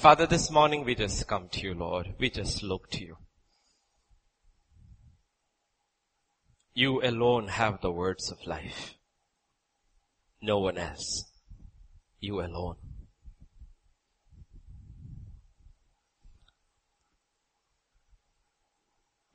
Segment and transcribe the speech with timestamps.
[0.00, 2.14] Father, this morning we just come to you, Lord.
[2.18, 3.16] We just look to you.
[6.72, 8.94] You alone have the words of life.
[10.40, 11.30] No one else.
[12.18, 12.76] You alone.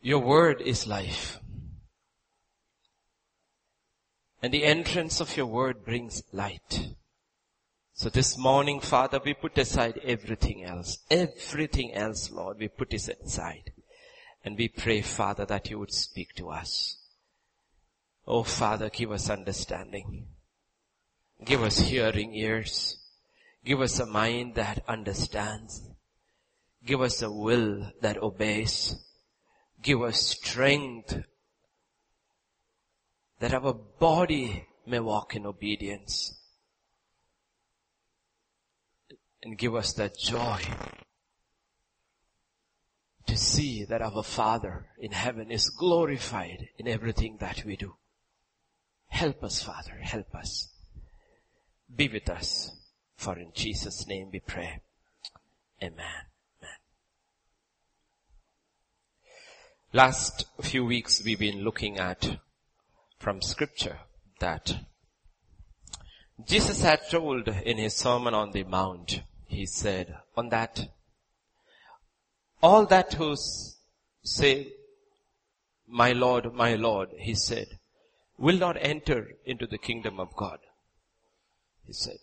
[0.02, 1.40] Your word is life.
[4.42, 6.96] And the entrance of your word brings light.
[7.98, 10.98] So this morning, Father, we put aside everything else.
[11.10, 13.72] Everything else, Lord, we put it aside.
[14.44, 16.98] And we pray, Father, that you would speak to us.
[18.28, 20.28] Oh, Father, give us understanding.
[21.46, 22.98] Give us hearing ears.
[23.64, 25.90] Give us a mind that understands.
[26.86, 28.98] Give us a will that obeys.
[29.82, 31.24] Give us strength
[33.40, 36.38] that our body may walk in obedience.
[39.46, 40.60] And give us that joy
[43.28, 47.96] to see that our Father in heaven is glorified in everything that we do.
[49.08, 50.70] Help us, Father, help us.
[51.96, 52.72] Be with us.
[53.16, 54.82] For in Jesus' name we pray.
[55.82, 56.26] Amen.
[59.94, 62.40] Last few weeks we've been looking at
[63.20, 64.00] from scripture
[64.40, 64.76] that
[66.46, 69.22] Jesus had told in his sermon on the mount,
[69.56, 70.90] he said, on that,
[72.62, 73.36] all that who
[74.24, 74.74] say,
[75.88, 77.80] my Lord, my Lord, he said,
[78.38, 80.60] will not enter into the kingdom of God.
[81.86, 82.18] He said.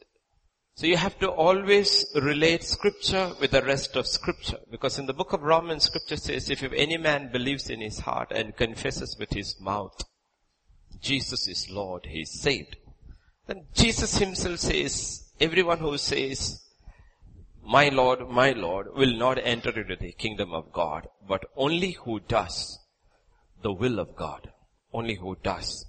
[0.75, 4.59] So you have to always relate scripture with the rest of scripture.
[4.71, 8.33] Because in the book of Romans scripture says, if any man believes in his heart
[8.33, 10.03] and confesses with his mouth,
[11.01, 12.77] Jesus is Lord, he is saved.
[13.47, 16.63] Then Jesus himself says, everyone who says,
[17.65, 22.21] my Lord, my Lord, will not enter into the kingdom of God, but only who
[22.21, 22.79] does
[23.63, 24.51] the will of God.
[24.93, 25.87] Only who does.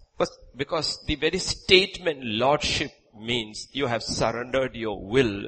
[0.56, 5.48] Because the very statement Lordship means you have surrendered your will.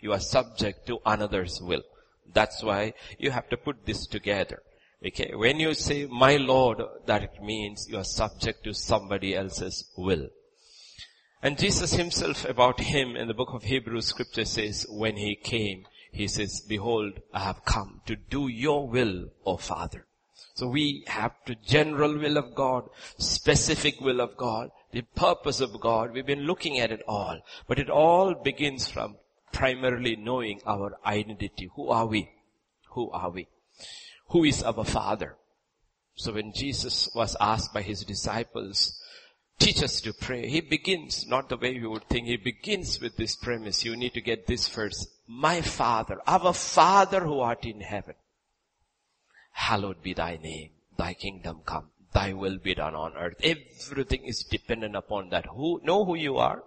[0.00, 1.82] You are subject to another's will.
[2.32, 4.62] That's why you have to put this together.
[5.04, 10.28] Okay, when you say my Lord, that means you are subject to somebody else's will.
[11.46, 15.86] And Jesus himself about him in the book of Hebrews scripture says, when he came,
[16.10, 20.06] he says, behold, I have come to do your will, O Father.
[20.56, 25.80] So we have the general will of God, specific will of God, the purpose of
[25.80, 26.12] God.
[26.12, 29.14] We've been looking at it all, but it all begins from
[29.52, 31.70] primarily knowing our identity.
[31.76, 32.28] Who are we?
[32.94, 33.46] Who are we?
[34.30, 35.36] Who is our Father?
[36.16, 39.00] So when Jesus was asked by his disciples,
[39.58, 42.26] teach us to pray, he begins not the way you would think.
[42.26, 43.84] He begins with this premise.
[43.84, 45.08] You need to get this first.
[45.26, 48.14] My Father, our Father who art in heaven
[49.56, 53.40] hallowed be thy name, thy kingdom come, thy will be done on earth.
[53.42, 55.46] Everything is dependent upon that.
[55.46, 56.62] Who, know who you are,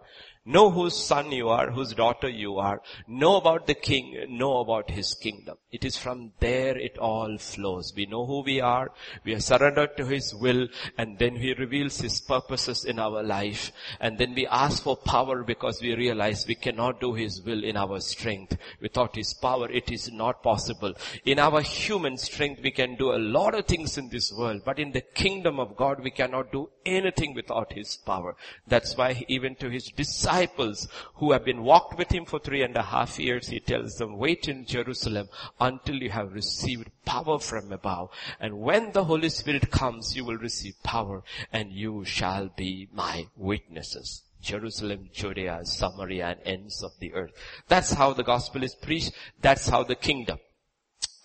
[0.45, 2.81] Know whose son you are, whose daughter you are.
[3.07, 5.57] Know about the king, know about his kingdom.
[5.69, 7.93] It is from there it all flows.
[7.95, 8.89] We know who we are,
[9.25, 13.73] we are surrendered to his will, and then he reveals his purposes in our life.
[13.99, 17.75] And then we ask for power because we realize we cannot do his will in
[17.75, 18.57] our strength.
[18.81, 20.93] Without his power, it is not possible.
[21.25, 24.79] In our human strength, we can do a lot of things in this world, but
[24.79, 28.35] in the kingdom of God, we cannot do anything without his power.
[28.67, 32.63] That's why even to his disciples, disciples who have been walked with him for three
[32.63, 35.27] and a half years, he tells them, wait in Jerusalem
[35.59, 38.09] until you have received power from above.
[38.39, 43.27] And when the Holy Spirit comes, you will receive power and you shall be my
[43.35, 44.23] witnesses.
[44.41, 47.33] Jerusalem, Judea, Samaria and ends of the earth.
[47.67, 49.11] That's how the gospel is preached.
[49.41, 50.39] That's how the kingdom.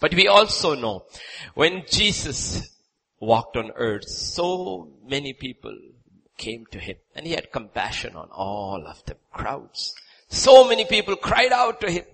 [0.00, 1.04] But we also know
[1.54, 2.68] when Jesus
[3.20, 5.78] walked on earth, so many people
[6.36, 9.94] came to him and he had compassion on all of them, crowds.
[10.28, 12.04] So many people cried out to him.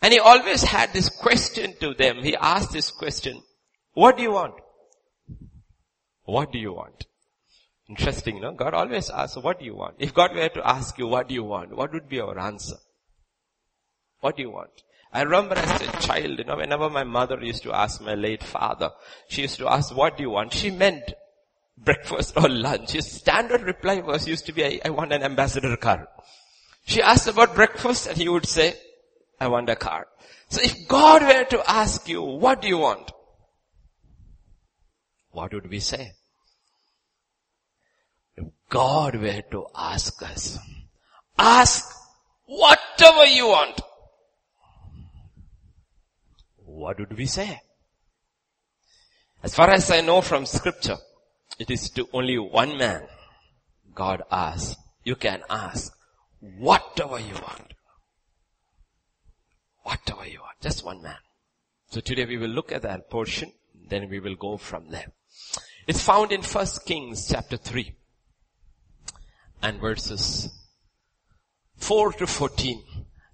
[0.00, 2.22] And he always had this question to them.
[2.22, 3.42] He asked this question,
[3.94, 4.54] what do you want?
[6.24, 7.06] What do you want?
[7.88, 8.52] Interesting, no?
[8.52, 9.96] God always asks, what do you want?
[9.98, 11.74] If God were to ask you, what do you want?
[11.74, 12.76] What would be your answer?
[14.20, 14.70] What do you want?
[15.12, 18.44] I remember as a child, you know, whenever my mother used to ask my late
[18.44, 18.90] father,
[19.28, 20.52] she used to ask, what do you want?
[20.52, 21.14] She meant
[21.84, 22.92] breakfast or lunch.
[22.92, 26.08] His standard reply was used to be, I, I want an ambassador car.
[26.84, 28.74] She asked about breakfast and he would say,
[29.40, 30.06] I want a car.
[30.48, 33.12] So if God were to ask you, what do you want?
[35.30, 36.12] What would we say?
[38.36, 40.58] If God were to ask us,
[41.38, 41.84] ask
[42.46, 43.80] whatever you want.
[46.78, 47.60] what would we say?
[49.42, 50.96] As far as I know from scripture,
[51.58, 53.02] it is to only one man
[53.94, 54.76] God asks.
[55.04, 55.92] You can ask
[56.40, 57.74] whatever you want.
[59.82, 60.60] Whatever you want.
[60.60, 61.16] Just one man.
[61.90, 63.52] So today we will look at that portion,
[63.88, 65.12] then we will go from there.
[65.86, 67.94] It's found in 1 Kings chapter 3
[69.62, 70.50] and verses
[71.76, 72.82] 4 to 14.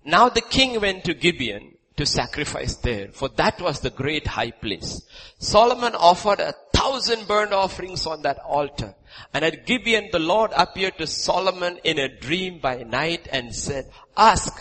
[0.04, 4.50] Now the king went to Gibeon to sacrifice there, for that was the great high
[4.50, 5.02] place.
[5.38, 6.54] Solomon offered a
[6.84, 8.94] thousand burnt offerings on that altar.
[9.32, 13.90] And at Gibeon the Lord appeared to Solomon in a dream by night and said,
[14.16, 14.52] ask,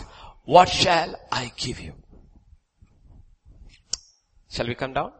[0.44, 1.94] what shall I give you?
[4.50, 5.12] Shall we come down?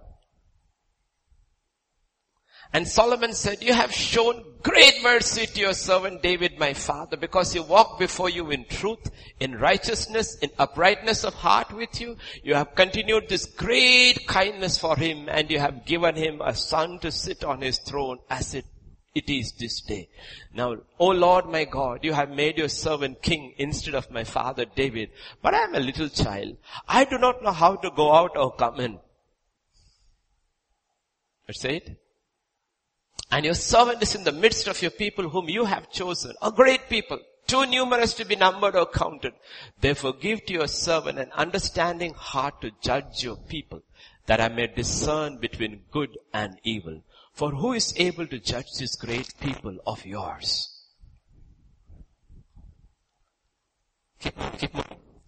[2.75, 7.53] And Solomon said, you have shown great mercy to your servant David, my father, because
[7.53, 12.17] he walked before you in truth, in righteousness, in uprightness of heart with you.
[12.43, 16.99] You have continued this great kindness for him and you have given him a son
[16.99, 18.65] to sit on his throne as it,
[19.15, 20.09] it is this day.
[20.53, 24.65] Now, O Lord my God, you have made your servant king instead of my father
[24.65, 25.11] David,
[25.41, 26.57] but I am a little child.
[26.89, 28.99] I do not know how to go out or come in.
[31.47, 32.01] Let's it.
[33.31, 36.53] And your servant is in the midst of your people whom you have chosen, a
[36.53, 39.33] great people, too numerous to be numbered or counted.
[39.81, 43.83] Therefore give to your servant an understanding heart to judge your people,
[44.27, 47.03] that I may discern between good and evil.
[47.33, 50.71] For who is able to judge this great people of yours?
[54.21, 54.73] Keep, keep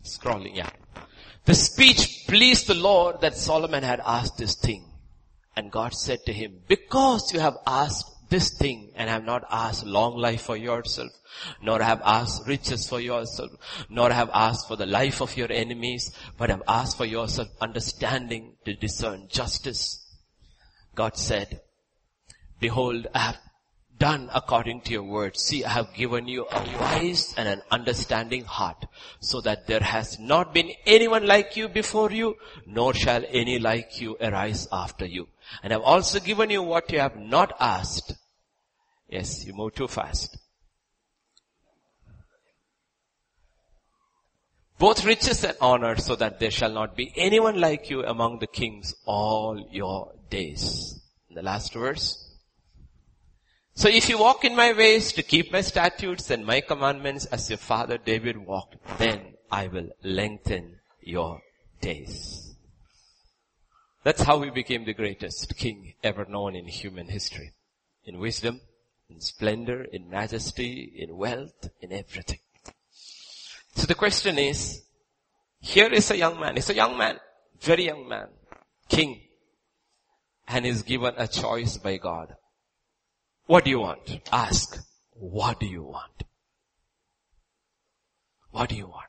[0.05, 0.71] scrolling, yeah.
[1.45, 4.85] The speech pleased the Lord that Solomon had asked this thing.
[5.57, 9.87] And God said to him, because you have asked this thing and have not asked
[9.87, 11.11] long life for yourself,
[11.63, 13.53] nor have asked riches for yourself,
[13.89, 18.57] nor have asked for the life of your enemies, but have asked for yourself understanding
[18.65, 20.05] to discern justice.
[20.95, 21.61] God said,
[22.61, 23.39] behold, I have
[23.99, 25.37] done according to your word.
[25.37, 28.87] See, I have given you a wise and an understanding heart
[29.21, 34.01] so that there has not been anyone like you before you, nor shall any like
[34.01, 35.29] you arise after you.
[35.63, 38.15] And I've also given you what you have not asked.
[39.09, 40.37] Yes, you move too fast.
[44.79, 48.47] Both riches and honor so that there shall not be anyone like you among the
[48.47, 51.01] kings all your days.
[51.31, 52.26] The last verse.
[53.79, 57.51] So if you walk in my ways to keep my statutes and my commandments as
[57.51, 61.43] your father David walked, then I will lengthen your
[61.83, 62.57] days.
[64.03, 67.53] That's how he became the greatest king ever known in human history.
[68.07, 68.63] In wisdom,
[69.11, 72.39] in splendor, in majesty, in wealth, in everything.
[73.75, 74.85] So the question is,
[75.61, 77.19] here is a young man, he's a young man,
[77.61, 78.29] very young man,
[78.89, 79.21] king,
[80.49, 82.37] and is given a choice by God.
[83.47, 84.21] What do you want?
[84.33, 84.79] Ask,
[85.13, 86.25] what do you want?
[88.51, 89.05] What do you want?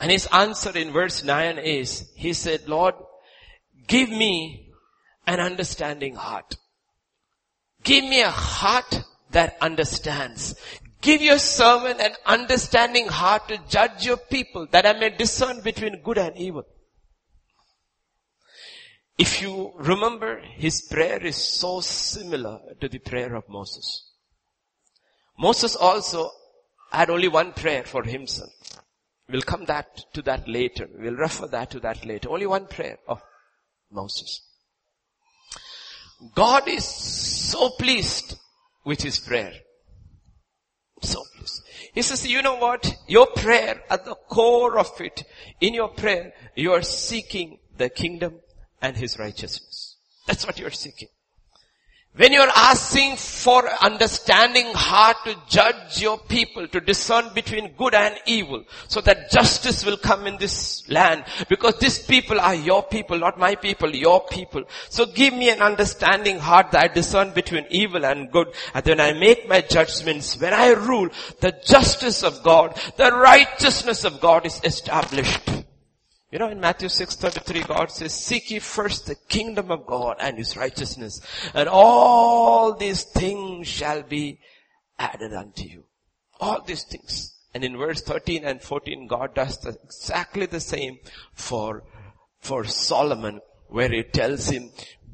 [0.00, 2.94] And his answer in verse 9 is, he said, Lord,
[3.88, 4.70] Give me
[5.26, 6.56] an understanding heart.
[7.82, 10.54] Give me a heart that understands.
[11.00, 16.02] Give your servant an understanding heart to judge your people that I may discern between
[16.02, 16.64] good and evil.
[19.18, 24.12] If you remember, his prayer is so similar to the prayer of Moses.
[25.36, 26.30] Moses also
[26.92, 28.52] had only one prayer for himself.
[29.28, 30.88] We'll come that to that later.
[30.96, 32.30] We'll refer that to that later.
[32.30, 33.20] Only one prayer of
[33.90, 34.40] Moses.
[36.34, 38.38] God is so pleased
[38.84, 39.52] with his prayer.
[41.02, 41.62] So pleased.
[41.92, 42.96] He says, you know what?
[43.06, 45.24] Your prayer, at the core of it,
[45.60, 48.40] in your prayer, you are seeking the kingdom
[48.80, 49.96] and his righteousness.
[50.26, 51.08] That's what you're seeking.
[52.16, 58.18] When you're asking for understanding heart to judge your people, to discern between good and
[58.26, 63.18] evil, so that justice will come in this land, because these people are your people,
[63.18, 64.64] not my people, your people.
[64.88, 69.00] So give me an understanding heart that I discern between evil and good, and then
[69.00, 70.40] I make my judgments.
[70.40, 75.48] When I rule, the justice of God, the righteousness of God is established.
[76.30, 80.36] You know, in Matthew 6:33, God says, "Seek ye first the kingdom of God and
[80.36, 81.20] His righteousness,
[81.54, 84.38] and all these things shall be
[84.98, 85.84] added unto you."
[86.38, 87.34] All these things.
[87.54, 90.98] And in verse 13 and 14, God does the, exactly the same
[91.32, 91.84] for
[92.40, 94.70] for Solomon, where He tells him,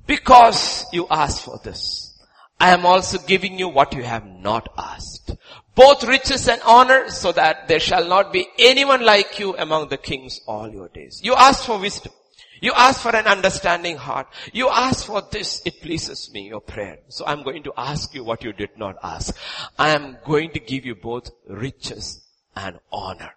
[0.07, 2.19] "Because you asked for this,
[2.59, 5.31] I am also giving you what you have not asked
[5.75, 9.97] both riches and honor so that there shall not be anyone like you among the
[9.97, 11.21] kings all your days.
[11.23, 12.13] You ask for wisdom.
[12.61, 14.27] You ask for an understanding heart.
[14.53, 16.99] You ask for this, it pleases me, your prayer.
[17.09, 19.37] So I'm going to ask you what you did not ask.
[19.79, 22.25] I am going to give you both riches
[22.57, 23.33] and honor.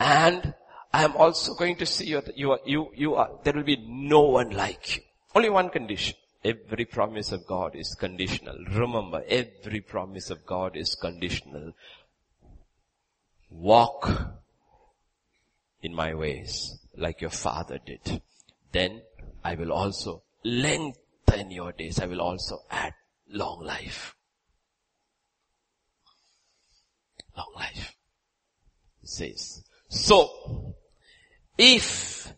[0.00, 0.54] And
[0.92, 4.22] I am also going to see you, you you, you are, there will be no
[4.22, 5.02] one like you.
[5.34, 6.16] Only one condition.
[6.46, 8.56] Every promise of God is conditional.
[8.70, 11.72] Remember, every promise of God is conditional.
[13.50, 14.08] Walk
[15.82, 18.22] in my ways like your father did.
[18.70, 19.02] Then
[19.42, 21.98] I will also lengthen your days.
[21.98, 22.94] I will also add
[23.28, 24.14] long life.
[27.36, 27.96] Long life.
[29.02, 29.64] It says.
[29.88, 30.76] So,
[31.58, 32.32] if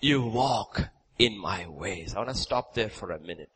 [0.00, 0.88] you walk
[1.18, 2.14] in my ways.
[2.14, 3.50] I want to stop there for a minute.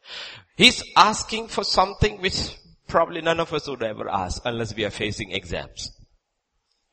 [0.56, 2.56] He's asking for something which
[2.88, 5.92] probably none of us would ever ask unless we are facing exams.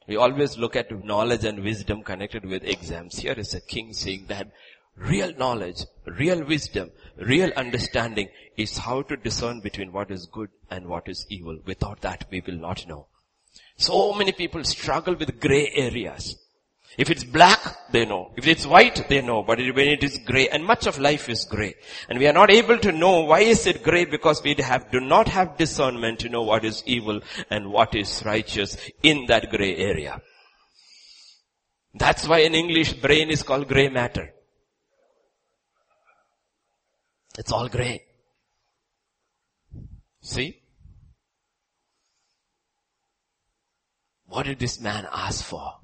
[0.07, 3.19] We always look at knowledge and wisdom connected with exams.
[3.19, 4.51] Here is a king saying that
[4.97, 10.87] real knowledge, real wisdom, real understanding is how to discern between what is good and
[10.87, 11.57] what is evil.
[11.65, 13.07] Without that we will not know.
[13.77, 16.35] So many people struggle with gray areas.
[16.97, 18.31] If it's black, they know.
[18.37, 19.41] If it's white, they know.
[19.41, 21.75] But when it is gray, and much of life is gray.
[22.07, 24.99] And we are not able to know why is it gray because we have, do
[24.99, 29.75] not have discernment to know what is evil and what is righteous in that gray
[29.75, 30.21] area.
[31.95, 34.33] That's why in English brain is called gray matter.
[37.37, 38.03] It's all gray.
[40.21, 40.59] See?
[44.27, 45.82] What did this man ask for?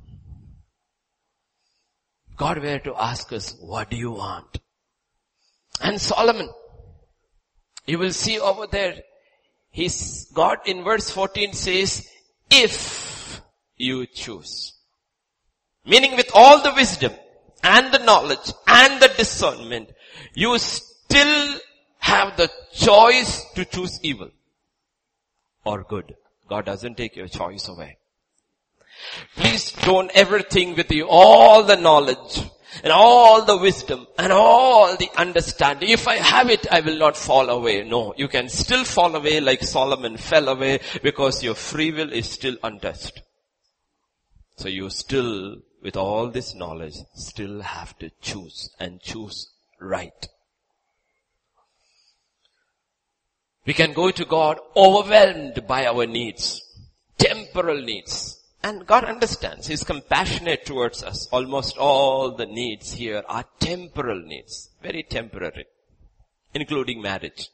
[2.39, 4.59] God were to ask us, what do you want?
[5.81, 6.49] And Solomon,
[7.85, 8.95] you will see over there,
[9.71, 12.07] his, God in verse 14 says,
[12.49, 13.41] if
[13.75, 14.73] you choose.
[15.85, 17.11] Meaning with all the wisdom
[17.61, 19.91] and the knowledge and the discernment,
[20.33, 21.59] you still
[21.99, 24.29] have the choice to choose evil
[25.65, 26.15] or good.
[26.47, 27.98] God doesn't take your choice away.
[29.35, 32.43] Please don't ever think with you all the knowledge
[32.83, 35.89] and all the wisdom and all the understanding.
[35.89, 37.83] If I have it, I will not fall away.
[37.83, 42.29] No, you can still fall away like Solomon fell away because your free will is
[42.29, 43.21] still untouched.
[44.57, 50.27] So you still, with all this knowledge, still have to choose and choose right.
[53.65, 56.61] We can go to God overwhelmed by our needs,
[57.17, 59.67] temporal needs, and God understands.
[59.67, 61.27] He's compassionate towards us.
[61.31, 64.69] Almost all the needs here are temporal needs.
[64.81, 65.65] Very temporary.
[66.53, 67.49] Including marriage.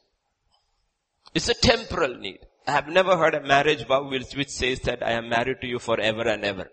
[1.34, 2.40] It's a temporal need.
[2.66, 5.78] I have never heard a marriage vow which, says that I am married to you
[5.78, 6.70] forever and ever.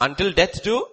[0.00, 0.86] Until death do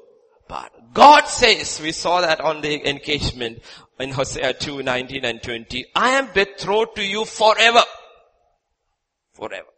[0.47, 0.71] part.
[0.93, 3.61] God says, we saw that on the engagement
[3.99, 7.83] in Hosea 2, 19 and 20, I am betrothed to you forever.
[9.33, 9.70] Forever.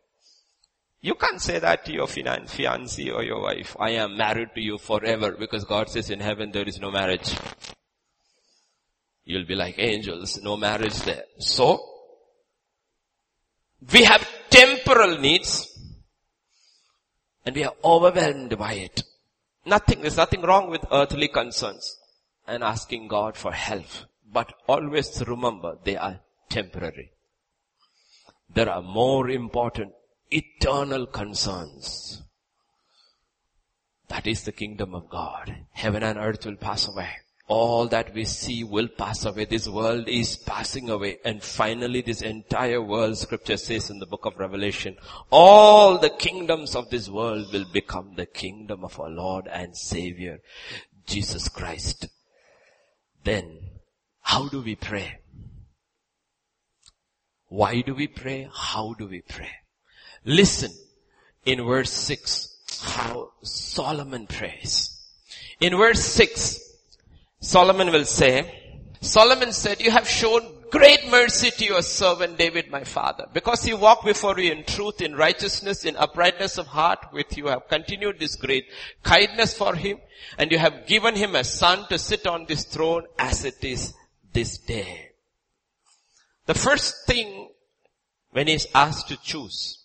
[1.03, 3.75] You can't say that to your fiancé or your wife.
[3.77, 7.35] I am married to you forever because God says in heaven there is no marriage.
[9.25, 11.25] You'll be like angels, no marriage there.
[11.39, 11.83] So,
[13.91, 15.77] we have temporal needs
[17.45, 19.03] and we are overwhelmed by it.
[19.65, 21.97] Nothing, there's nothing wrong with earthly concerns
[22.47, 23.87] and asking God for help.
[24.31, 27.11] But always remember they are temporary.
[28.53, 29.91] There are more important
[30.35, 32.21] eternal concerns.
[34.09, 35.55] That is the kingdom of God.
[35.71, 37.09] Heaven and earth will pass away.
[37.47, 39.45] All that we see will pass away.
[39.45, 41.17] This world is passing away.
[41.25, 44.97] And finally this entire world, scripture says in the book of Revelation,
[45.29, 50.39] all the kingdoms of this world will become the kingdom of our Lord and Savior,
[51.05, 52.07] Jesus Christ.
[53.23, 53.59] Then,
[54.21, 55.19] how do we pray?
[57.47, 58.49] Why do we pray?
[58.53, 59.51] How do we pray?
[60.25, 60.71] Listen
[61.45, 65.01] in verse 6 how Solomon prays.
[65.59, 66.59] In verse 6,
[67.39, 68.59] Solomon will say,
[69.01, 73.27] Solomon said, you have shown great mercy to your servant David my father.
[73.33, 77.47] Because he walked before you in truth, in righteousness, in uprightness of heart with you
[77.47, 78.65] have continued this great
[79.03, 79.99] kindness for him
[80.37, 83.93] and you have given him a son to sit on this throne as it is
[84.31, 85.11] this day.
[86.45, 87.49] The first thing
[88.31, 89.82] when he's asked to choose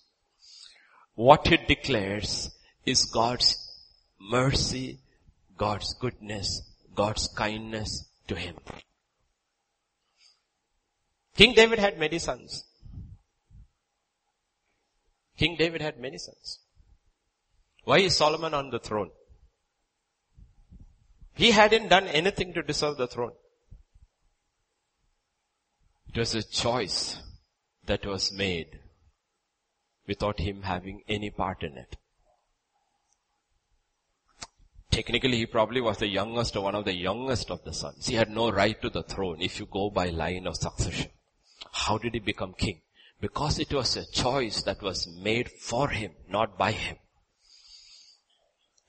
[1.19, 2.49] what it declares
[2.87, 3.75] is God's
[4.21, 5.01] mercy,
[5.57, 6.63] God's goodness,
[6.95, 8.55] God's kindness to him.
[11.35, 12.63] King David had many sons.
[15.37, 16.61] King David had many sons.
[17.83, 19.11] Why is Solomon on the throne?
[21.35, 23.33] He hadn't done anything to deserve the throne.
[26.15, 27.17] It was a choice
[27.87, 28.79] that was made
[30.09, 31.97] without him having any part in it.
[34.91, 38.07] Technically, he probably was the youngest or one of the youngest of the sons.
[38.07, 41.11] He had no right to the throne if you go by line of succession.
[41.73, 42.81] How did he become king?
[43.21, 46.97] Because it was a choice that was made for him, not by him.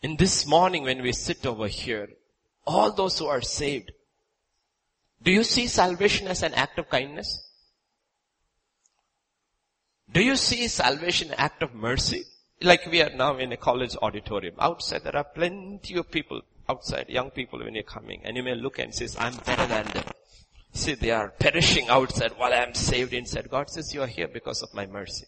[0.01, 2.07] In this morning when we sit over here,
[2.65, 3.91] all those who are saved,
[5.21, 7.48] do you see salvation as an act of kindness?
[10.11, 12.23] Do you see salvation act of mercy?
[12.61, 14.55] Like we are now in a college auditorium.
[14.59, 18.55] Outside there are plenty of people outside, young people when you're coming, and you may
[18.55, 20.05] look and say, I'm better than them.
[20.71, 23.49] See, they are perishing outside while I am saved inside.
[23.49, 25.25] God says, you are here because of my mercy.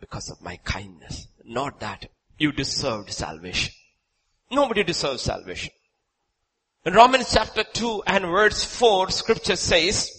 [0.00, 1.28] Because of my kindness.
[1.44, 2.06] Not that
[2.38, 3.72] you deserved salvation.
[4.50, 5.72] Nobody deserves salvation.
[6.84, 10.10] In Romans chapter 2 and verse 4, scripture says,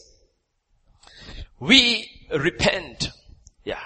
[1.60, 3.12] we repent.
[3.64, 3.80] Yeah.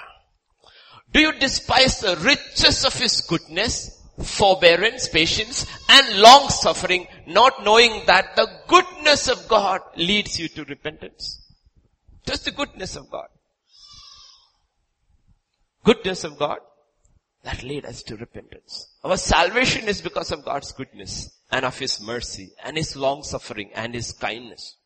[1.11, 8.03] Do you despise the riches of his goodness, forbearance, patience, and long suffering, not knowing
[8.07, 11.39] that the goodness of God leads you to repentance?
[12.25, 13.27] Just the goodness of God.
[15.83, 16.59] Goodness of God
[17.43, 18.87] that lead us to repentance.
[19.03, 23.69] Our salvation is because of God's goodness and of His mercy and His long suffering
[23.75, 24.77] and His kindness.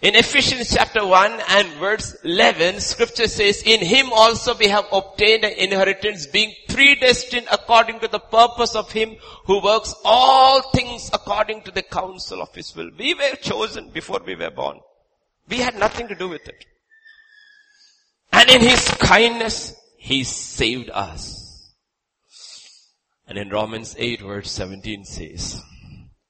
[0.00, 5.44] In Ephesians chapter 1 and verse 11, scripture says, in Him also we have obtained
[5.44, 9.16] an inheritance being predestined according to the purpose of Him
[9.46, 12.90] who works all things according to the counsel of His will.
[12.96, 14.78] We were chosen before we were born.
[15.48, 16.64] We had nothing to do with it.
[18.32, 21.74] And in His kindness, He saved us.
[23.26, 25.60] And in Romans 8 verse 17 says,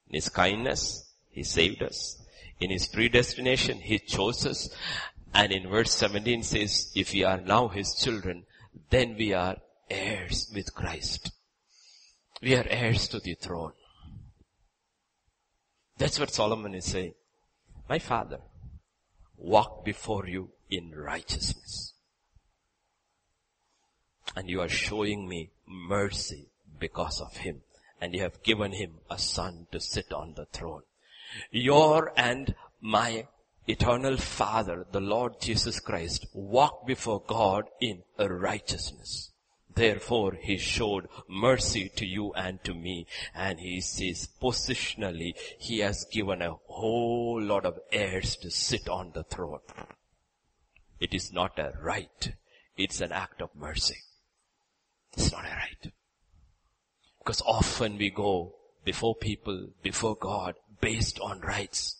[0.08, 2.18] in His kindness, He saved us.
[2.60, 4.68] In His predestination, He chose us.
[5.34, 8.44] And in verse 17 says, if we are now His children,
[8.90, 9.56] then we are
[9.90, 11.30] heirs with Christ.
[12.42, 13.72] We are heirs to the throne.
[15.98, 17.14] That's what Solomon is saying.
[17.88, 18.38] My father
[19.36, 21.94] walked before you in righteousness.
[24.36, 27.62] And you are showing me mercy because of him.
[28.00, 30.82] And you have given him a son to sit on the throne.
[31.50, 33.26] Your and my
[33.66, 39.30] eternal father, the Lord Jesus Christ, walked before God in righteousness.
[39.74, 43.06] Therefore, he showed mercy to you and to me.
[43.32, 49.12] And he says positionally, he has given a whole lot of heirs to sit on
[49.14, 49.60] the throne.
[50.98, 52.32] It is not a right.
[52.76, 53.98] It's an act of mercy.
[55.12, 55.92] It's not a right.
[57.20, 61.96] Because often we go before people, before God, based on rights.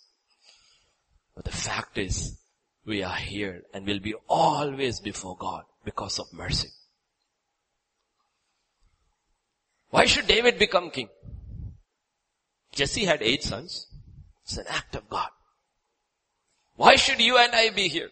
[1.34, 2.38] But the fact is,
[2.84, 6.68] we are here and will be always before God because of mercy.
[9.90, 11.08] Why should David become king?
[12.72, 13.86] Jesse had eight sons.
[14.44, 15.28] It's an act of God.
[16.76, 18.10] Why should you and I be here?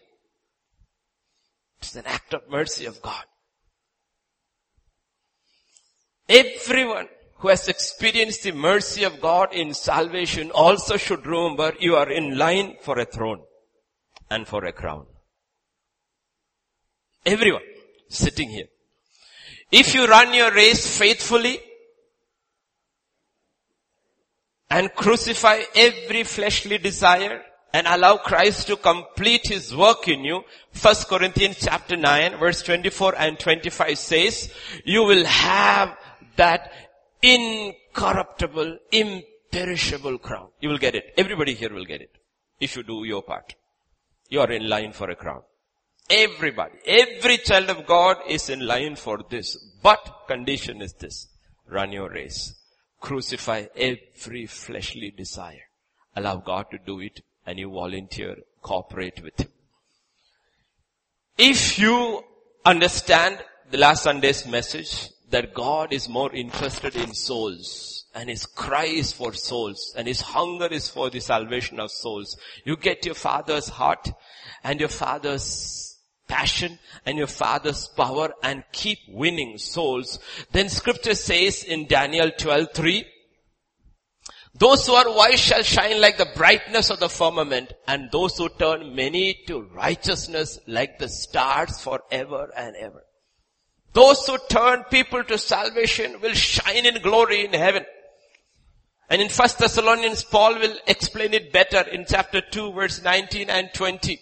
[1.79, 3.23] It's an act of mercy of God.
[6.27, 7.07] Everyone
[7.39, 12.37] who has experienced the mercy of God in salvation also should remember you are in
[12.37, 13.41] line for a throne
[14.29, 15.05] and for a crown.
[17.25, 17.61] Everyone
[18.09, 18.67] sitting here.
[19.71, 21.59] If you run your race faithfully
[24.69, 30.43] and crucify every fleshly desire and allow Christ to complete his work in you,
[30.81, 34.53] 1 Corinthians chapter 9 verse 24 and 25 says,
[34.85, 35.95] you will have
[36.37, 36.71] that
[37.21, 40.49] incorruptible, imperishable crown.
[40.59, 41.13] You will get it.
[41.17, 42.11] Everybody here will get it.
[42.59, 43.55] If you do your part.
[44.29, 45.41] You are in line for a crown.
[46.09, 49.57] Everybody, every child of God is in line for this.
[49.81, 51.27] But condition is this.
[51.69, 52.55] Run your race.
[52.99, 55.67] Crucify every fleshly desire.
[56.15, 59.49] Allow God to do it and you volunteer, cooperate with Him.
[61.37, 62.23] If you
[62.65, 63.37] understand
[63.69, 69.11] the last Sunday's message, that God is more interested in souls and his cry is
[69.11, 72.37] for souls and his hunger is for the salvation of souls.
[72.63, 74.09] You get your father's heart
[74.63, 80.19] and your father's passion and your father's power and keep winning souls.
[80.51, 83.05] Then scripture says in Daniel 12:3,
[84.55, 88.49] those who are wise shall shine like the brightness of the firmament and those who
[88.49, 93.03] turn many to righteousness like the stars forever and ever.
[93.93, 97.85] Those who turn people to salvation will shine in glory in heaven.
[99.09, 103.69] And in 1 Thessalonians, Paul will explain it better in chapter 2 verse 19 and
[103.73, 104.19] 20.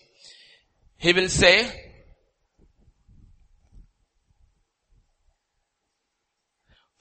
[0.97, 1.85] He will say,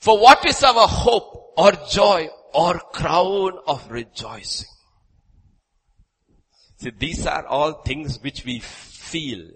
[0.05, 4.68] For what is our hope or joy or crown of rejoicing?
[6.77, 9.48] See, these are all things which we feel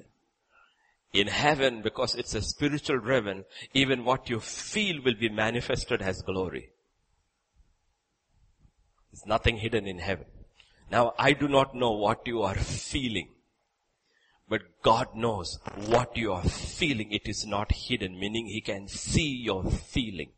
[1.12, 3.44] in heaven because it's a spiritual realm.
[3.74, 6.70] Even what you feel will be manifested as glory.
[9.12, 10.26] There's nothing hidden in heaven.
[10.90, 13.30] Now I do not know what you are feeling.
[14.48, 17.12] But God knows what you are feeling.
[17.12, 20.30] It is not hidden, meaning He can see your feeling.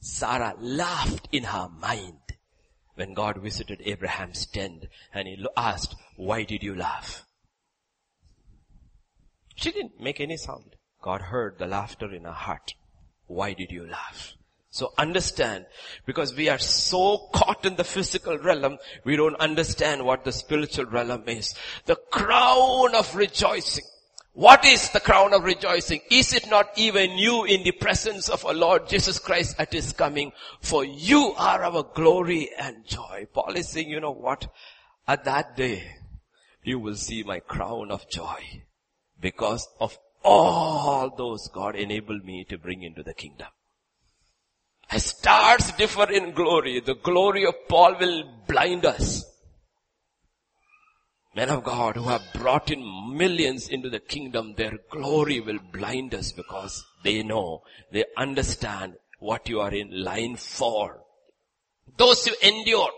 [0.00, 2.20] Sarah laughed in her mind
[2.94, 7.25] when God visited Abraham's tent and he asked, why did you laugh?
[9.56, 10.76] She didn't make any sound.
[11.00, 12.74] God heard the laughter in her heart.
[13.26, 14.34] Why did you laugh?
[14.70, 15.64] So understand,
[16.04, 20.84] because we are so caught in the physical realm, we don't understand what the spiritual
[20.84, 21.54] realm is.
[21.86, 23.84] The crown of rejoicing.
[24.34, 26.02] What is the crown of rejoicing?
[26.10, 29.94] Is it not even you in the presence of our Lord Jesus Christ at His
[29.94, 30.32] coming?
[30.60, 33.26] For you are our glory and joy.
[33.32, 34.52] Paul is saying, you know what?
[35.08, 35.84] At that day,
[36.62, 38.64] you will see my crown of joy
[39.20, 43.48] because of all those God enabled me to bring into the kingdom.
[44.90, 49.24] As stars differ in glory, the glory of Paul will blind us.
[51.34, 52.82] Men of God who have brought in
[53.14, 59.48] millions into the kingdom, their glory will blind us because they know, they understand what
[59.48, 61.02] you are in line for.
[61.98, 62.90] Those who endure,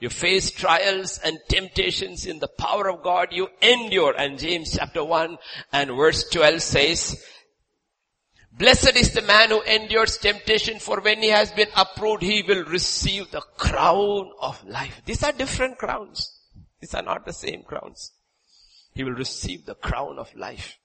[0.00, 4.14] you face trials and temptations in the power of God, you endure.
[4.16, 5.36] And James chapter 1
[5.72, 7.24] and verse 12 says,
[8.52, 12.64] Blessed is the man who endures temptation for when he has been approved, he will
[12.64, 15.02] receive the crown of life.
[15.04, 16.36] These are different crowns.
[16.80, 18.12] These are not the same crowns.
[18.94, 20.79] He will receive the crown of life.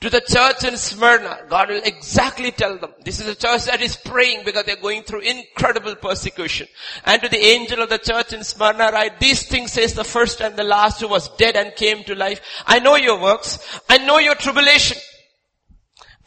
[0.00, 3.82] To the church in Smyrna, God will exactly tell them, this is a church that
[3.82, 6.68] is praying because they're going through incredible persecution.
[7.04, 10.40] And to the angel of the church in Smyrna, write, these things says the first
[10.40, 12.40] and the last who was dead and came to life.
[12.66, 13.80] I know your works.
[13.90, 14.96] I know your tribulation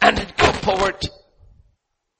[0.01, 1.09] and poverty.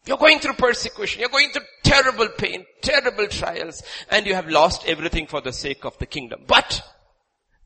[0.08, 1.20] You're going through persecution.
[1.20, 5.86] You're going through terrible pain, terrible trials, and you have lost everything for the sake
[5.86, 6.46] of the kingdom.
[6.48, 6.82] But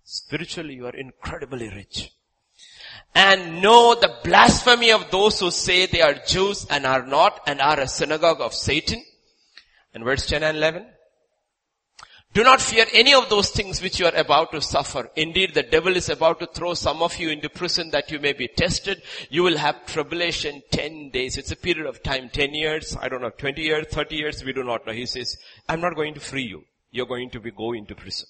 [0.04, 2.12] spiritually you are incredibly rich
[3.18, 7.60] and know the blasphemy of those who say they are Jews and are not and
[7.60, 9.04] are a synagogue of Satan.
[9.92, 10.86] And verse 10 and 11.
[12.34, 15.10] Do not fear any of those things which you are about to suffer.
[15.16, 18.34] Indeed, the devil is about to throw some of you into prison that you may
[18.34, 19.02] be tested.
[19.32, 21.38] You will have tribulation 10 days.
[21.38, 24.54] It's a period of time, 10 years, I don't know, 20 years, 30 years, we
[24.54, 24.94] do not know.
[24.94, 25.36] He says,
[25.68, 26.66] I'm not going to free you.
[26.92, 28.28] You're going to be go into prison.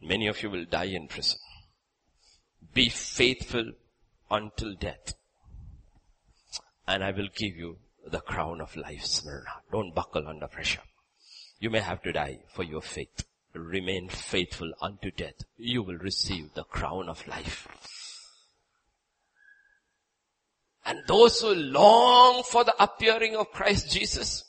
[0.00, 1.40] Many of you will die in prison.
[2.74, 3.72] Be faithful
[4.30, 5.14] until death.
[6.86, 9.62] And I will give you the crown of life, Smyrna.
[9.70, 10.82] Don't buckle under pressure.
[11.60, 13.24] You may have to die for your faith.
[13.54, 15.44] Remain faithful unto death.
[15.56, 17.68] You will receive the crown of life.
[20.84, 24.44] And those who long for the appearing of Christ Jesus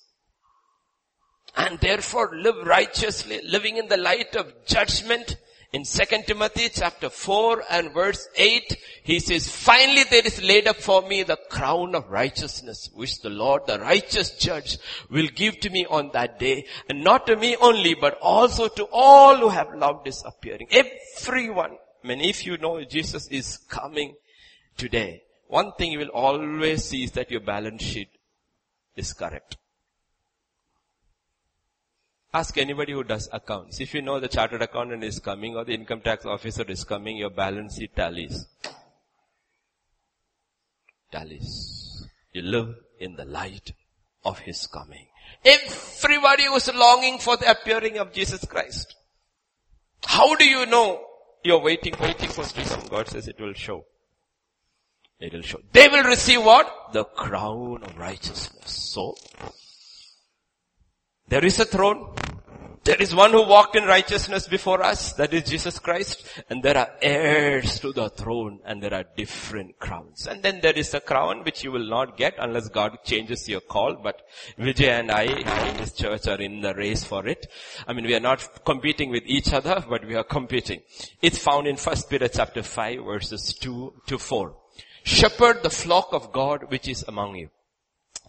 [1.56, 5.38] and therefore live righteously, living in the light of judgment,
[5.74, 10.76] in 2 Timothy chapter 4 and verse 8, he says, finally there is laid up
[10.76, 14.78] for me the crown of righteousness, which the Lord, the righteous judge,
[15.10, 16.66] will give to me on that day.
[16.88, 20.68] And not to me only, but also to all who have loved his appearing.
[20.70, 21.78] Everyone.
[22.04, 24.14] I mean, if you know Jesus is coming
[24.78, 28.10] today, one thing you will always see is that your balance sheet
[28.96, 29.58] is correct.
[32.34, 33.80] Ask anybody who does accounts.
[33.80, 37.18] If you know the chartered accountant is coming or the income tax officer is coming,
[37.18, 38.48] your balance sheet tallies.
[41.12, 42.08] Tallies.
[42.32, 43.74] You live in the light
[44.26, 45.08] of His coming.
[45.46, 48.96] Everybody was longing for the appearing of Jesus Christ.
[50.04, 51.06] How do you know
[51.44, 52.76] you're waiting, waiting for Jesus?
[52.90, 53.86] God says it will show.
[55.20, 55.60] It will show.
[55.72, 56.94] They will receive what?
[56.94, 58.72] The crown of righteousness.
[58.72, 59.16] So,
[61.34, 62.14] there is a throne.
[62.84, 66.78] There is one who walked in righteousness before us, that is Jesus Christ, and there
[66.78, 70.28] are heirs to the throne, and there are different crowns.
[70.28, 73.62] And then there is a crown which you will not get unless God changes your
[73.62, 74.22] call, but
[74.60, 77.48] Vijay and I in this church are in the race for it.
[77.88, 80.82] I mean, we are not competing with each other, but we are competing.
[81.20, 84.56] It's found in 1 Peter chapter 5 verses 2 to 4.
[85.04, 87.50] Shepherd the flock of God which is among you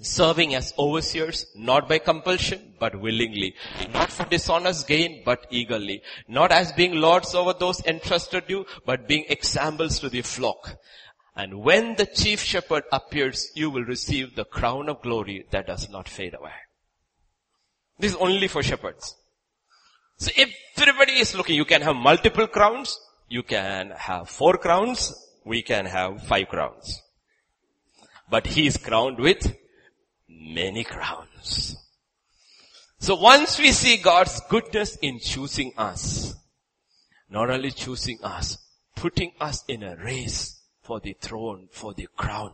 [0.01, 3.55] serving as overseers, not by compulsion, but willingly,
[3.93, 9.07] not for dishonest gain, but eagerly, not as being lords over those entrusted you, but
[9.07, 10.77] being examples to the flock.
[11.37, 15.89] And when the chief shepherd appears, you will receive the crown of glory that does
[15.89, 16.53] not fade away.
[17.99, 19.17] This is only for shepherds.
[20.17, 20.31] So
[20.77, 25.13] everybody is looking, you can have multiple crowns, you can have four crowns,
[25.45, 27.03] we can have five crowns.
[28.31, 29.57] But he is crowned with
[30.45, 31.77] many crowns.
[32.99, 36.35] So once we see God's goodness in choosing us,
[37.29, 38.59] not only choosing us,
[38.95, 42.53] putting us in a race for the throne, for the crown,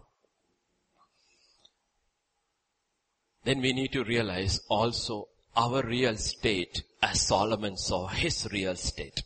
[3.44, 9.22] then we need to realize also our real state as Solomon saw his real state.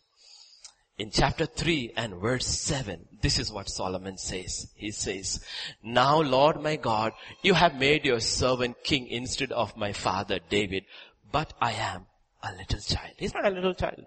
[0.97, 4.69] In chapter 3 and verse 7, this is what Solomon says.
[4.77, 5.45] He says,
[5.83, 10.85] Now Lord my God, you have made your servant king instead of my father David,
[11.33, 12.07] but I am
[12.45, 13.13] a little child.
[13.17, 14.05] He's not a little child.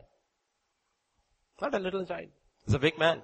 [1.61, 2.27] Not a little child.
[2.65, 3.21] He's a big man.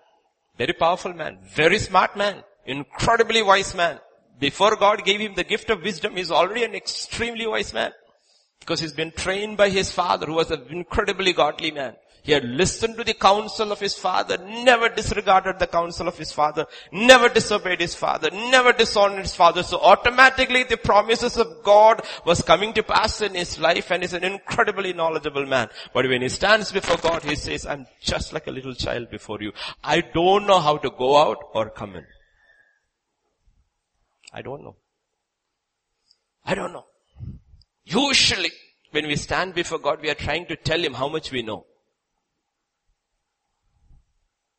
[0.57, 1.39] Very powerful man.
[1.55, 2.43] Very smart man.
[2.65, 3.99] Incredibly wise man.
[4.39, 7.93] Before God gave him the gift of wisdom, he's already an extremely wise man.
[8.59, 11.95] Because he's been trained by his father who was an incredibly godly man.
[12.23, 16.31] He had listened to the counsel of his father, never disregarded the counsel of his
[16.31, 19.61] father, never disobeyed his father, never dishonored his father.
[19.61, 24.13] So automatically the promises of God was coming to pass in his life and he's
[24.13, 25.67] an incredibly knowledgeable man.
[25.93, 29.41] But when he stands before God, he says, I'm just like a little child before
[29.41, 29.51] you.
[29.83, 32.05] I don't know how to go out or come in.
[34.31, 34.77] I don't know.
[36.45, 36.85] I don't know.
[37.83, 38.51] Usually,
[38.91, 41.65] when we stand before God, we are trying to tell Him how much we know.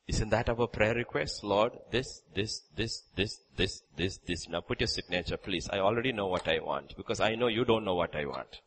[0.06, 1.42] Isn't that our prayer request?
[1.42, 4.48] Lord, this, this, this, this, this, this, this.
[4.48, 5.68] Now put your signature, please.
[5.72, 8.60] I already know what I want because I know you don't know what I want.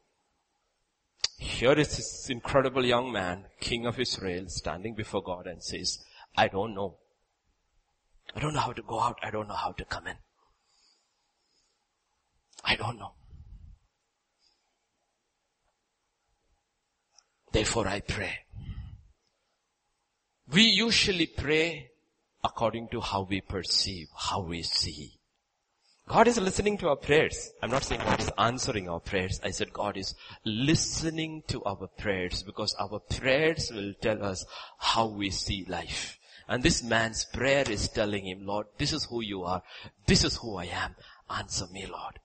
[1.37, 5.99] Here is this incredible young man, king of Israel, standing before God and says,
[6.35, 6.97] I don't know.
[8.35, 9.19] I don't know how to go out.
[9.21, 10.17] I don't know how to come in.
[12.63, 13.13] I don't know.
[17.51, 18.39] Therefore I pray
[20.51, 21.91] we usually pray
[22.43, 25.13] according to how we perceive, how we see.
[26.07, 27.51] God is listening to our prayers.
[27.61, 29.41] I'm not saying God is answering our prayers.
[29.43, 34.45] I said God is listening to our prayers because our prayers will tell us
[34.77, 36.17] how we see life.
[36.47, 39.61] And this man's prayer is telling him, Lord, this is who you are.
[40.05, 40.95] This is who I am.
[41.29, 42.19] Answer me, Lord.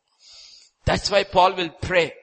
[0.84, 2.14] That's why Paul will pray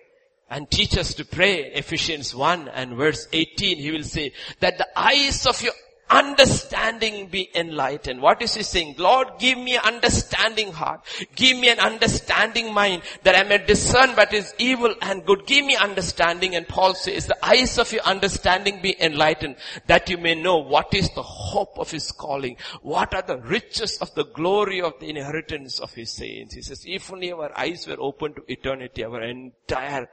[0.50, 1.74] and teach us to pray.
[1.74, 4.32] Ephesians 1 and verse 18, he will say
[4.62, 5.74] that the eyes of your
[6.10, 8.22] understanding be enlightened.
[8.22, 8.96] What is he saying?
[8.98, 11.02] Lord, give me an understanding heart.
[11.36, 15.46] Give me an understanding mind that I may discern what is evil and good.
[15.46, 16.56] Give me understanding.
[16.56, 19.56] And Paul says, the eyes of your understanding be enlightened
[19.88, 22.58] that you may know what is the hope of his calling.
[22.82, 26.56] What are the riches of the glory of the inheritance of his saints.
[26.56, 30.10] He says, if only our eyes were open to eternity, our entire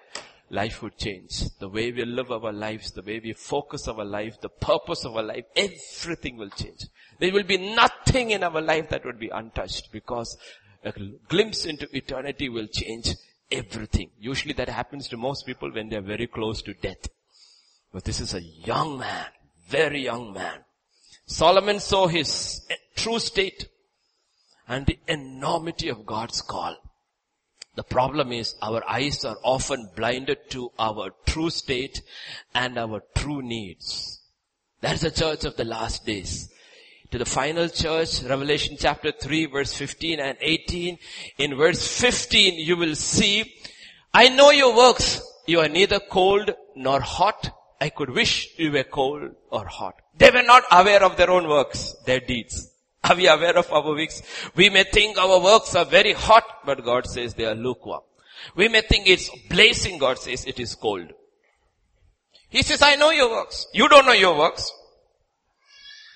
[0.51, 1.45] life would change.
[1.59, 5.17] The way we live our lives, the way we focus our life, the purpose of
[5.17, 6.87] our life, everything will change.
[7.19, 10.37] There will be nothing in our life that would be untouched because
[10.85, 10.93] a
[11.29, 13.15] glimpse into eternity will change
[13.51, 14.11] everything.
[14.19, 17.09] Usually that happens to most people when they're very close to death.
[17.93, 19.27] But this is a young man,
[19.69, 20.61] very young man.
[21.27, 23.69] Solomon saw his true state
[24.69, 26.77] and the enormity of God's call.
[27.77, 32.03] The problem is our eyes are often blinded to our true state
[32.55, 34.23] and our true needs.
[34.81, 36.51] That's the church of the last days.
[37.11, 40.99] To the final church, Revelation chapter 3 verse 15 and 18.
[41.39, 43.55] In verse 15 you will see,
[44.13, 45.21] I know your works.
[45.47, 47.51] You are neither cold nor hot.
[47.79, 50.01] I could wish you were cold or hot.
[50.17, 52.71] They were not aware of their own works, their deeds.
[53.11, 54.23] Are we aware of our works?
[54.55, 58.03] We may think our works are very hot, but God says they are lukewarm.
[58.55, 61.13] We may think it's blazing, God says it is cold.
[62.49, 63.67] He says, I know your works.
[63.73, 64.71] You don't know your works.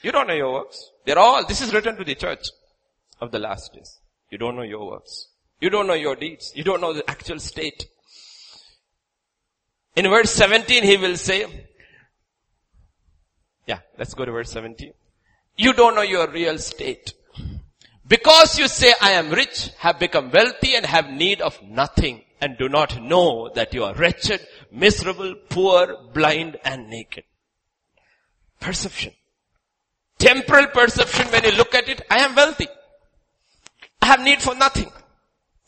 [0.03, 0.90] You don't know your works.
[1.05, 2.46] They're all, this is written to the church
[3.20, 3.98] of the last days.
[4.31, 5.29] You don't know your works.
[5.61, 6.53] You don't know your deeds.
[6.55, 7.87] You don't know the actual state.
[9.96, 11.46] In verse 17 he will say,
[13.66, 14.92] yeah, let's go to verse 17.
[15.61, 17.12] You don't know your real state.
[18.09, 22.57] Because you say, I am rich, have become wealthy and have need of nothing and
[22.57, 24.40] do not know that you are wretched,
[24.73, 27.25] miserable, poor, blind and naked.
[28.59, 29.12] Perception.
[30.18, 32.68] Temporal perception when you look at it, I am wealthy.
[34.01, 34.90] I have need for nothing.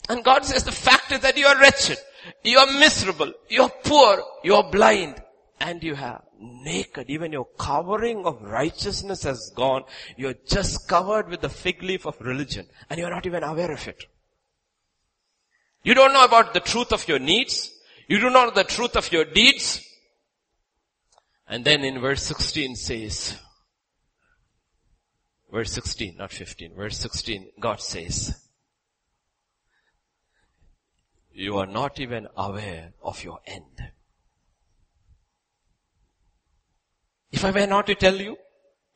[0.09, 1.99] And God says the fact is that you are wretched,
[2.43, 5.21] you are miserable, you are poor, you are blind,
[5.59, 7.09] and you have naked.
[7.09, 9.83] Even your covering of righteousness has gone.
[10.17, 13.87] You're just covered with the fig leaf of religion and you're not even aware of
[13.87, 14.05] it.
[15.83, 17.71] You don't know about the truth of your needs.
[18.07, 19.85] You do not know the truth of your deeds.
[21.47, 23.37] And then in verse 16 says,
[25.51, 28.33] verse 16, not 15, verse 16, God says,
[31.33, 33.91] you are not even aware of your end.
[37.33, 38.37] If I were not to tell you,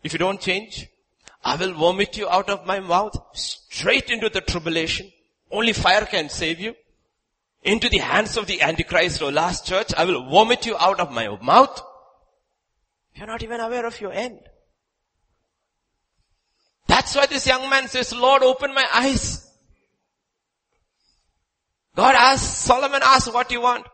[0.03, 0.87] if you don't change,
[1.43, 5.11] I will vomit you out of my mouth straight into the tribulation.
[5.51, 6.75] Only fire can save you.
[7.63, 11.11] Into the hands of the Antichrist or last church, I will vomit you out of
[11.11, 11.81] my mouth.
[13.15, 14.39] You're not even aware of your end.
[16.85, 19.51] That's why this young man says, Lord, open my eyes.
[21.95, 23.87] God asks, Solomon asks what you want.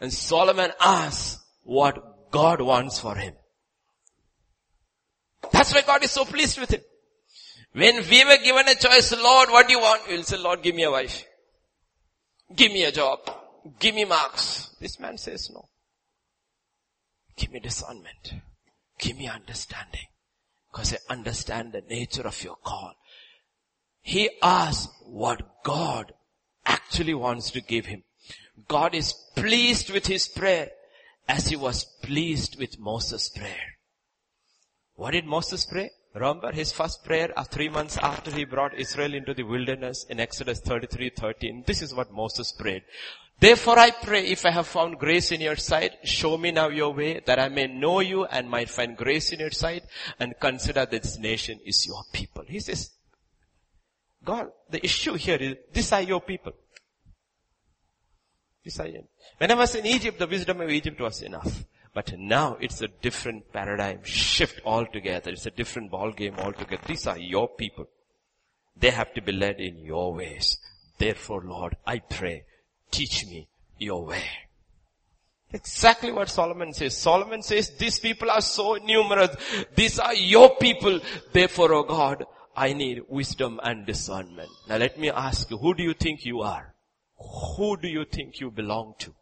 [0.00, 3.34] And Solomon asks what God wants for him.
[5.52, 6.82] That's why God is so pleased with him.
[7.72, 10.02] When we were given a choice, Lord, what do you want?
[10.06, 11.24] We'll say, Lord, give me a wife.
[12.54, 13.20] Give me a job.
[13.78, 14.68] Give me marks.
[14.80, 15.68] This man says no.
[17.36, 18.34] Give me discernment.
[18.98, 20.08] Give me understanding.
[20.70, 22.94] Because I understand the nature of your call.
[24.02, 26.12] He asks what God
[26.66, 28.02] actually wants to give him.
[28.68, 30.70] God is pleased with his prayer
[31.28, 33.76] as he was pleased with Moses' prayer.
[34.94, 35.90] What did Moses pray?
[36.14, 40.18] Remember his first prayer uh, three months after he brought Israel into the wilderness in
[40.18, 41.64] Exodus 33, 13.
[41.66, 42.84] This is what Moses prayed.
[43.38, 46.94] Therefore I pray if I have found grace in your sight, show me now your
[46.94, 49.84] way that I may know you and might find grace in your sight
[50.18, 52.44] and consider that this nation is your people.
[52.48, 52.92] He says,
[54.24, 56.52] God, the issue here is, these are your people.
[58.66, 58.88] These are,
[59.38, 61.64] when I was in Egypt, the wisdom of Egypt was enough.
[61.94, 65.30] But now it's a different paradigm shift altogether.
[65.30, 66.82] It's a different ball game altogether.
[66.84, 67.86] These are your people.
[68.76, 70.58] They have to be led in your ways.
[70.98, 72.42] Therefore, Lord, I pray,
[72.90, 73.46] teach me
[73.78, 74.24] your way.
[75.52, 76.96] Exactly what Solomon says.
[76.96, 79.30] Solomon says, these people are so numerous.
[79.76, 80.98] These are your people.
[81.32, 82.24] Therefore, oh God,
[82.56, 84.50] I need wisdom and discernment.
[84.68, 86.74] Now let me ask you, who do you think you are?
[87.18, 89.14] Who do you think you belong to?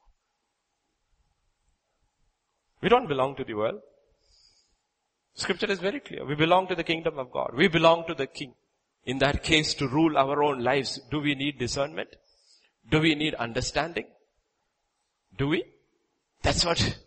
[2.83, 3.81] We don't belong to the world.
[5.35, 6.25] Scripture is very clear.
[6.25, 7.53] We belong to the kingdom of God.
[7.57, 8.55] We belong to the king.
[9.05, 12.09] In that case, to rule our own lives, do we need discernment?
[12.91, 14.07] Do we need understanding?
[15.37, 15.65] Do we?
[16.43, 16.99] That's what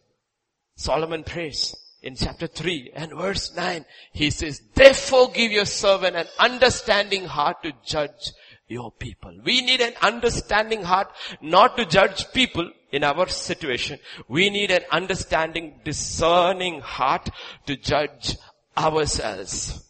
[0.75, 3.85] Solomon prays in chapter 3 and verse 9.
[4.13, 8.31] He says, therefore give your servant an understanding heart to judge
[8.67, 9.37] your people.
[9.43, 13.99] We need an understanding heart not to judge people in our situation.
[14.27, 17.29] We need an understanding, discerning heart
[17.65, 18.37] to judge
[18.77, 19.83] ourselves.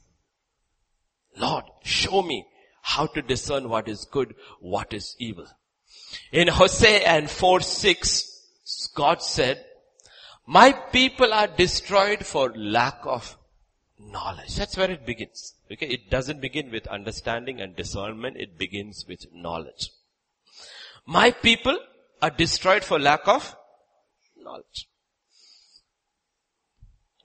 [1.38, 2.46] Lord, show me
[2.82, 5.48] how to discern what is good, what is evil.
[6.32, 9.64] In Hosea and 4 6, God said,
[10.50, 13.38] my people are destroyed for lack of
[14.00, 14.56] knowledge.
[14.56, 15.56] That's where it begins.
[15.72, 19.92] Okay, it doesn't begin with understanding and discernment, it begins with knowledge.
[21.06, 21.78] My people
[22.22, 23.56] are destroyed for lack of
[24.38, 24.88] knowledge.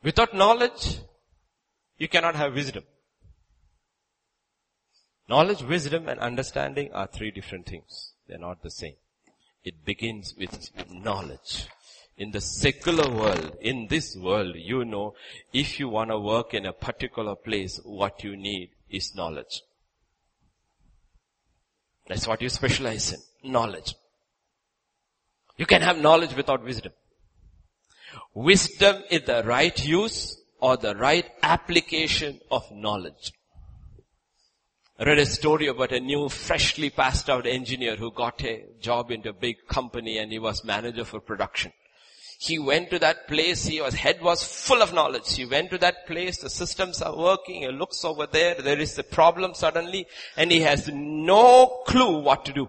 [0.02, 0.98] Without knowledge,
[1.98, 2.84] you cannot have wisdom.
[5.28, 8.12] Knowledge, wisdom and understanding are three different things.
[8.26, 8.96] They're not the same.
[9.64, 11.68] It begins with knowledge
[12.16, 15.14] in the secular world, in this world, you know,
[15.52, 19.62] if you want to work in a particular place, what you need is knowledge.
[22.08, 23.52] That's what you specialize in.
[23.52, 23.94] Knowledge.
[25.56, 26.92] You can have knowledge without wisdom.
[28.34, 33.32] Wisdom is the right use or the right application of knowledge.
[34.98, 39.10] I read a story about a new freshly passed out engineer who got a job
[39.10, 41.72] into a big company and he was manager for production.
[42.44, 45.36] He went to that place, he was, head was full of knowledge.
[45.36, 48.98] He went to that place, the systems are working, he looks over there, there is
[48.98, 52.68] a problem suddenly, and he has no clue what to do.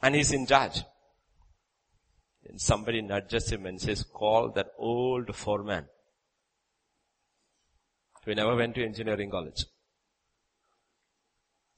[0.00, 0.84] And he's in charge.
[2.48, 5.84] And somebody nudges him and says, call that old foreman.
[8.24, 9.66] We never went to engineering college.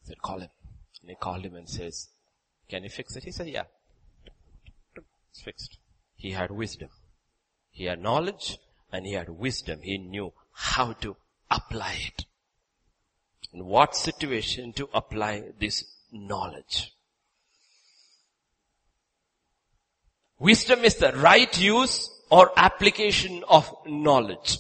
[0.01, 0.51] He said, call him.
[1.01, 2.11] And he called him and says,
[2.69, 3.25] can you fix it?
[3.25, 3.65] He said, yeah.
[5.33, 5.79] It's fixed.
[6.15, 6.91] He had wisdom.
[7.71, 8.59] He had knowledge
[8.93, 9.81] and he had wisdom.
[9.83, 11.17] He knew how to
[11.51, 12.27] apply it.
[13.53, 16.93] in what situation to apply this knowledge.
[20.39, 24.59] Wisdom is the right use or application of knowledge.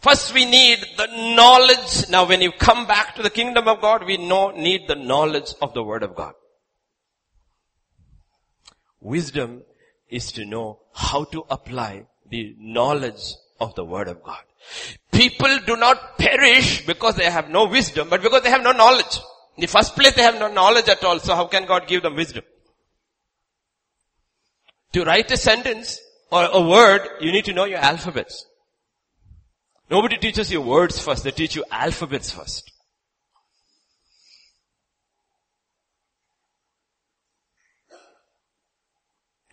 [0.00, 2.08] First we need the knowledge.
[2.10, 5.54] Now when you come back to the kingdom of God, we know, need the knowledge
[5.62, 6.34] of the word of God.
[9.00, 9.62] Wisdom
[10.08, 14.42] is to know how to apply the knowledge of the word of God.
[15.12, 19.20] People do not perish because they have no wisdom, but because they have no knowledge.
[19.56, 22.02] In the first place, they have no knowledge at all, so how can God give
[22.02, 22.44] them wisdom?
[24.92, 26.00] To write a sentence
[26.30, 28.46] or a word, you need to know your alphabets.
[29.90, 32.72] Nobody teaches you words first, they teach you alphabets first.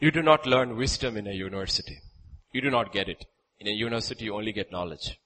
[0.01, 1.99] You do not learn wisdom in a university.
[2.51, 3.23] You do not get it.
[3.59, 5.19] In a university you only get knowledge.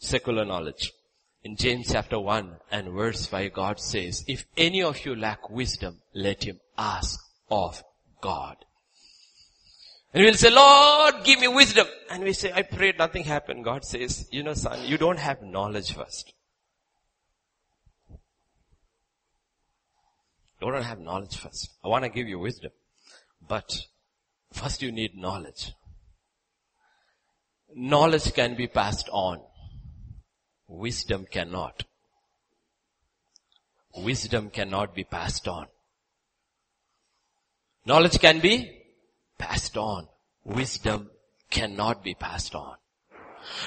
[0.00, 0.90] Secular knowledge.
[1.42, 6.00] In James chapter 1 and verse 5 God says, if any of you lack wisdom,
[6.14, 7.20] let him ask
[7.50, 7.84] of
[8.22, 8.56] God.
[10.14, 11.86] And we'll say, Lord, give me wisdom.
[12.10, 13.64] And we say, I prayed, nothing happened.
[13.64, 16.32] God says, you know son, you don't have knowledge first.
[20.62, 21.68] You don't have knowledge first.
[21.84, 22.70] I want to give you wisdom.
[23.46, 23.86] But
[24.52, 25.72] first you need knowledge.
[27.74, 29.40] Knowledge can be passed on.
[30.68, 31.84] Wisdom cannot.
[33.96, 35.66] Wisdom cannot be passed on.
[37.86, 38.82] Knowledge can be
[39.38, 40.08] passed on.
[40.44, 41.10] Wisdom
[41.50, 42.76] cannot be passed on.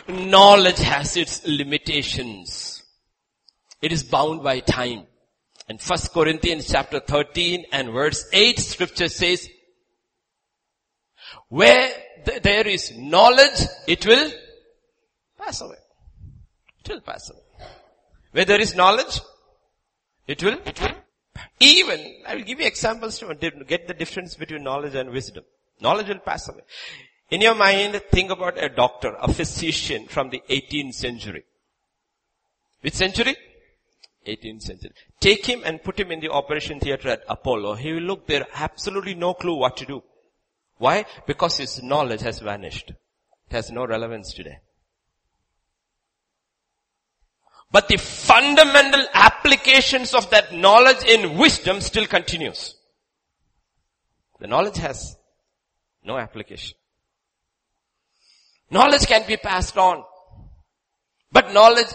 [0.08, 2.84] Knowledge has its limitations.
[3.82, 5.06] It is bound by time.
[5.70, 9.48] In 1 Corinthians chapter 13 and verse 8 scripture says,
[11.50, 11.90] where
[12.26, 14.32] th- there is knowledge, it will
[15.38, 15.78] pass away.
[16.84, 17.68] It will pass away.
[18.32, 19.22] Where there is knowledge,
[20.28, 20.96] it will, it will
[21.60, 23.34] even, I will give you examples to
[23.68, 25.44] get the difference between knowledge and wisdom.
[25.82, 26.62] Knowledge will pass away.
[27.30, 31.44] In your mind, think about a doctor, a physician from the 18th century.
[32.82, 33.36] Which century?
[34.26, 34.92] 18th century.
[35.20, 37.76] Take him and put him in the operation theater at Apollo.
[37.76, 40.04] He will look there, absolutely no clue what to do.
[40.78, 41.06] Why?
[41.26, 42.90] Because his knowledge has vanished.
[42.90, 44.60] It has no relevance today.
[47.72, 52.76] But the fundamental applications of that knowledge in wisdom still continues.
[54.40, 55.16] The knowledge has
[56.04, 56.78] no application.
[58.70, 60.04] Knowledge can be passed on.
[61.32, 61.88] But knowledge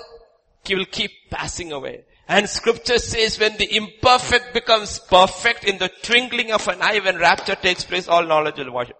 [0.68, 2.05] will keep passing away.
[2.29, 7.18] And scripture says when the imperfect becomes perfect in the twinkling of an eye when
[7.18, 8.91] rapture takes place, all knowledge will wash,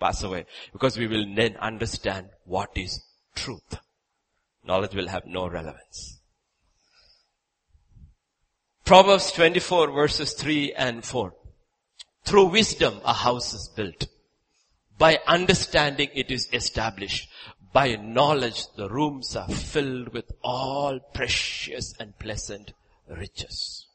[0.00, 0.46] pass away.
[0.72, 3.02] Because we will then understand what is
[3.34, 3.78] truth.
[4.64, 6.18] Knowledge will have no relevance.
[8.84, 11.34] Proverbs 24 verses 3 and 4.
[12.24, 14.06] Through wisdom a house is built.
[14.98, 17.28] By understanding it is established.
[17.72, 22.72] By knowledge the rooms are filled with all precious and pleasant
[23.08, 23.86] riches.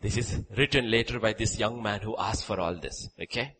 [0.00, 3.08] This is written later by this young man who asked for all this.
[3.20, 3.56] Okay?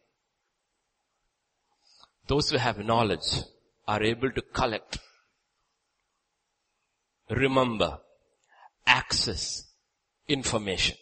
[2.26, 3.42] Those who have knowledge
[3.86, 4.98] are able to collect,
[7.28, 7.98] remember,
[8.86, 9.64] access
[10.28, 10.96] information.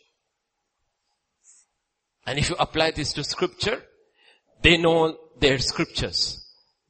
[2.27, 3.83] And if you apply this to scripture,
[4.67, 6.45] they know their scriptures.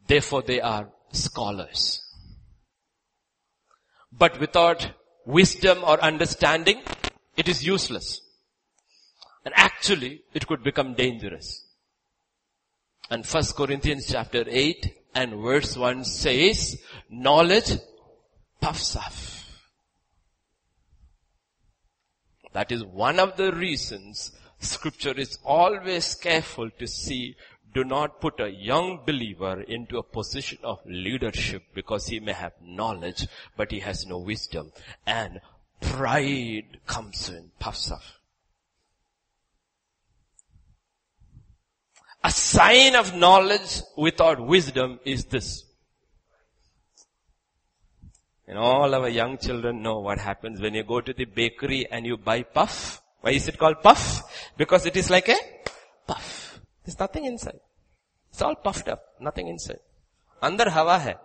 [0.06, 2.00] Therefore they are scholars.
[4.10, 4.92] But without
[5.26, 6.80] wisdom or understanding,
[7.36, 8.22] it is useless.
[9.44, 11.66] And actually, it could become dangerous.
[13.10, 17.72] And First Corinthians chapter 8 and verse 1 says, knowledge
[18.58, 19.12] puffs up.
[22.54, 27.36] That is one of the reasons scripture is always careful to see
[27.76, 32.52] do not put a young believer into a position of leadership because he may have
[32.62, 34.72] knowledge, but he has no wisdom.
[35.06, 35.40] And
[35.82, 38.00] pride comes in, puffs up.
[42.24, 45.64] A sign of knowledge without wisdom is this.
[48.48, 52.06] And all our young children know what happens when you go to the bakery and
[52.06, 53.02] you buy puff.
[53.20, 54.22] Why is it called puff?
[54.56, 55.36] Because it is like a.
[56.87, 57.59] There's nothing inside.
[58.30, 59.03] It's all puffed up.
[59.20, 59.80] Nothing inside.
[60.43, 61.16] Andar hawa hai.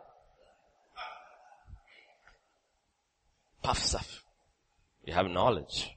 [3.62, 4.06] Puffs up.
[5.06, 5.92] You have knowledge.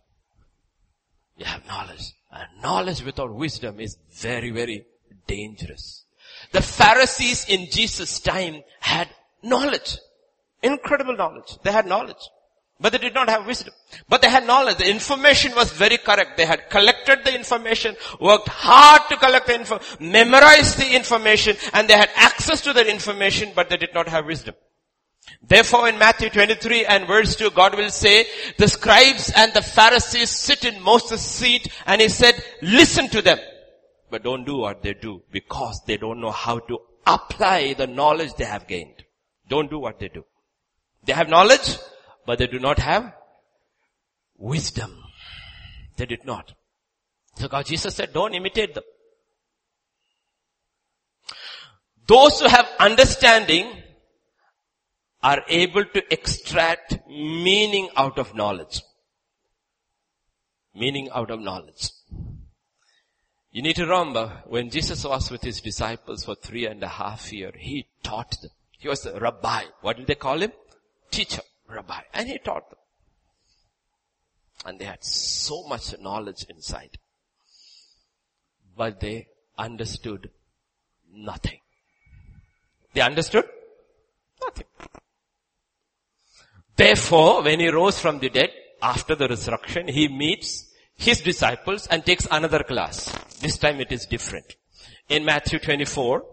[1.38, 2.12] You have knowledge.
[2.30, 4.84] And knowledge without wisdom is very, very
[5.26, 6.04] dangerous.
[6.52, 9.08] The Pharisees in Jesus' time had
[9.42, 9.96] knowledge.
[10.62, 11.58] Incredible knowledge.
[11.62, 12.28] They had knowledge.
[12.84, 13.72] But they did not have wisdom.
[14.10, 14.76] But they had knowledge.
[14.76, 16.36] The information was very correct.
[16.36, 21.88] They had collected the information, worked hard to collect the info, memorized the information, and
[21.88, 24.54] they had access to that information, but they did not have wisdom.
[25.42, 28.26] Therefore in Matthew 23 and verse 2, God will say,
[28.58, 33.38] the scribes and the Pharisees sit in Moses' seat, and he said, listen to them.
[34.10, 38.34] But don't do what they do, because they don't know how to apply the knowledge
[38.34, 39.04] they have gained.
[39.48, 40.26] Don't do what they do.
[41.06, 41.78] They have knowledge,
[42.26, 43.12] but they do not have
[44.36, 45.02] wisdom.
[45.96, 46.52] They did not.
[47.36, 48.84] So God, Jesus said, don't imitate them.
[52.06, 53.82] Those who have understanding
[55.22, 58.82] are able to extract meaning out of knowledge.
[60.74, 61.90] Meaning out of knowledge.
[63.50, 67.32] You need to remember when Jesus was with his disciples for three and a half
[67.32, 68.50] years, he taught them.
[68.78, 69.62] He was a rabbi.
[69.80, 70.52] What did they call him?
[71.10, 72.00] Teacher rabbi.
[72.12, 72.78] And he taught them.
[74.66, 76.98] And they had so much knowledge inside.
[78.76, 80.30] But they understood
[81.12, 81.60] nothing.
[82.92, 83.44] They understood
[84.42, 84.66] nothing.
[86.76, 88.50] Therefore, when he rose from the dead,
[88.82, 93.06] after the resurrection, he meets his disciples and takes another class.
[93.40, 94.56] This time it is different.
[95.08, 96.24] In Matthew 24,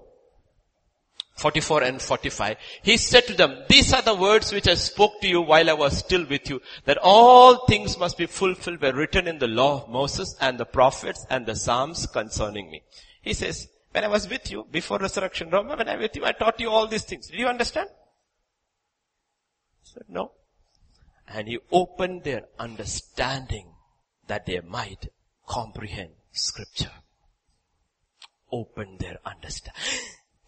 [1.42, 5.28] 44 and 45, he said to them, these are the words which I spoke to
[5.28, 9.28] you while I was still with you, that all things must be fulfilled were written
[9.28, 12.84] in the law of Moses and the prophets and the Psalms concerning me.
[13.24, 16.26] He says, when I was with you before resurrection, remember when I was with you,
[16.26, 17.28] I taught you all these things.
[17.28, 17.90] Did you understand?
[19.84, 20.34] He said, no.
[21.28, 23.74] And he opened their understanding
[24.28, 25.08] that they might
[25.48, 26.92] comprehend scripture.
[28.52, 29.82] Open their understanding.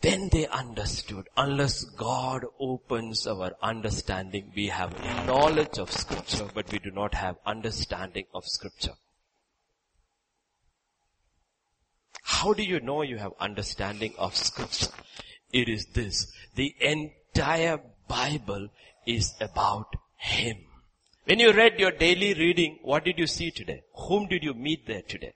[0.04, 4.93] Then they understood, unless God opens our understanding, we have
[5.26, 8.95] knowledge of scripture, but we do not have understanding of scripture.
[12.22, 14.91] How do you know you have understanding of scripture?
[15.54, 16.30] It is this.
[16.56, 17.80] The entire
[18.10, 18.68] Bible
[19.08, 20.58] is about Him.
[21.24, 23.84] When you read your daily reading, what did you see today?
[24.10, 25.34] Whom did you meet there today?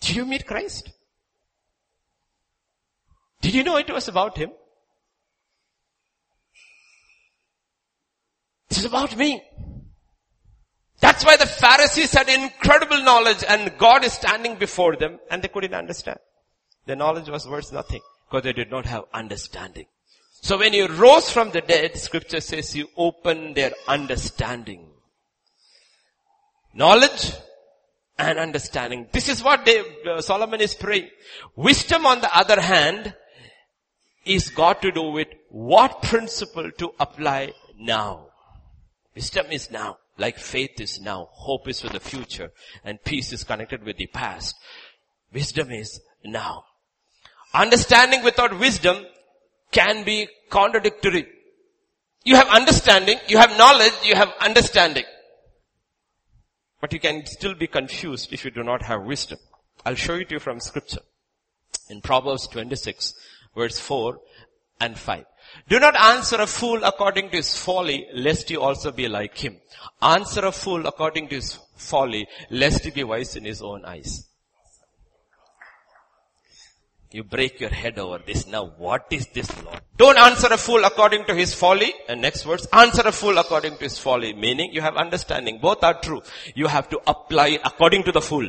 [0.00, 0.92] Did you meet Christ?
[3.40, 4.50] Did you know it was about him?
[8.70, 9.42] It is about me.
[11.00, 15.48] That's why the Pharisees had incredible knowledge and God is standing before them and they
[15.48, 16.18] couldn't understand.
[16.86, 19.86] Their knowledge was worth nothing because they did not have understanding.
[20.42, 24.86] So when you rose from the dead, scripture says you open their understanding.
[26.74, 27.32] Knowledge
[28.18, 29.08] and understanding.
[29.12, 31.08] This is what they, uh, Solomon is praying.
[31.56, 33.14] Wisdom on the other hand
[34.24, 38.26] is got to do with what principle to apply now.
[39.14, 42.52] Wisdom is now, like faith is now, hope is for the future,
[42.84, 44.54] and peace is connected with the past.
[45.32, 46.64] Wisdom is now.
[47.54, 49.04] Understanding without wisdom
[49.72, 51.26] can be contradictory.
[52.24, 55.04] You have understanding, you have knowledge, you have understanding.
[56.80, 59.38] But you can still be confused if you do not have wisdom.
[59.84, 61.00] I'll show it to you from scripture.
[61.88, 63.14] In Proverbs 26,
[63.54, 64.18] verse 4
[64.80, 65.24] and 5.
[65.68, 69.56] Do not answer a fool according to his folly, lest you also be like him.
[70.00, 74.26] Answer a fool according to his folly, lest he be wise in his own eyes.
[77.12, 78.46] You break your head over this.
[78.46, 79.80] Now what is this Lord?
[79.96, 81.92] Don't answer a fool according to his folly.
[82.08, 84.32] And next words, answer a fool according to his folly.
[84.32, 85.58] Meaning you have understanding.
[85.58, 86.22] Both are true.
[86.54, 88.48] You have to apply according to the fool.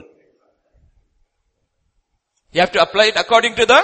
[2.52, 3.84] You have to apply it according to the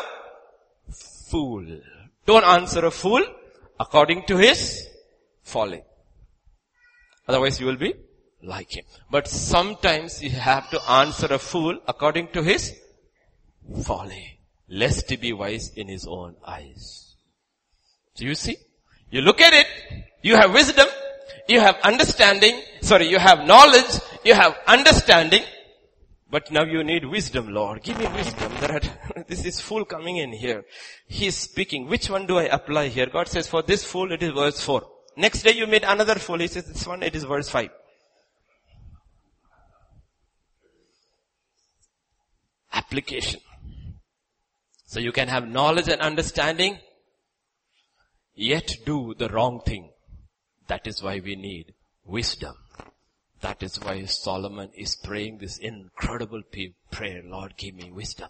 [1.30, 1.66] fool.
[2.26, 3.24] Don't answer a fool
[3.80, 4.88] according to his
[5.44, 5.82] folly.
[7.28, 7.94] Otherwise you will be
[8.44, 8.86] like him.
[9.10, 12.74] But sometimes you have to answer a fool according to his
[13.84, 14.40] folly.
[14.70, 17.16] Lest he be wise in his own eyes.
[18.16, 18.58] Do you see,
[19.10, 19.68] you look at it,
[20.22, 20.88] you have wisdom,
[21.48, 25.44] you have understanding, sorry, you have knowledge, you have understanding,
[26.30, 27.84] but now you need wisdom, Lord.
[27.84, 28.52] Give me wisdom.
[29.28, 30.66] this is fool coming in here.
[31.08, 31.88] He is speaking.
[31.88, 33.06] Which one do I apply here?
[33.06, 34.84] God says, for this fool it is verse 4.
[35.16, 36.40] Next day you meet another fool.
[36.40, 37.70] He says, this one it is verse 5.
[42.74, 43.40] Application.
[44.86, 46.80] So you can have knowledge and understanding,
[48.36, 49.92] yet do the wrong thing.
[50.68, 51.74] That is why we need
[52.06, 52.56] wisdom.
[53.42, 56.42] That is why Solomon is praying this incredible
[56.92, 57.22] prayer.
[57.24, 58.30] Lord, give me wisdom.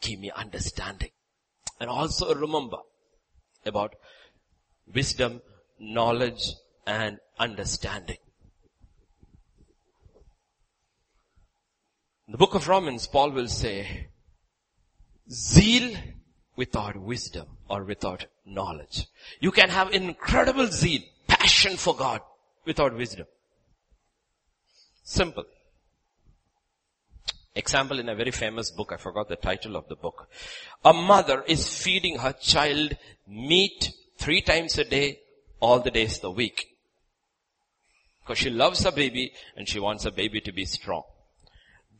[0.00, 1.10] Give me understanding.
[1.78, 2.78] And also remember
[3.66, 3.94] about
[4.92, 5.42] wisdom,
[5.78, 6.54] knowledge,
[6.86, 8.16] and understanding.
[12.26, 14.08] In the book of Romans, Paul will say,
[15.30, 15.96] zeal
[16.56, 19.06] without wisdom or without knowledge.
[19.40, 22.20] You can have incredible zeal, passion for God
[22.64, 23.26] without wisdom.
[25.08, 25.44] Simple.
[27.54, 30.28] Example in a very famous book, I forgot the title of the book.
[30.84, 35.20] A mother is feeding her child meat three times a day,
[35.60, 36.66] all the days of the week.
[38.20, 41.04] Because she loves her baby and she wants her baby to be strong.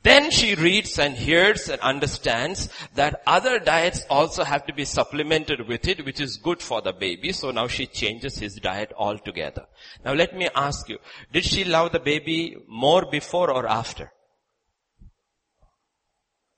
[0.07, 5.66] Then she reads and hears and understands that other diets also have to be supplemented
[5.66, 7.32] with it, which is good for the baby.
[7.32, 9.64] So now she changes his diet altogether.
[10.04, 10.98] Now let me ask you,
[11.32, 14.12] did she love the baby more before or after?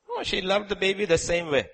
[0.07, 1.67] No, she loved the baby the same way.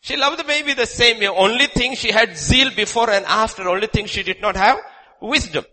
[0.00, 1.28] She loved the baby the same way.
[1.28, 3.68] Only thing she had zeal before and after.
[3.68, 4.80] Only thing she did not have
[5.22, 5.64] wisdom.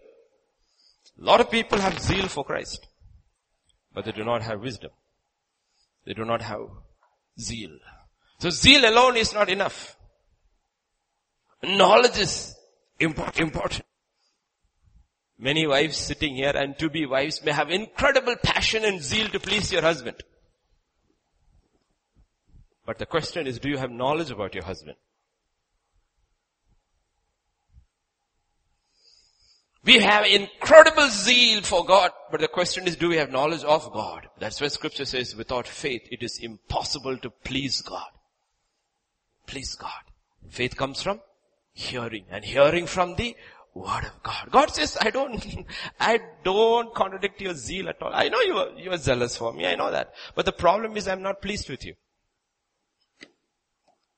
[1.20, 2.89] A lot of people have zeal for Christ
[3.94, 4.91] but they do not have wisdom.
[6.06, 6.62] They do not have
[7.39, 7.78] zeal.
[8.39, 9.96] So zeal alone is not enough.
[11.62, 12.56] Knowledge is
[13.00, 13.84] important.
[15.38, 19.39] Many wives sitting here and to be wives may have incredible passion and zeal to
[19.39, 20.18] please your husband.
[22.86, 24.98] But the question is, do you have knowledge about your husband?
[29.86, 33.92] We have incredible zeal for God, but the question is, do we have knowledge of
[33.92, 34.30] God?
[34.40, 38.08] That's why scripture says, without faith, it is impossible to please God.
[39.46, 39.92] Please God.
[40.50, 41.20] Faith comes from
[41.74, 43.36] hearing, and hearing from the
[43.74, 44.50] word of God.
[44.52, 45.66] God says, I don't,
[46.00, 48.12] I don't contradict your zeal at all.
[48.14, 50.14] I know you are, you are zealous for me, I know that.
[50.34, 51.96] But the problem is I'm not pleased with you.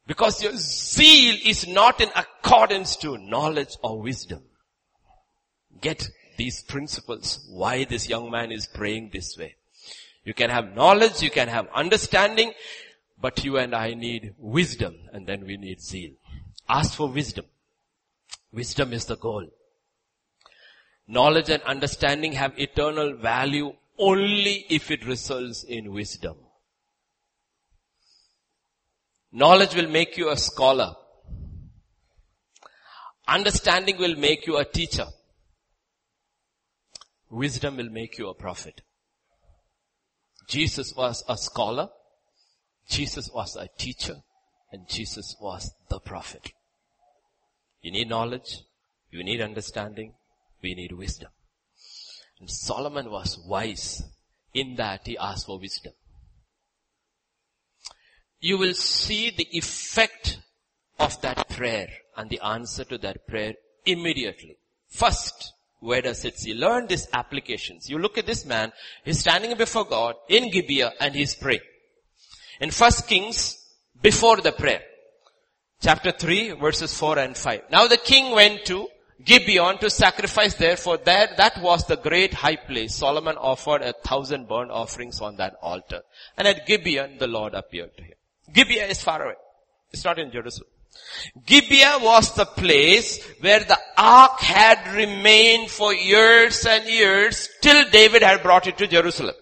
[0.05, 4.43] Because your zeal is not in accordance to knowledge or wisdom
[5.81, 9.55] get these principles, why this young man is praying this way.
[10.23, 12.53] You can have knowledge, you can have understanding,
[13.21, 16.11] but you and I need wisdom and then we need zeal.
[16.67, 17.45] Ask for wisdom.
[18.51, 19.47] Wisdom is the goal.
[21.07, 26.35] Knowledge and understanding have eternal value only if it results in wisdom.
[29.31, 30.95] Knowledge will make you a scholar.
[33.27, 35.05] Understanding will make you a teacher.
[37.29, 38.81] Wisdom will make you a prophet.
[40.47, 41.89] Jesus was a scholar.
[42.87, 44.17] Jesus was a teacher.
[44.71, 46.51] And Jesus was the prophet.
[47.81, 48.61] You need knowledge.
[49.11, 50.13] You need understanding.
[50.61, 51.29] We need wisdom.
[52.39, 54.03] And Solomon was wise
[54.53, 55.93] in that he asked for wisdom.
[58.39, 60.39] You will see the effect
[60.99, 63.55] of that prayer and the answer to that prayer
[63.85, 64.57] immediately.
[64.87, 66.53] First, where does it see?
[66.53, 67.89] Learn these applications.
[67.89, 68.71] You look at this man,
[69.03, 71.61] he's standing before God in Gibeah and he's praying.
[72.59, 73.61] In first Kings,
[74.01, 74.81] before the prayer.
[75.81, 77.61] Chapter 3 verses 4 and 5.
[77.71, 78.87] Now the king went to
[79.23, 82.95] Gibeon to sacrifice there for there, that was the great high place.
[82.95, 86.01] Solomon offered a thousand burnt offerings on that altar.
[86.37, 88.13] And at Gibeon the Lord appeared to him.
[88.51, 89.35] Gibeah is far away.
[89.91, 90.69] It's not in Jerusalem.
[91.45, 98.21] Gibeah was the place where the ark had remained for years and years till David
[98.21, 99.35] had brought it to Jerusalem.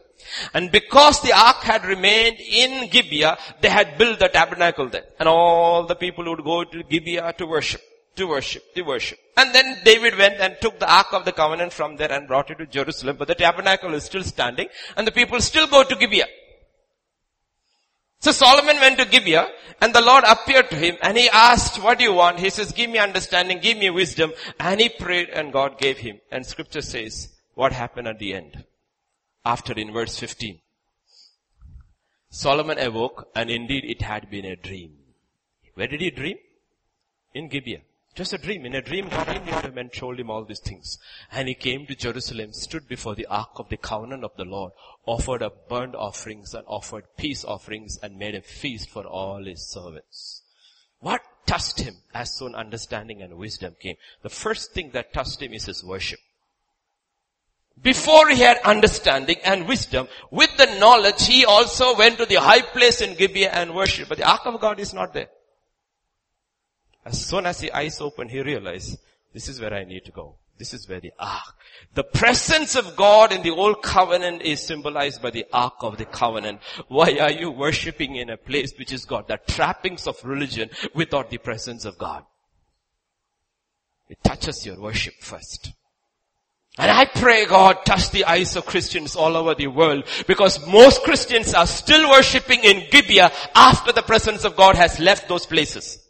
[0.53, 5.05] And because the ark had remained in Gibeah, they had built the tabernacle there.
[5.19, 7.81] And all the people would go to Gibeah to worship,
[8.15, 9.19] to worship, to worship.
[9.37, 12.49] And then David went and took the ark of the covenant from there and brought
[12.49, 13.17] it to Jerusalem.
[13.17, 16.27] But the tabernacle is still standing and the people still go to Gibeah.
[18.23, 19.49] So Solomon went to Gibeah
[19.81, 22.39] and the Lord appeared to him and he asked, what do you want?
[22.39, 24.31] He says, give me understanding, give me wisdom.
[24.61, 26.21] And he prayed and God gave him.
[26.31, 28.63] And scripture says, what happened at the end?
[29.43, 30.57] After in verse 15.
[32.29, 34.93] Solomon awoke and indeed it had been a dream.
[35.73, 36.37] Where did he dream?
[37.33, 37.81] In Gibeah.
[38.15, 38.65] Just a dream.
[38.65, 40.99] In a dream, God to him and told him all these things.
[41.31, 44.71] And he came to Jerusalem, stood before the ark of the covenant of the Lord,
[45.05, 49.65] offered up burnt offerings and offered peace offerings and made a feast for all his
[49.67, 50.43] servants.
[50.99, 53.97] What touched him as soon understanding and wisdom came?
[54.21, 56.19] The first thing that touched him is his worship.
[57.81, 62.61] Before he had understanding and wisdom, with the knowledge, he also went to the high
[62.61, 64.09] place in Gibeah and worshiped.
[64.09, 65.29] But the ark of God is not there.
[67.05, 68.97] As soon as the eyes opened, he realized,
[69.33, 70.35] this is where I need to go.
[70.57, 71.55] This is where the ark.
[71.95, 76.05] The presence of God in the old covenant is symbolized by the ark of the
[76.05, 76.59] covenant.
[76.87, 81.29] Why are you worshipping in a place which is got the trappings of religion without
[81.29, 82.23] the presence of God?
[84.09, 85.71] It touches your worship first.
[86.77, 91.03] And I pray God touch the eyes of Christians all over the world because most
[91.03, 96.02] Christians are still worshipping in Gibeah after the presence of God has left those places.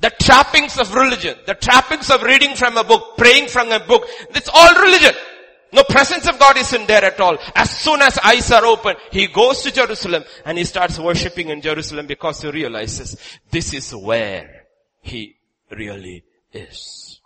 [0.00, 4.06] The trappings of religion, the trappings of reading from a book, praying from a book,
[4.30, 5.12] it's all religion.
[5.72, 7.38] No presence of God isn't there at all.
[7.54, 11.60] As soon as eyes are open, he goes to Jerusalem and he starts worshipping in
[11.60, 13.16] Jerusalem because he realizes
[13.50, 14.66] this is where
[15.02, 15.36] he
[15.70, 17.20] really is.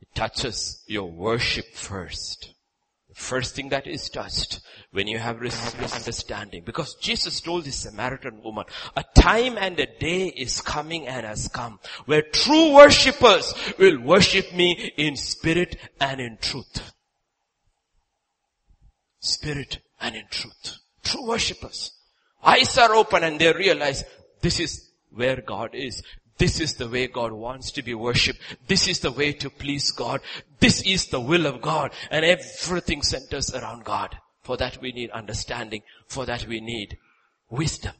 [0.00, 2.49] It touches your worship first.
[3.20, 4.60] The first thing that is touched
[4.92, 6.62] when you have understanding.
[6.64, 8.64] Because Jesus told this Samaritan woman,
[8.96, 14.52] a time and a day is coming and has come where true worshippers will worship
[14.54, 16.92] me in spirit and in truth.
[19.20, 20.78] Spirit and in truth.
[21.04, 21.92] True worshippers.
[22.42, 24.02] Eyes are open and they realize
[24.40, 26.02] this is where God is.
[26.40, 28.40] This is the way God wants to be worshipped.
[28.66, 30.22] This is the way to please God.
[30.58, 31.92] This is the will of God.
[32.10, 34.16] And everything centers around God.
[34.40, 35.82] For that we need understanding.
[36.06, 36.96] For that we need
[37.50, 37.92] wisdom.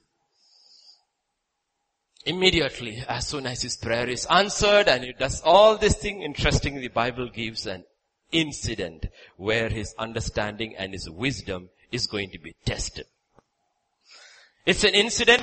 [2.24, 6.80] Immediately, as soon as his prayer is answered and he does all this thing, interestingly,
[6.80, 7.84] the Bible gives an
[8.32, 9.04] incident
[9.36, 13.04] where his understanding and his wisdom is going to be tested.
[14.70, 15.42] It's an incident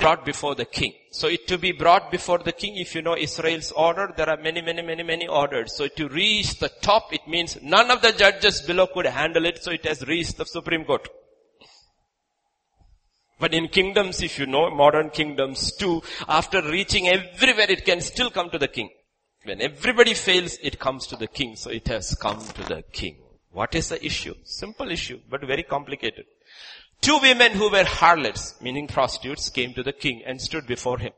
[0.00, 0.94] brought before the king.
[1.12, 4.36] So it to be brought before the king, if you know Israel's order, there are
[4.36, 5.76] many, many, many, many orders.
[5.76, 9.62] So to reach the top, it means none of the judges below could handle it,
[9.62, 11.08] so it has reached the Supreme Court.
[13.38, 18.28] But in kingdoms, if you know, modern kingdoms too, after reaching everywhere, it can still
[18.28, 18.90] come to the king.
[19.44, 21.54] When everybody fails, it comes to the king.
[21.54, 23.18] So it has come to the king.
[23.52, 24.34] What is the issue?
[24.42, 26.24] Simple issue, but very complicated.
[27.00, 31.12] Two women who were harlots, meaning prostitutes, came to the king and stood before him.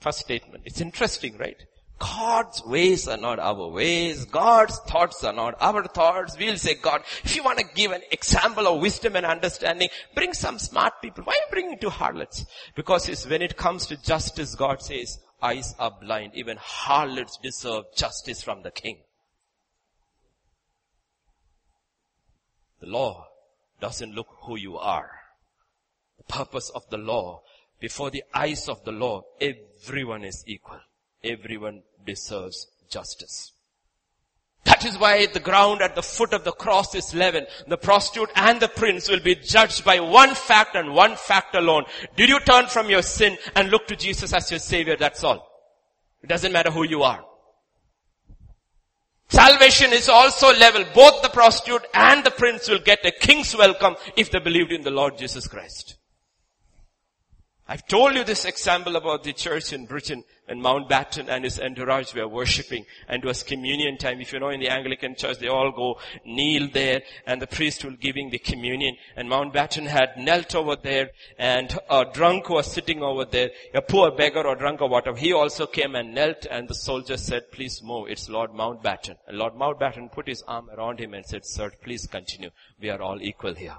[0.00, 0.64] First statement.
[0.66, 1.62] It's interesting, right?
[2.00, 4.24] God's ways are not our ways.
[4.24, 6.36] God's thoughts are not our thoughts.
[6.38, 10.32] We'll say, God, if you want to give an example of wisdom and understanding, bring
[10.32, 11.24] some smart people.
[11.24, 12.46] Why bringing two harlots?
[12.74, 16.32] Because when it comes to justice, God says, eyes are blind.
[16.34, 19.00] Even harlots deserve justice from the king.
[22.80, 23.26] The law
[23.80, 25.10] doesn't look who you are.
[26.18, 27.42] The purpose of the law,
[27.80, 30.80] before the eyes of the law, everyone is equal.
[31.24, 33.52] Everyone deserves justice.
[34.64, 37.46] That is why the ground at the foot of the cross is level.
[37.66, 41.84] The prostitute and the prince will be judged by one fact and one fact alone.
[42.16, 44.96] Did you turn from your sin and look to Jesus as your savior?
[44.98, 45.48] That's all.
[46.22, 47.24] It doesn't matter who you are.
[49.30, 50.84] Salvation is also level.
[50.92, 54.82] Both the prostitute and the prince will get a king's welcome if they believed in
[54.82, 55.99] the Lord Jesus Christ.
[57.70, 62.12] I've told you this example about the church in Britain and Mountbatten and his entourage
[62.16, 64.20] were worshipping and it was communion time.
[64.20, 67.84] If you know in the Anglican church, they all go kneel there and the priest
[67.84, 73.04] will giving the communion and Mountbatten had knelt over there and a drunk was sitting
[73.04, 75.16] over there, a poor beggar or drunk or whatever.
[75.16, 78.08] He also came and knelt and the soldier said, please move.
[78.10, 79.14] It's Lord Mountbatten.
[79.28, 82.50] And Lord Mountbatten put his arm around him and said, sir, please continue.
[82.80, 83.76] We are all equal here.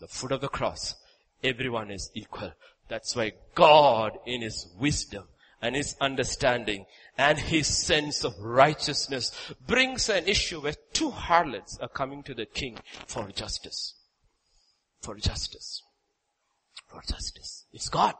[0.00, 0.94] The foot of the cross.
[1.42, 2.52] Everyone is equal.
[2.88, 5.24] That's why God in His wisdom
[5.60, 6.86] and His understanding
[7.16, 9.32] and His sense of righteousness
[9.66, 13.94] brings an issue where two harlots are coming to the king for justice.
[15.02, 15.82] For justice.
[16.86, 17.66] For justice.
[17.72, 18.14] It's God.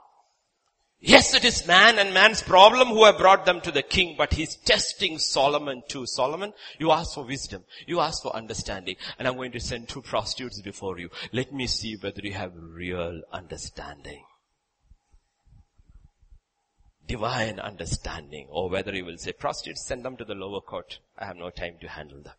[1.01, 4.35] Yes, it is man and man's problem who have brought them to the king, but
[4.35, 6.07] he's testing Solomon too.
[6.07, 7.65] Solomon, you ask for wisdom.
[7.87, 8.97] You ask for understanding.
[9.19, 11.11] And I'm going to send two prostitutes before you.
[11.33, 14.25] Let me see whether you have real understanding
[17.09, 20.99] divine understanding or whether you will say, prostitutes, send them to the lower court.
[21.19, 22.35] I have no time to handle them.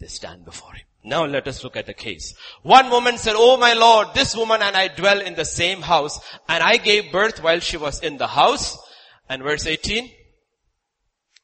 [0.00, 0.86] They stand before him.
[1.04, 2.34] Now let us look at the case.
[2.62, 6.18] One woman said, Oh my Lord, this woman and I dwell in the same house
[6.48, 8.78] and I gave birth while she was in the house.
[9.28, 10.10] And verse 18.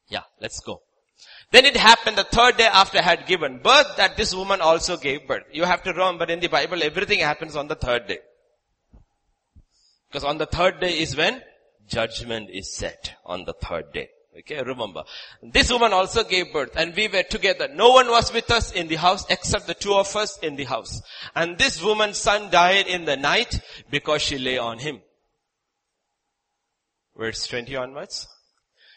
[0.09, 0.82] Yeah, let's go.
[1.53, 4.96] Then it happened the third day after I had given birth that this woman also
[4.96, 5.44] gave birth.
[5.53, 8.18] You have to remember in the Bible everything happens on the third day.
[10.09, 11.42] Because on the third day is when
[11.86, 14.09] judgment is set on the third day.
[14.41, 15.03] Okay, remember.
[15.43, 17.68] This woman also gave birth and we were together.
[17.68, 20.64] No one was with us in the house except the two of us in the
[20.64, 21.03] house.
[21.34, 23.61] And this woman's son died in the night
[23.91, 25.01] because she lay on him.
[27.16, 28.28] Verse 20 onwards.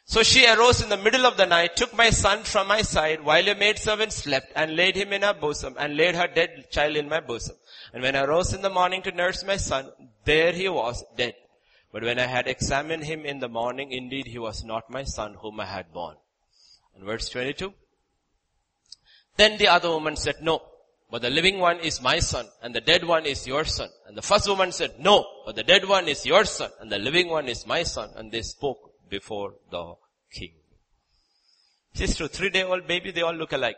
[0.05, 3.23] So she arose in the middle of the night, took my son from my side
[3.23, 6.95] while your maidservant slept and laid him in her bosom and laid her dead child
[6.95, 7.55] in my bosom.
[7.93, 9.91] And when I rose in the morning to nurse my son,
[10.25, 11.35] there he was dead.
[11.93, 15.35] But when I had examined him in the morning, indeed he was not my son
[15.35, 16.15] whom I had born.
[16.95, 17.71] And verse 22.
[19.37, 20.63] Then the other woman said, no,
[21.11, 23.89] but the living one is my son and the dead one is your son.
[24.07, 26.97] And the first woman said, no, but the dead one is your son and the
[26.97, 28.09] living one is my son.
[28.15, 29.93] And they spoke before the
[30.31, 30.53] king.
[31.93, 32.27] It's true.
[32.27, 33.77] Three day old baby, they all look alike.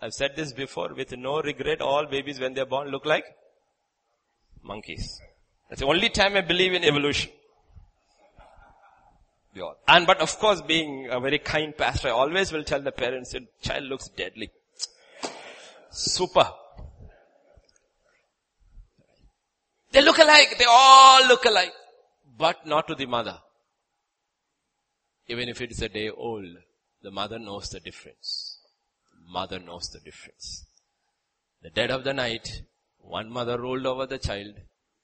[0.00, 1.80] I've said this before with no regret.
[1.80, 3.24] All babies when they're born look like
[4.64, 5.20] monkeys.
[5.68, 7.30] That's the only time I believe in evolution.
[9.86, 13.34] And but of course being a very kind pastor, I always will tell the parents,
[13.34, 14.50] your child looks deadly.
[15.90, 16.48] Super.
[19.90, 20.56] They look alike.
[20.58, 21.74] They all look alike.
[22.38, 23.38] But not to the mother.
[25.28, 26.46] Even if it is a day old,
[27.02, 28.58] the mother knows the difference.
[29.28, 30.66] Mother knows the difference.
[31.62, 32.62] The dead of the night,
[32.98, 34.54] one mother rolled over the child,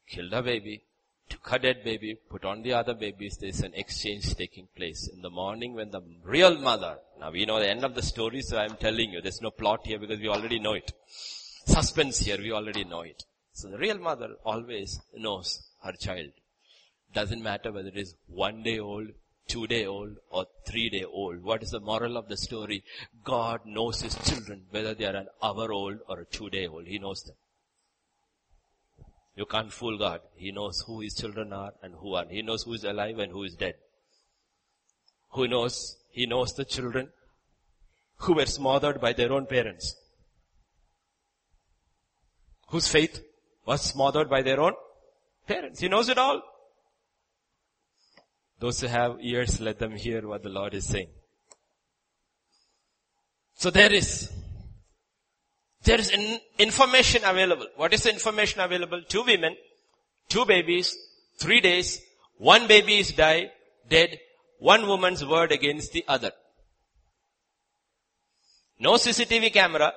[0.08, 0.82] killed her baby,
[1.28, 3.36] took her dead baby, put on the other babies.
[3.36, 5.08] There's an exchange taking place.
[5.08, 8.42] In the morning when the real mother, now we know the end of the story,
[8.42, 10.92] so I'm telling you, there's no plot here because we already know it.
[11.66, 13.24] Suspense here, we already know it.
[13.52, 16.30] So the real mother always knows her child.
[17.12, 19.08] Doesn't matter whether it is one day old,
[19.48, 21.42] two day old or three day old.
[21.42, 22.84] What is the moral of the story?
[23.24, 26.86] God knows his children, whether they are an hour old or a two day old.
[26.86, 27.36] He knows them.
[29.38, 30.20] You can't fool God.
[30.34, 32.32] He knows who his children are and who aren't.
[32.32, 33.74] He knows who is alive and who is dead.
[35.30, 35.96] Who knows?
[36.10, 37.10] He knows the children
[38.16, 39.94] who were smothered by their own parents.
[42.70, 43.22] Whose faith
[43.64, 44.72] was smothered by their own
[45.46, 45.78] parents.
[45.78, 46.42] He knows it all.
[48.58, 51.10] Those who have ears, let them hear what the Lord is saying.
[53.54, 54.32] So there is
[55.88, 56.12] there is
[56.58, 57.66] information available.
[57.76, 59.00] What is the information available?
[59.08, 59.56] Two women,
[60.28, 60.94] two babies,
[61.40, 62.00] three days,
[62.36, 63.50] one baby is died,
[63.88, 64.18] dead,
[64.58, 66.32] one woman's word against the other.
[68.78, 69.92] No CCTV camera,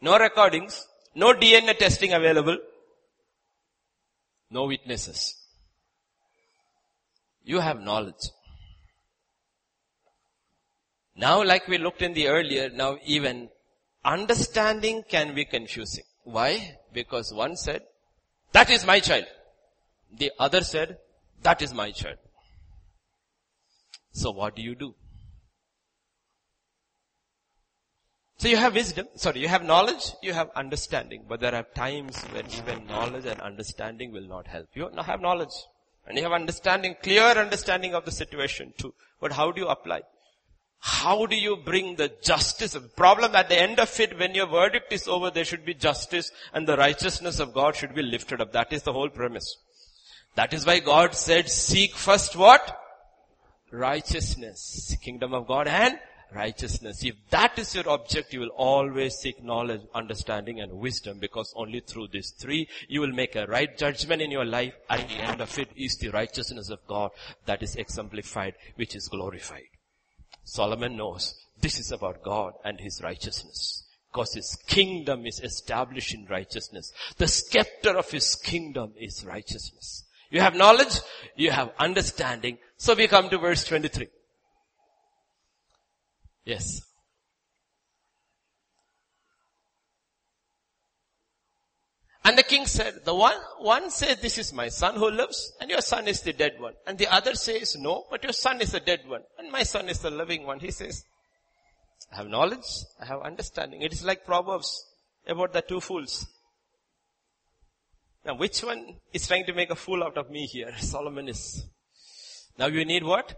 [0.00, 0.86] no recordings,
[1.16, 2.58] no DNA testing available,
[4.50, 5.34] no witnesses.
[7.42, 8.28] You have knowledge.
[11.16, 13.48] Now like we looked in the earlier, now even
[14.04, 16.04] understanding can be confusing.
[16.24, 16.78] Why?
[16.92, 17.82] Because one said,
[18.52, 19.26] that is my child.
[20.16, 20.98] The other said,
[21.42, 22.18] that is my child.
[24.12, 24.94] So what do you do?
[28.36, 32.20] So you have wisdom, sorry, you have knowledge, you have understanding, but there are times
[32.32, 34.66] when even knowledge and understanding will not help.
[34.74, 35.54] You have knowledge
[36.08, 38.94] and you have understanding, clear understanding of the situation too.
[39.20, 40.02] But how do you apply?
[40.84, 42.76] How do you bring the justice?
[42.96, 46.32] Problem at the end of it, when your verdict is over, there should be justice
[46.52, 48.52] and the righteousness of God should be lifted up.
[48.52, 49.58] That is the whole premise.
[50.34, 52.76] That is why God said, seek first what?
[53.70, 54.96] Righteousness.
[55.00, 56.00] Kingdom of God and
[56.34, 57.04] righteousness.
[57.04, 61.78] If that is your object, you will always seek knowledge, understanding and wisdom because only
[61.78, 64.74] through these three you will make a right judgment in your life.
[64.90, 67.12] At the end of it is the righteousness of God
[67.46, 69.68] that is exemplified, which is glorified.
[70.44, 73.86] Solomon knows this is about God and His righteousness.
[74.10, 76.92] Because His kingdom is established in righteousness.
[77.16, 80.04] The scepter of His kingdom is righteousness.
[80.30, 81.00] You have knowledge,
[81.36, 82.58] you have understanding.
[82.76, 84.08] So we come to verse 23.
[86.44, 86.80] Yes.
[92.24, 95.68] And the king said, the one, one said, this is my son who lives and
[95.68, 96.74] your son is the dead one.
[96.86, 99.88] And the other says, no, but your son is the dead one and my son
[99.88, 100.60] is the living one.
[100.60, 101.04] He says,
[102.12, 103.82] I have knowledge, I have understanding.
[103.82, 104.84] It is like Proverbs
[105.26, 106.28] about the two fools.
[108.24, 110.72] Now which one is trying to make a fool out of me here?
[110.78, 111.66] Solomon is.
[112.56, 113.34] Now you need what?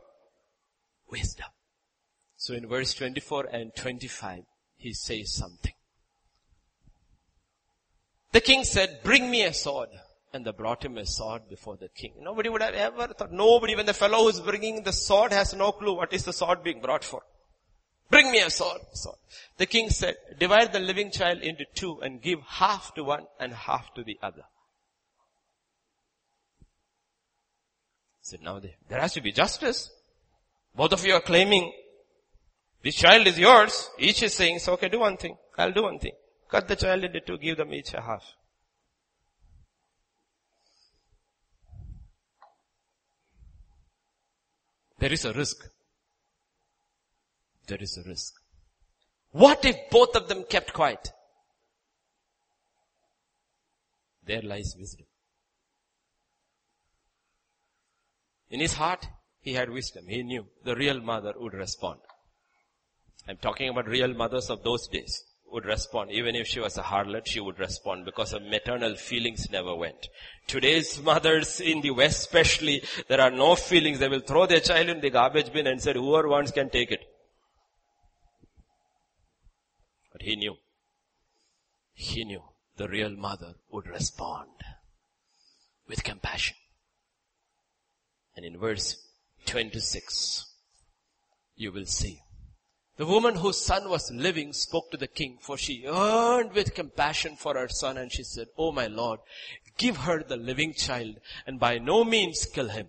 [1.11, 1.47] Wisdom.
[2.37, 4.43] So in verse 24 and 25,
[4.77, 5.73] he says something.
[8.35, 9.91] The king said, bring me a sword.
[10.33, 12.15] And they brought him a sword before the king.
[12.21, 15.71] Nobody would have ever thought, nobody, when the fellow who's bringing the sword has no
[15.71, 17.23] clue what is the sword being brought for.
[18.11, 19.19] Bring me a sword, sword.
[19.57, 23.53] The king said, divide the living child into two and give half to one and
[23.53, 24.43] half to the other.
[28.19, 29.93] He said, now there has to be justice.
[30.75, 31.73] Both of you are claiming
[32.83, 33.89] this child is yours.
[33.97, 35.37] Each is saying, so okay, do one thing.
[35.57, 36.15] I'll do one thing.
[36.55, 38.23] Cut the child into two, give them each a half.
[45.01, 45.57] There is a risk.
[47.67, 48.35] there is a risk.
[49.33, 51.11] What if both of them kept quiet?
[54.25, 55.07] There lies wisdom.
[58.51, 59.09] In his heart,
[59.41, 60.05] he had wisdom.
[60.07, 61.99] He knew the real mother would respond.
[63.27, 66.11] I'm talking about real mothers of those days would respond.
[66.11, 70.09] Even if she was a harlot, she would respond because her maternal feelings never went.
[70.49, 74.01] Today's mothers in the West especially, there are no feelings.
[74.01, 76.91] They will throw their child in the garbage bin and say, whoever wants can take
[76.91, 77.01] it.
[80.13, 80.57] But he knew.
[81.95, 82.43] He knew
[82.77, 84.51] the real mother would respond
[85.89, 86.57] with compassion.
[88.37, 88.97] And in verse
[89.47, 90.47] 26,
[91.55, 92.21] you will see
[92.97, 97.35] the woman whose son was living spoke to the king for she yearned with compassion
[97.37, 99.21] for her son and she said, Oh my lord,
[99.77, 101.17] give her the living child
[101.47, 102.89] and by no means kill him.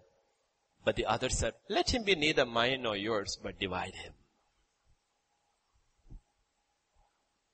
[0.84, 4.14] But the other said, let him be neither mine nor yours, but divide him.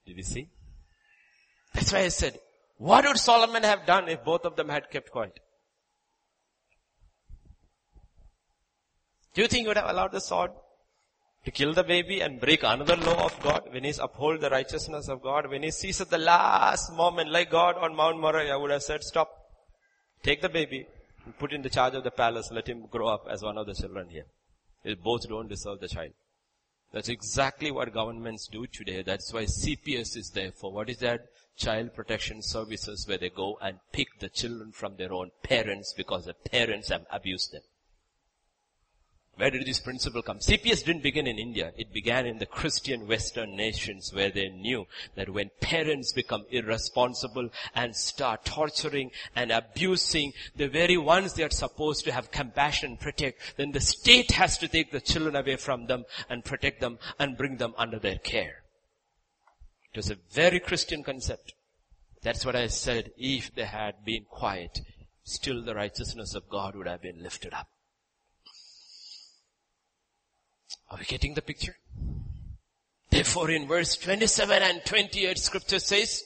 [0.05, 0.49] Did you see?
[1.73, 2.37] That's why I said,
[2.77, 5.39] what would Solomon have done if both of them had kept quiet?
[9.33, 10.51] Do you think he would have allowed the sword
[11.45, 15.07] to kill the baby and break another law of God when he's uphold the righteousness
[15.07, 15.49] of God?
[15.49, 19.03] When he sees at the last moment, like God on Mount Moriah would have said,
[19.03, 19.29] stop,
[20.23, 20.85] take the baby,
[21.25, 23.65] and put in the charge of the palace, let him grow up as one of
[23.65, 24.25] the children here.
[24.83, 26.13] They both don't deserve the child.
[26.91, 29.01] That's exactly what governments do today.
[29.01, 30.71] That's why CPS is there for.
[30.73, 31.27] What is that?
[31.55, 36.25] Child protection services where they go and pick the children from their own parents because
[36.25, 37.61] the parents have abused them.
[39.37, 40.39] Where did this principle come?
[40.39, 41.71] CPS didn't begin in India.
[41.77, 47.49] It began in the Christian Western nations where they knew that when parents become irresponsible
[47.73, 53.57] and start torturing and abusing the very ones they are supposed to have compassion, protect,
[53.57, 57.37] then the state has to take the children away from them and protect them and
[57.37, 58.63] bring them under their care.
[59.93, 61.53] It was a very Christian concept.
[62.21, 63.11] That's what I said.
[63.17, 64.81] If they had been quiet,
[65.23, 67.67] still the righteousness of God would have been lifted up.
[70.89, 71.75] Are we getting the picture?
[73.09, 76.23] Therefore in verse 27 and 28 scripture says,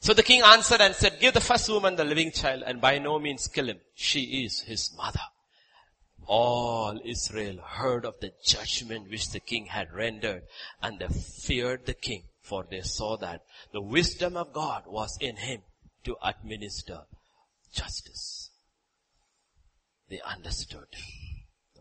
[0.00, 2.98] so the king answered and said, give the first woman the living child and by
[2.98, 3.80] no means kill him.
[3.94, 5.20] She is his mother.
[6.24, 10.42] All Israel heard of the judgment which the king had rendered
[10.82, 15.36] and they feared the king for they saw that the wisdom of God was in
[15.36, 15.62] him
[16.04, 17.00] to administer
[17.72, 18.50] justice.
[20.08, 20.86] They understood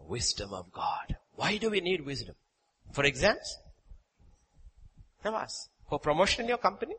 [0.07, 1.17] wisdom of God.
[1.35, 2.35] Why do we need wisdom?
[2.93, 3.57] For exams?
[5.23, 5.69] Ask.
[5.89, 6.95] For promotion in your company?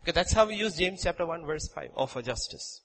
[0.00, 1.90] Because that's how we use James chapter 1 verse 5.
[1.94, 2.82] Or for justice.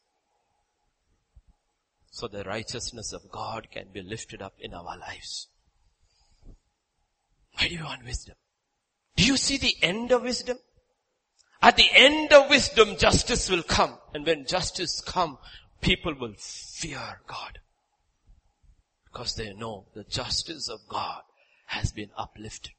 [2.12, 5.48] So the righteousness of God can be lifted up in our lives.
[7.54, 8.36] Why do you want wisdom?
[9.16, 10.58] Do you see the end of wisdom?
[11.62, 13.98] At the end of wisdom, justice will come.
[14.14, 15.40] And when justice come,
[15.82, 17.60] people will fear God.
[19.18, 21.24] Because they know the justice of God
[21.66, 22.74] has been uplifted.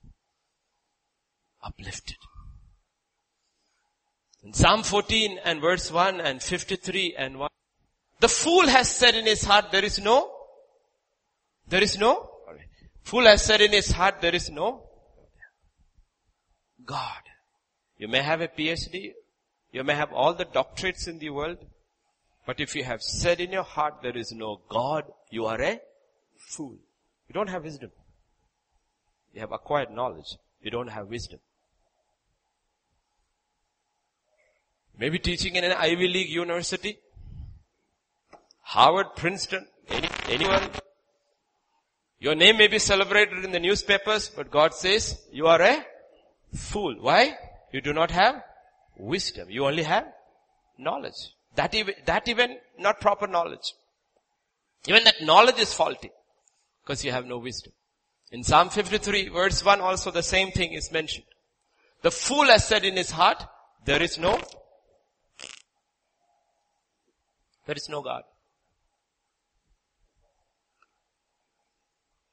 [1.65, 2.17] Uplifted.
[4.45, 7.49] In Psalm 14 and verse 1 and 53 and 1,
[8.21, 10.31] the fool has said in his heart, there is no,
[11.67, 12.31] there is no,
[13.03, 14.85] fool has said in his heart, there is no
[16.85, 17.23] God.
[17.97, 19.11] You may have a PhD,
[19.73, 21.59] you may have all the doctorates in the world,
[22.47, 25.81] but if you have said in your heart there is no God, you are a
[26.49, 26.77] fool.
[27.29, 27.91] You don't have wisdom.
[29.35, 30.37] You have acquired knowledge.
[30.63, 31.41] You don't have wisdom.
[34.99, 36.99] Maybe teaching in an Ivy League university.
[38.63, 40.69] Harvard, Princeton, any, anyone.
[42.19, 45.85] Your name may be celebrated in the newspapers, but God says you are a
[46.53, 46.97] fool.
[47.01, 47.37] Why?
[47.73, 48.43] You do not have
[48.97, 49.49] wisdom.
[49.51, 50.07] You only have
[50.79, 51.21] knowledge.
[51.55, 53.75] That even, that even not proper knowledge.
[54.87, 56.11] Even that knowledge is faulty.
[56.89, 57.75] Because you have no wisdom.
[58.33, 61.27] In Psalm 53 verse 1 also the same thing is mentioned.
[62.01, 63.45] The fool has said in his heart,
[63.85, 64.41] there is no,
[67.67, 68.23] there is no God.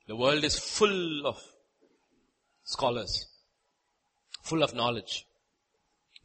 [0.08, 1.38] The world is full of
[2.64, 3.28] scholars,
[4.41, 5.26] full of knowledge,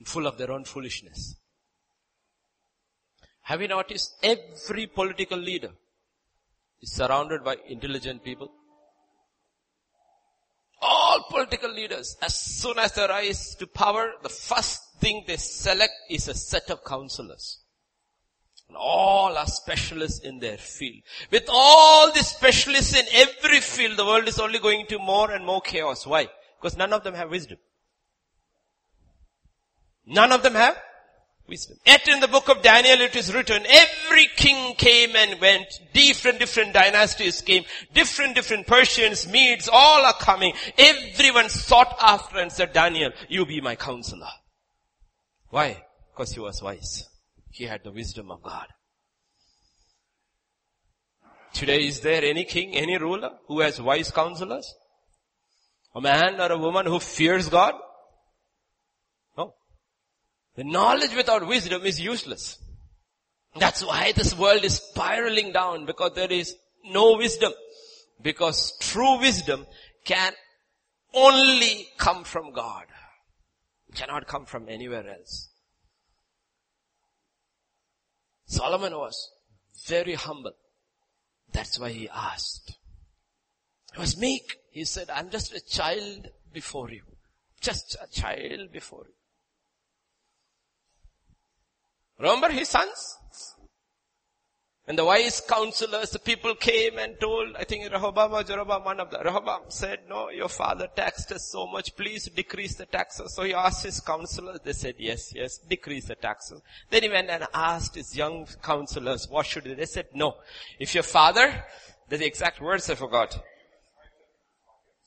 [0.05, 1.35] full of their own foolishness.
[3.43, 5.73] Have you noticed every political leader
[6.83, 8.51] is surrounded by intelligent people.
[10.83, 15.93] All political leaders, as soon as they rise to power, the first thing they select
[16.09, 17.61] is a set of counselors.
[18.69, 21.03] And All are specialists in their field.
[21.31, 25.45] With all the specialists in every field, the world is only going to more and
[25.45, 26.07] more chaos.
[26.07, 26.29] Why?
[26.59, 27.59] Because none of them have wisdom.
[30.07, 30.81] None of them have
[31.51, 31.77] wisdom.
[31.85, 36.39] Yet in the book of Daniel it is written, every king came and went, different,
[36.39, 40.55] different dynasties came, different, different Persians, Medes, all are coming.
[40.79, 44.31] Everyone sought after and said, Daniel, you be my counselor.
[45.51, 45.83] Why?
[46.13, 47.07] Because he was wise.
[47.51, 48.67] He had the wisdom of God.
[51.53, 54.73] Today is there any king, any ruler who has wise counselors?
[55.95, 57.75] A man or a woman who fears God?
[60.57, 62.59] The knowledge without wisdom is useless.
[63.57, 67.53] That's why this world is spiraling down because there is no wisdom.
[68.23, 69.67] Because true wisdom
[70.05, 70.33] can
[71.15, 72.85] only come from God.
[73.89, 75.49] It cannot come from anywhere else.
[78.47, 79.31] Solomon was
[79.87, 80.53] very humble.
[81.53, 82.77] That's why he asked.
[83.95, 84.57] He was meek.
[84.71, 87.03] He said, I'm just a child before you.
[87.61, 89.15] Just a child before you.
[92.21, 93.17] Remember his sons?
[94.87, 98.99] And the wise counselors, the people came and told, I think Rehoboam or Jeroboam, one
[98.99, 103.35] of the, Rehoboam said, no, your father taxed us so much, please decrease the taxes.
[103.37, 106.61] So he asked his counselors, they said, yes, yes, decrease the taxes.
[106.91, 109.75] Then he went and asked his young counselors, what should they?
[109.75, 110.39] They said, no.
[110.81, 111.65] If your father,
[112.09, 113.39] the exact words I forgot.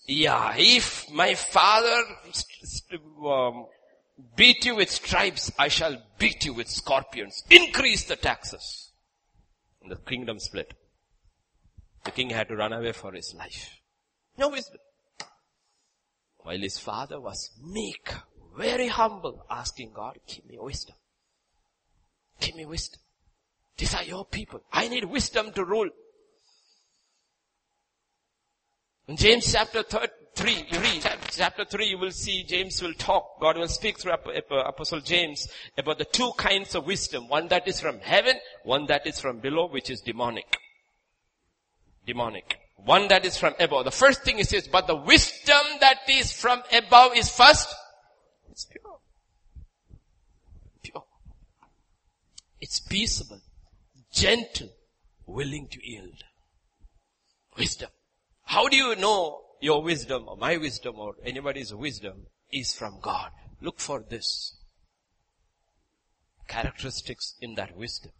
[0.08, 2.04] Yeah, if my father
[3.26, 3.66] um,
[4.36, 7.44] beat you with stripes, I shall beat you with scorpions.
[7.50, 8.92] Increase the taxes.
[9.82, 10.74] And the kingdom split.
[12.06, 13.80] The king had to run away for his life.
[14.38, 14.80] No wisdom.
[16.40, 18.14] While his father was meek,
[18.58, 20.96] very humble, asking God, give me wisdom.
[22.40, 23.00] Give me wisdom.
[23.78, 24.62] These are your people.
[24.72, 25.90] I need wisdom to rule.
[29.08, 30.08] In James chapter 3,
[30.40, 33.40] you read chapter 3, you will see James will talk.
[33.40, 37.28] God will speak through Apostle James about the two kinds of wisdom.
[37.28, 40.58] One that is from heaven, one that is from below, which is demonic.
[42.06, 42.58] Demonic.
[42.78, 43.86] One that is from above.
[43.86, 47.74] The first thing he says, but the wisdom that is from above is first,
[48.50, 49.00] it's pure.
[50.82, 51.06] Pure.
[52.60, 53.42] It's peaceable,
[54.12, 54.70] gentle,
[55.26, 56.24] willing to yield.
[57.58, 57.90] Wisdom.
[58.46, 63.32] How do you know your wisdom or my wisdom or anybody's wisdom is from God?
[63.62, 64.58] Look for this.
[66.48, 68.12] Characteristics in that wisdom.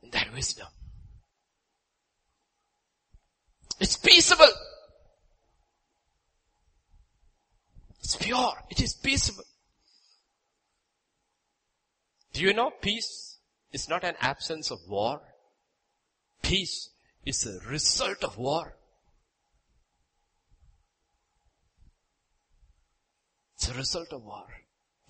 [0.00, 0.68] In that wisdom.
[3.80, 4.52] It's peaceable.
[7.98, 8.52] It's pure.
[8.70, 9.44] It is peaceable.
[12.32, 13.38] Do you know peace
[13.72, 15.20] is not an absence of war?
[16.42, 16.90] Peace
[17.28, 18.74] is a result of war.
[23.56, 24.46] It's a result of war.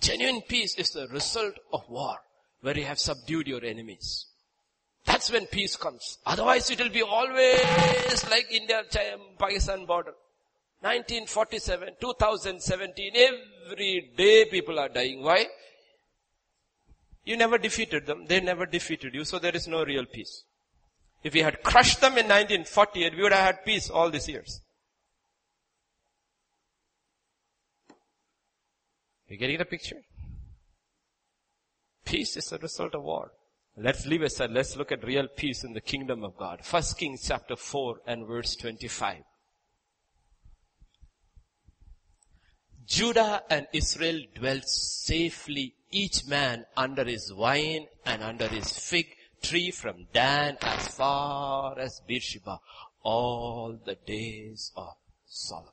[0.01, 2.17] Genuine peace is the result of war,
[2.61, 4.27] where you have subdued your enemies.
[5.05, 6.19] That's when peace comes.
[6.27, 8.83] Otherwise it will be always like India,
[9.39, 10.15] Pakistan border.
[10.81, 15.23] 1947, 2017, every day people are dying.
[15.23, 15.47] Why?
[17.25, 20.45] You never defeated them, they never defeated you, so there is no real peace.
[21.23, 24.61] If we had crushed them in 1948, we would have had peace all these years.
[29.29, 30.01] You getting the picture?
[32.05, 33.33] Peace is a result of war.
[33.77, 34.51] Let's leave aside.
[34.51, 36.65] Let's look at real peace in the kingdom of God.
[36.65, 39.19] First Kings chapter 4 and verse 25.
[42.87, 49.07] Judah and Israel dwelt safely, each man under his vine and under his fig
[49.43, 52.61] tree from Dan as far as Beersheba
[53.03, 54.95] all the days of
[55.27, 55.73] Solomon.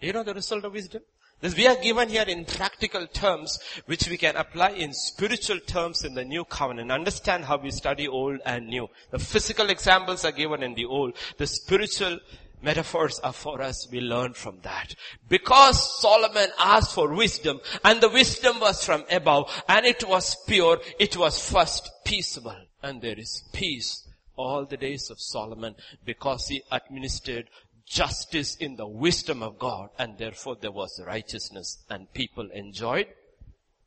[0.00, 1.02] Do you know the result of wisdom?
[1.40, 6.02] This we are given here in practical terms, which we can apply in spiritual terms
[6.04, 6.90] in the new covenant.
[6.90, 8.88] Understand how we study old and new.
[9.12, 11.14] The physical examples are given in the old.
[11.36, 12.18] The spiritual
[12.60, 13.88] metaphors are for us.
[13.90, 14.96] We learn from that.
[15.28, 20.80] Because Solomon asked for wisdom and the wisdom was from above and it was pure,
[20.98, 24.06] it was first peaceable and there is peace
[24.36, 25.74] all the days of Solomon
[26.04, 27.48] because he administered
[27.86, 33.08] justice in the wisdom of God and therefore there was righteousness and people enjoyed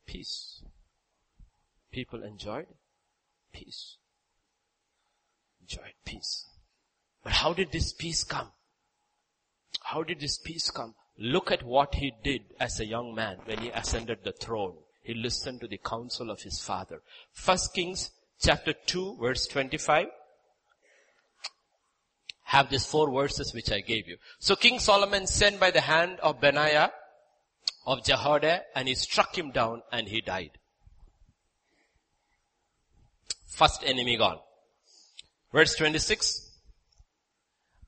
[0.05, 0.61] peace.
[1.91, 2.67] People enjoyed
[3.53, 3.97] peace.
[5.61, 6.47] Enjoyed peace.
[7.23, 8.51] But how did this peace come?
[9.83, 10.95] How did this peace come?
[11.17, 14.75] Look at what he did as a young man when he ascended the throne.
[15.03, 17.01] He listened to the counsel of his father.
[17.33, 18.11] First Kings
[18.41, 20.07] chapter 2 verse 25
[22.43, 24.17] have these four verses which I gave you.
[24.39, 26.91] So King Solomon sent by the hand of Benaiah
[27.85, 30.51] of Jehoiada and he struck him down and he died.
[33.47, 34.39] First enemy gone.
[35.53, 36.49] Verse 26.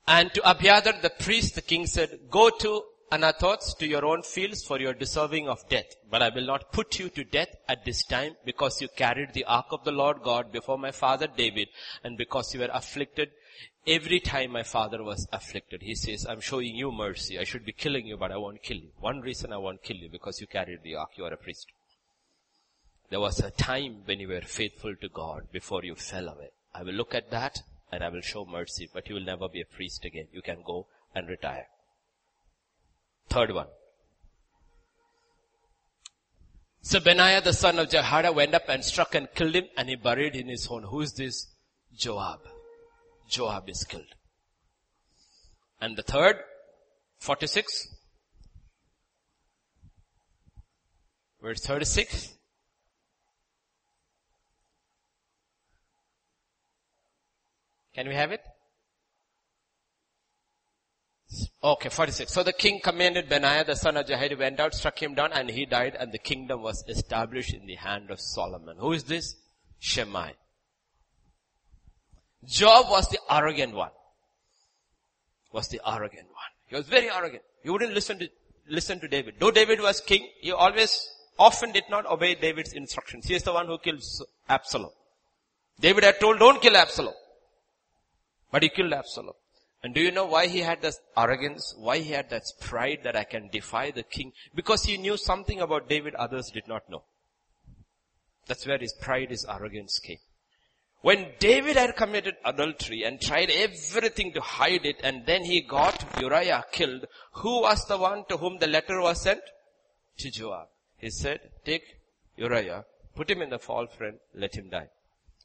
[0.08, 2.84] And to Abiathar the priest the king said, go to
[3.14, 5.86] Anathoth to your own fields for your deserving of death.
[6.10, 9.44] But I will not put you to death at this time because you carried the
[9.46, 11.68] ark of the Lord God before my father David
[12.04, 13.30] and because you were afflicted
[13.86, 15.84] every time my father was afflicted.
[15.84, 17.38] He says, I'm showing you mercy.
[17.38, 18.90] I should be killing you, but I won't kill you.
[19.00, 21.12] One reason I won't kill you because you carried the ark.
[21.16, 21.68] You are a priest.
[23.12, 26.50] There was a time when you were faithful to God before you fell away.
[26.74, 27.62] I will look at that
[27.92, 30.30] and I will show mercy, but you will never be a priest again.
[30.32, 31.68] You can go and retire.
[33.30, 33.68] Third one.
[36.82, 39.96] So Benaiah the son of Jehoiada went up and struck and killed him and he
[39.96, 40.84] buried in his own.
[40.84, 41.48] Who is this?
[41.96, 42.42] Joab.
[43.30, 44.14] Joab is killed.
[45.80, 46.38] And the third,
[47.20, 47.88] 46,
[51.42, 52.34] verse 36,
[57.96, 58.42] Can we have it?
[61.64, 62.32] Okay, 46.
[62.32, 65.50] So the king commanded Benaiah, the son of Jehoiada, went out, struck him down, and
[65.50, 68.78] he died, and the kingdom was established in the hand of Solomon.
[68.78, 69.36] Who is this?
[69.80, 70.34] Shimei.
[72.46, 73.92] Joab was the arrogant one.
[75.52, 76.52] Was the arrogant one.
[76.68, 77.44] He was very arrogant.
[77.64, 78.30] He wouldn't listen to,
[78.68, 79.36] listen to David.
[79.40, 81.08] Though David was king, he always,
[81.40, 83.26] often did not obey David's instructions.
[83.26, 84.04] He is the one who killed
[84.50, 84.92] Absalom.
[85.80, 87.14] David had told, don't kill Absalom.
[88.52, 89.34] But he killed Absalom.
[89.84, 91.76] And do you know why he had this arrogance?
[91.78, 94.32] Why he had that pride that I can defy the king?
[94.56, 97.04] Because he knew something about David others did not know.
[98.48, 100.20] That's where his pride, his arrogance came.
[101.02, 106.18] When David had committed adultery and tried everything to hide it and then he got
[106.22, 109.42] Uriah killed, who was the one to whom the letter was sent?
[110.20, 110.68] To Joab.
[110.98, 111.84] He said, take
[112.38, 112.86] Uriah,
[113.16, 114.88] put him in the fall front, let him die.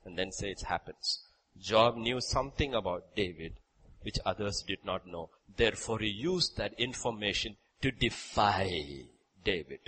[0.05, 1.25] And then say it happens.
[1.61, 3.55] Joab knew something about David
[4.03, 5.31] which others did not know.
[5.57, 8.83] Therefore he used that information to defy
[9.45, 9.81] David.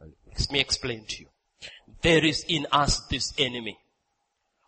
[0.00, 1.28] Let me explain to you.
[2.02, 3.78] There is in us this enemy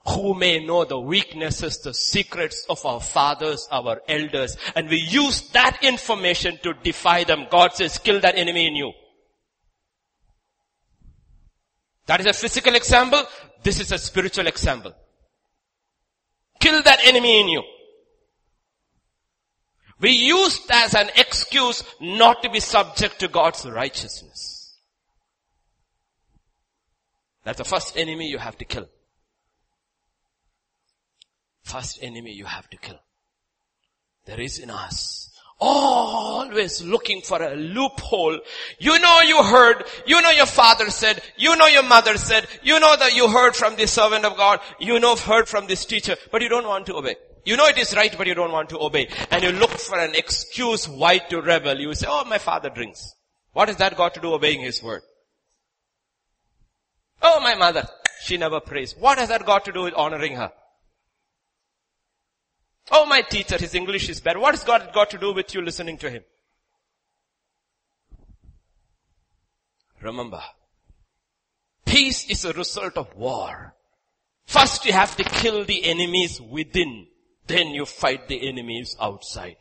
[0.09, 5.49] who may know the weaknesses, the secrets of our fathers, our elders, and we use
[5.51, 7.47] that information to defy them.
[7.51, 8.93] God says, kill that enemy in you.
[12.07, 13.23] That is a physical example.
[13.63, 14.93] This is a spiritual example.
[16.61, 17.63] Kill that enemy in you.
[19.99, 24.79] We used as an excuse not to be subject to God's righteousness.
[27.45, 28.89] That's the first enemy you have to kill.
[31.63, 33.01] First enemy you have to kill.
[34.27, 35.30] There is in us
[35.61, 38.41] always looking for a loophole.
[38.79, 42.81] You know you heard, you know your father said, you know your mother said, you
[42.81, 46.17] know that you heard from the servant of God, you know heard from this teacher,
[46.33, 47.17] but you don't want to obey.
[47.45, 49.09] You know it is right, but you don't want to obey.
[49.31, 51.79] And you look for an excuse why to rebel.
[51.79, 53.15] You say, oh, my father drinks.
[53.53, 55.03] What has that got to do obeying his word?
[57.23, 57.89] Oh, my mother,
[58.23, 58.95] she never prays.
[58.99, 60.53] What has that got to do with honoring her?
[62.91, 64.37] Oh, my teacher, his English is bad.
[64.37, 66.23] What has God got to do with you listening to him?
[70.03, 70.43] Remember,
[71.85, 73.75] peace is a result of war.
[74.47, 77.07] First you have to kill the enemies within,
[77.47, 79.57] then you fight the enemies outside.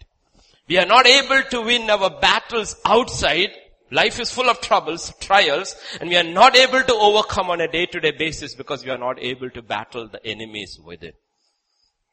[0.68, 3.49] We are not able to win our battles outside.
[3.91, 7.68] Life is full of troubles, trials, and we are not able to overcome on a
[7.68, 11.14] day-to-day basis because we are not able to battle the enemies within.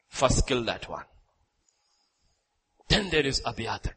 [0.09, 1.03] First kill that one.
[2.87, 3.93] Then there is Abiathar.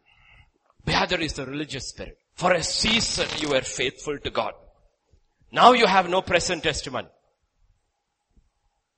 [0.83, 2.19] Abiathar is the religious spirit.
[2.35, 4.55] For a season you were faithful to God.
[5.53, 7.09] Now you have no present testimony.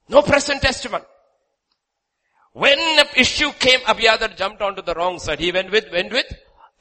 [0.08, 1.04] No present testimony.
[2.52, 2.78] When
[3.16, 5.40] issue came, Abiathar jumped onto the wrong side.
[5.40, 6.26] He went with, went with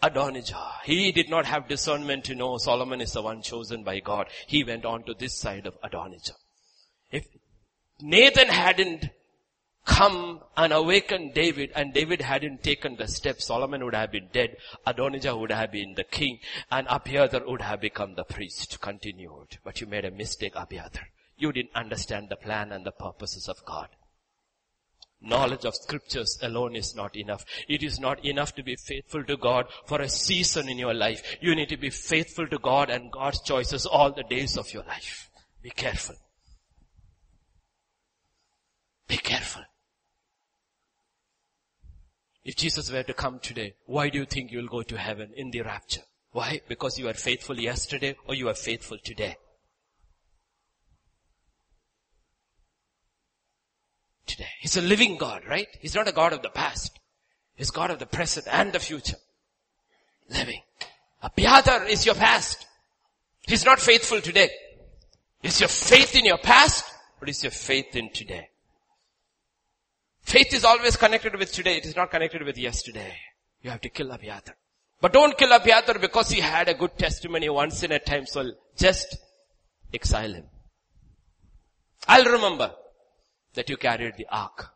[0.04, 0.72] Adonijah.
[0.84, 4.28] He did not have discernment to know Solomon is the one chosen by God.
[4.48, 6.34] He went on to this side of Adonijah.
[7.12, 7.26] If
[8.02, 9.10] Nathan hadn't
[9.86, 14.58] come and awaken David and David hadn't taken the step, Solomon would have been dead,
[14.86, 16.40] Adonijah would have been the king,
[16.70, 18.80] and Abiathar would have become the priest.
[18.82, 19.58] Continued.
[19.64, 21.08] But you made a mistake, Abiathar.
[21.38, 23.90] You didn't understand the plan and the purposes of God.
[25.22, 27.46] knowledge of scriptures alone is not enough.
[27.68, 31.38] It is not enough to be faithful to God for a season in your life.
[31.42, 34.84] You need to be faithful to God and God's choices all the days of your
[34.84, 35.30] life.
[35.62, 36.16] Be careful.
[39.08, 39.64] Be careful.
[42.44, 45.32] If Jesus were to come today, why do you think you will go to heaven
[45.36, 46.02] in the rapture?
[46.32, 46.62] Why?
[46.68, 49.36] Because you are faithful yesterday or you are faithful today.
[54.26, 54.50] Today.
[54.62, 55.68] He's a living God, right?
[55.82, 57.00] He's not a God of the past.
[57.56, 59.18] He's God of the present and the future.
[60.30, 60.62] Living.
[61.22, 62.66] Abiathar is your past.
[63.46, 64.50] He's not faithful today.
[65.44, 66.86] Is your faith in your past
[67.22, 68.51] or is your faith in today?
[70.24, 71.78] Faith is always connected with today.
[71.78, 73.16] It is not connected with yesterday.
[73.62, 74.56] You have to kill Abiathar.
[75.00, 78.26] But don't kill Abiathar because he had a good testimony once in a time.
[78.26, 79.18] So just
[79.94, 80.46] exile him.
[82.08, 82.72] I'll remember
[83.54, 84.72] that you carried the ark.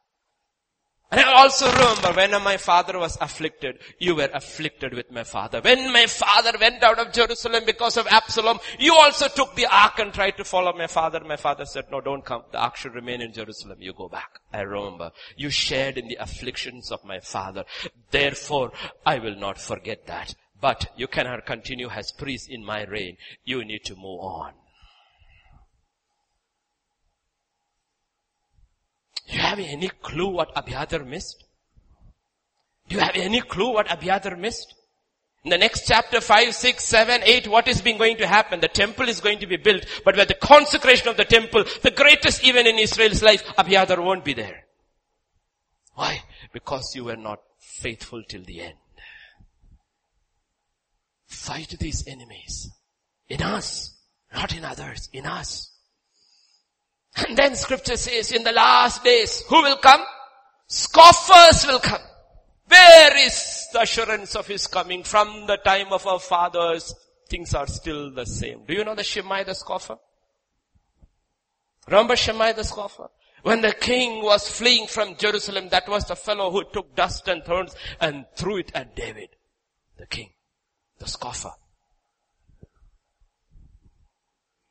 [1.12, 5.62] And I also remember when my father was afflicted, you were afflicted with my father.
[5.62, 10.00] When my father went out of Jerusalem because of Absalom, you also took the ark
[10.00, 11.20] and tried to follow my father.
[11.20, 12.44] My father said, no, don't come.
[12.52, 13.78] The ark should remain in Jerusalem.
[13.82, 14.40] You go back.
[14.52, 15.12] I remember.
[15.38, 17.66] You shared in the afflictions of my father.
[18.10, 18.72] Therefore,
[19.06, 20.34] I will not forget that.
[20.60, 23.18] But you cannot continue as priest in my reign.
[23.44, 24.54] You need to move on.
[29.28, 31.44] Do you have any clue what Abiathar missed?
[32.88, 34.74] Do you have any clue what Abiathar missed?
[35.44, 38.60] In the next chapter 5, 6, 7, 8, what is being going to happen?
[38.60, 41.92] The temple is going to be built, but with the consecration of the temple, the
[41.92, 44.66] greatest event in Israel's life, Abiathar won't be there.
[45.94, 46.24] Why?
[46.52, 48.78] Because you were not faithful till the end.
[51.28, 52.72] Fight these enemies.
[53.30, 53.96] In us.
[54.34, 55.10] Not in others.
[55.14, 55.75] In us.
[57.16, 60.02] And then scripture says in the last days, who will come?
[60.68, 62.02] Scoffers will come.
[62.68, 65.04] Where is the assurance of his coming?
[65.04, 66.94] From the time of our fathers,
[67.30, 68.66] things are still the same.
[68.68, 69.98] Do you know the Shimei the scoffer?
[71.88, 73.10] Remember Shimei the scoffer?
[73.44, 77.44] When the king was fleeing from Jerusalem, that was the fellow who took dust and
[77.44, 79.30] thorns and threw it at David.
[79.98, 80.32] The king.
[80.98, 81.52] The scoffer.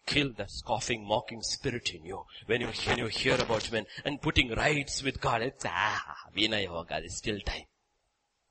[0.07, 2.25] Kill that scoffing, mocking spirit in you.
[2.47, 6.69] When you, when you hear about men and putting rights with God, it's ah, vinay
[6.69, 7.65] hoga, there's still time.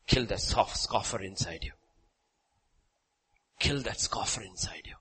[0.08, 1.72] Kill that soft scoffer inside you.
[3.60, 4.96] Kill that scoffer inside you.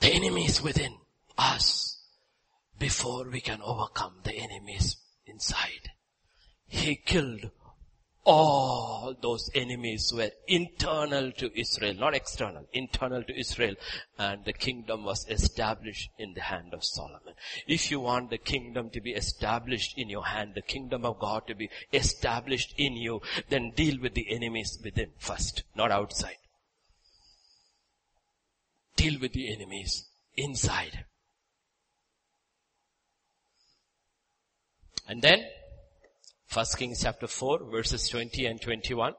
[0.00, 0.94] The enemy is within
[1.36, 1.98] us
[2.78, 5.90] before we can overcome the enemies inside.
[6.66, 7.50] He killed
[8.28, 13.74] all those enemies were internal to Israel, not external, internal to Israel.
[14.18, 17.32] And the kingdom was established in the hand of Solomon.
[17.66, 21.46] If you want the kingdom to be established in your hand, the kingdom of God
[21.46, 26.36] to be established in you, then deal with the enemies within first, not outside.
[28.94, 30.06] Deal with the enemies
[30.36, 31.06] inside.
[35.06, 35.46] And then
[36.48, 39.12] First Kings chapter 4 verses 20 and 21.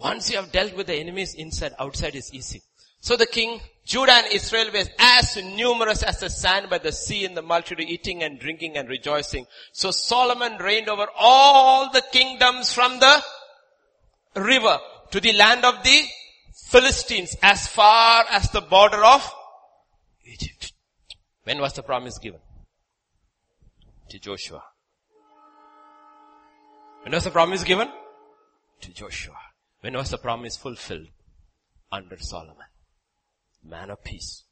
[0.00, 2.60] Once you have dealt with the enemies inside, outside is easy.
[3.00, 7.24] So the king, Judah and Israel were as numerous as the sand by the sea
[7.24, 9.46] in the multitude eating and drinking and rejoicing.
[9.72, 13.22] So Solomon reigned over all the kingdoms from the
[14.34, 14.78] river
[15.12, 16.02] to the land of the
[16.66, 19.32] Philistines as far as the border of
[20.24, 20.72] Egypt.
[21.44, 22.40] When was the promise given?
[24.10, 24.64] To Joshua.
[27.08, 27.88] When was the promise given?
[28.82, 29.38] To Joshua.
[29.80, 31.06] When was the promise fulfilled?
[31.90, 32.66] Under Solomon.
[33.64, 34.42] Man of peace.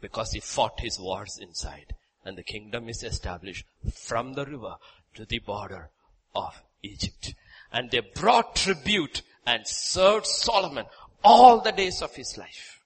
[0.00, 1.94] Because he fought his wars inside.
[2.24, 4.76] And the kingdom is established from the river
[5.16, 5.90] to the border
[6.34, 7.34] of Egypt.
[7.70, 10.86] And they brought tribute and served Solomon
[11.22, 12.80] all the days of his life.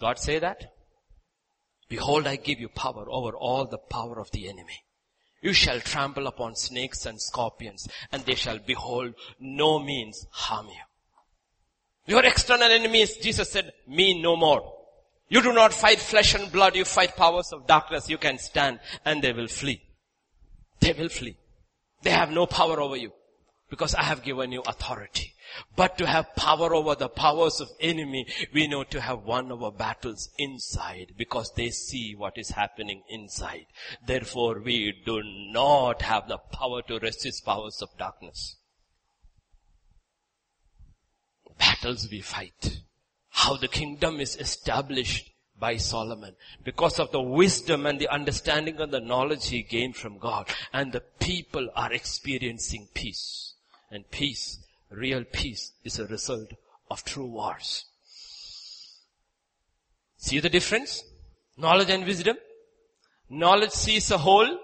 [0.00, 0.72] God say that?
[1.88, 4.82] Behold, I give you power over all the power of the enemy.
[5.46, 10.82] You shall trample upon snakes and scorpions and they shall behold no means harm you.
[12.12, 14.74] Your external enemies, Jesus said, me no more.
[15.28, 18.10] You do not fight flesh and blood, you fight powers of darkness.
[18.10, 19.82] You can stand and they will flee.
[20.80, 21.36] They will flee.
[22.02, 23.12] They have no power over you
[23.70, 25.32] because I have given you authority.
[25.74, 29.70] But to have power over the powers of enemy, we know to have won our
[29.70, 33.66] battles inside because they see what is happening inside.
[34.06, 38.56] Therefore we do not have the power to resist powers of darkness.
[41.58, 42.82] Battles we fight.
[43.30, 48.92] How the kingdom is established by Solomon because of the wisdom and the understanding and
[48.92, 50.48] the knowledge he gained from God.
[50.72, 53.54] And the people are experiencing peace.
[53.90, 54.58] And peace,
[54.90, 56.52] real peace, is a result
[56.90, 57.86] of true wars.
[60.16, 61.04] See the difference?
[61.56, 62.36] Knowledge and wisdom.
[63.28, 64.58] Knowledge sees a whole.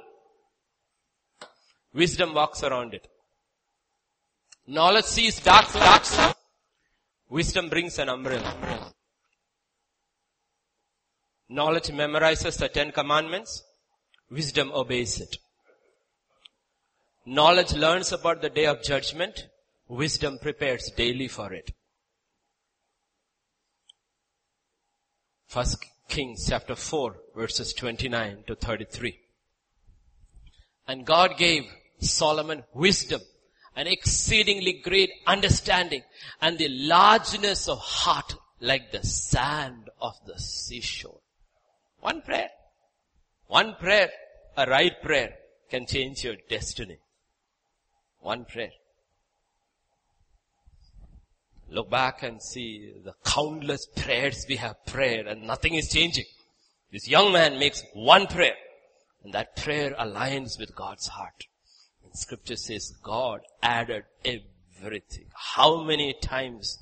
[1.95, 3.07] Wisdom walks around it.
[4.67, 6.37] Knowledge sees dark, dark.
[7.29, 8.93] Wisdom brings an umbrella.
[11.49, 13.63] Knowledge memorizes the Ten Commandments.
[14.31, 15.37] Wisdom obeys it.
[17.27, 19.49] Knowledge learns about the day of judgment.
[19.93, 21.71] Wisdom prepares daily for it.
[25.47, 29.19] First Kings chapter 4 verses 29 to 33.
[30.89, 31.65] And God gave
[32.01, 33.21] Solomon wisdom
[33.77, 36.05] an exceedingly great understanding
[36.41, 41.21] and the largeness of heart like the sand of the seashore.
[42.01, 42.49] One prayer.
[43.47, 44.09] One prayer,
[44.57, 45.35] a right prayer
[45.69, 46.97] can change your destiny.
[48.21, 48.71] One prayer.
[51.73, 56.27] Look back and see the countless prayers we have prayed and nothing is changing.
[56.93, 58.57] This young man makes one prayer
[59.25, 61.47] and that prayer aligns with God's heart.
[62.05, 65.31] And scripture says God added everything.
[65.55, 66.79] How many times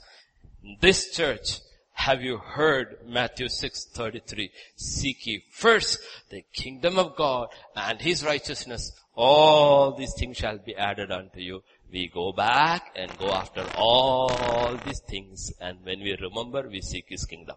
[0.65, 1.61] in this church
[1.93, 4.51] have you heard Matthew 6:33?
[4.75, 6.01] Seek ye first
[6.31, 8.91] the kingdom of God and his righteousness.
[9.15, 11.63] All these things shall be added unto you.
[11.93, 17.07] We go back and go after all these things and when we remember we seek
[17.09, 17.57] his kingdom.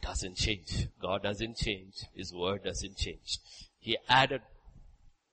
[0.00, 0.88] It doesn't change.
[1.00, 1.94] God doesn't change.
[2.14, 3.38] His word doesn't change.
[3.80, 4.42] He added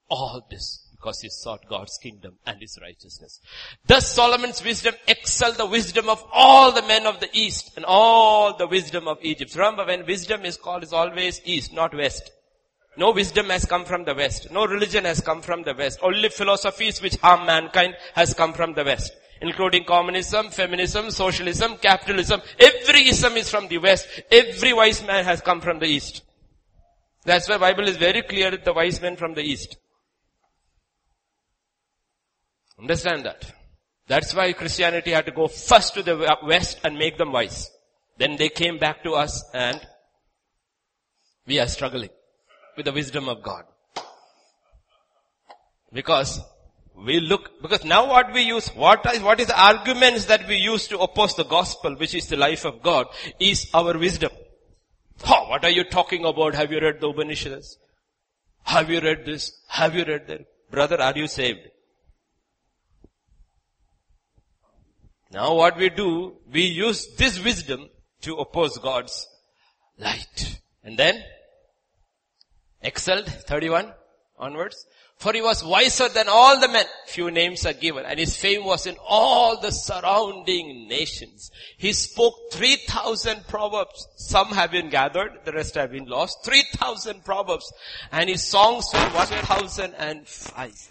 [0.10, 3.40] all this because he sought God's kingdom and his righteousness.
[3.86, 8.56] Thus Solomon's wisdom excelled the wisdom of all the men of the east and all
[8.56, 9.56] the wisdom of Egypt.
[9.56, 12.32] Remember when wisdom is called is always east, not west.
[12.98, 14.52] No wisdom has come from the West.
[14.52, 16.00] No religion has come from the West.
[16.02, 19.14] Only philosophies which harm mankind has come from the West.
[19.42, 22.42] Including communism, feminism, socialism, capitalism.
[22.60, 24.08] Every ism is from the West.
[24.30, 26.22] Every wise man has come from the East.
[27.24, 29.78] That's why Bible is very clear with the wise men from the East.
[32.78, 33.52] Understand that.
[34.08, 37.72] That's why Christianity had to go first to the West and make them wise.
[38.18, 39.80] Then they came back to us and
[41.48, 42.10] we are struggling
[42.76, 43.64] with the wisdom of God.
[45.94, 46.40] Because
[46.96, 50.56] we look, because now what we use, what is, what is the arguments that we
[50.56, 53.08] use to oppose the gospel, which is the life of God,
[53.40, 54.32] is our wisdom.
[55.28, 56.56] Oh, what are you talking about?
[56.56, 57.78] Have you read the Upanishads?
[58.64, 59.52] Have you read this?
[59.68, 60.42] Have you read that?
[60.70, 61.68] Brother, are you saved?
[65.32, 67.90] Now what we do, we use this wisdom
[68.22, 69.28] to oppose God's
[69.98, 70.60] light.
[70.84, 71.24] And then
[72.82, 73.94] excelled, 31
[74.38, 74.86] onwards.
[75.18, 76.86] For he was wiser than all the men.
[77.06, 78.06] Few names are given.
[78.06, 81.52] And his fame was in all the surrounding nations.
[81.78, 84.08] He spoke 3,000 proverbs.
[84.18, 86.44] Some have been gathered, the rest have been lost.
[86.44, 87.72] 3,000 proverbs.
[88.12, 90.90] And his songs were 1,005.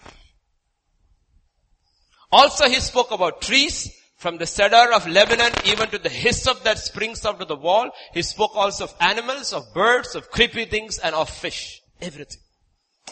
[2.31, 6.79] Also he spoke about trees, from the cedar of Lebanon even to the hyssop that
[6.79, 7.91] springs out of the wall.
[8.13, 11.80] He spoke also of animals, of birds, of creepy things, and of fish.
[12.01, 12.41] Everything.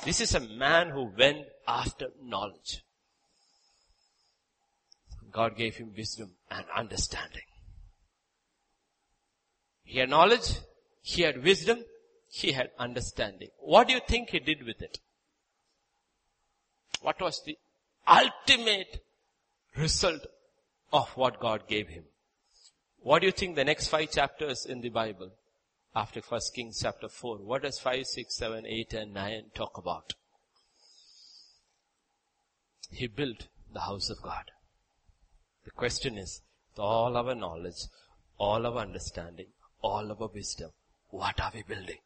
[0.04, 2.82] This is a man who went after knowledge.
[5.30, 7.42] God gave him wisdom and understanding.
[9.84, 10.60] He had knowledge,
[11.02, 11.84] he had wisdom,
[12.30, 13.48] he had understanding.
[13.58, 14.98] What do you think he did with it?
[17.00, 17.56] What was the
[18.06, 19.02] ultimate
[19.76, 20.26] result
[20.92, 22.04] of what God gave him.
[23.00, 25.30] What do you think the next five chapters in the Bible
[25.94, 30.14] after first Kings chapter 4, what does 5, 6, 7, 8 and 9 talk about?
[32.90, 34.50] He built the house of God.
[35.64, 36.40] The question is,
[36.70, 37.86] with all our knowledge,
[38.38, 39.48] all our understanding,
[39.82, 40.70] all our wisdom,
[41.10, 41.98] what are we building?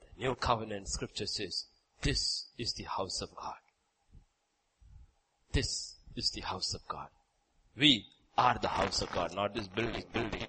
[0.00, 1.66] The new covenant scripture says,
[2.02, 3.54] this is the house of God.
[5.52, 7.08] This is the house of God.
[7.76, 8.06] We
[8.38, 10.46] are the house of God, not this building, building.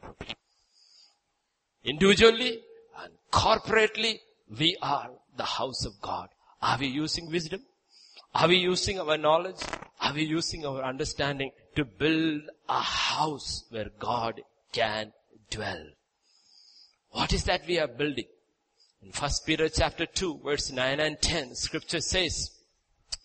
[1.84, 2.62] Individually
[3.02, 4.20] and corporately,
[4.60, 6.30] we are the house of God.
[6.62, 7.62] Are we using wisdom?
[8.36, 9.62] Are we using our knowledge?
[10.00, 14.42] Are we using our understanding to build a house where God
[14.72, 15.12] can
[15.50, 15.84] dwell?
[17.12, 18.28] What is that we are building?
[19.02, 22.52] In 1 Peter chapter 2 verse 9 and 10 scripture says,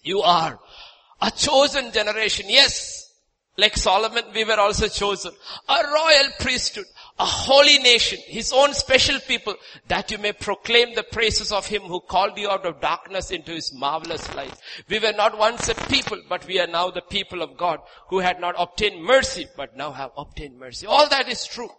[0.02, 0.58] you are
[1.20, 2.46] a chosen generation.
[2.48, 3.12] Yes,
[3.56, 5.32] like Solomon, we were also chosen.
[5.68, 6.86] A royal priesthood,
[7.18, 9.54] a holy nation, his own special people,
[9.88, 13.52] that you may proclaim the praises of him who called you out of darkness into
[13.52, 14.52] his marvelous light.
[14.88, 17.80] We were not once a people, but we are now the people of God
[18.10, 20.86] who had not obtained mercy, but now have obtained mercy.
[20.86, 21.70] All that is true.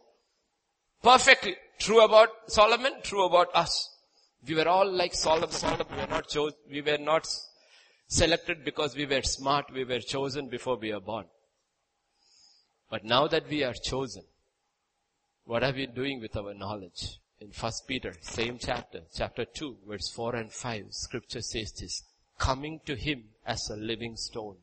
[1.04, 1.56] Perfectly.
[1.80, 3.94] True about Solomon, true about us.
[4.48, 5.52] We were all like Solomon.
[5.52, 5.86] Solomon.
[5.92, 7.28] We were not chosen, we were not
[8.08, 9.66] selected because we were smart.
[9.72, 11.26] We were chosen before we were born.
[12.90, 14.24] But now that we are chosen,
[15.48, 17.20] what are we doing with our knowledge?
[17.40, 22.04] In First Peter, same chapter, chapter 2, verse 4 and 5, scripture says this,
[22.38, 24.58] coming to him as a living stone,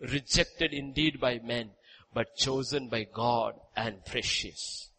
[0.00, 1.70] rejected indeed by men,
[2.12, 4.90] but chosen by God and precious.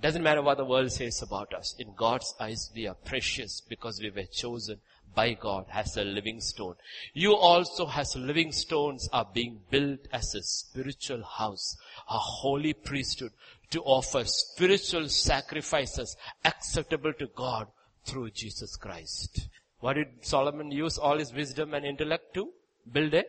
[0.00, 1.74] Doesn't matter what the world says about us.
[1.78, 4.80] In God's eyes, we are precious because we were chosen
[5.14, 6.74] by God as a living stone.
[7.12, 11.76] You also as living stones are being built as a spiritual house,
[12.08, 13.32] a holy priesthood
[13.74, 17.66] to offer spiritual sacrifices acceptable to God
[18.04, 19.48] through Jesus Christ.
[19.80, 22.50] What did Solomon use all his wisdom and intellect to?
[22.90, 23.24] Build a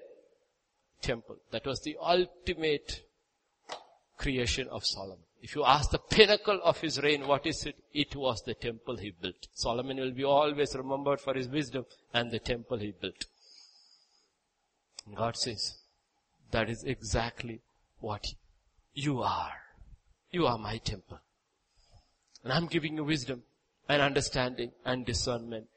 [1.01, 1.37] temple.
[1.51, 3.01] That was the ultimate
[4.17, 5.25] creation of Solomon.
[5.41, 7.75] If you ask the pinnacle of his reign, what is it?
[7.93, 9.47] It was the temple he built.
[9.53, 13.25] Solomon will be always remembered for his wisdom and the temple he built.
[15.15, 15.77] God says,
[16.51, 17.61] that is exactly
[17.99, 18.25] what
[18.93, 19.64] you are.
[20.35, 21.19] You are my temple.
[22.43, 23.43] And I'm giving you wisdom
[23.87, 25.67] and understanding and discernment.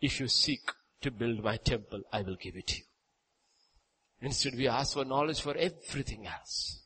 [0.00, 0.72] If you seek
[1.02, 2.82] to build my temple, I will give it to you.
[4.20, 6.80] Instead we ask for knowledge for everything else.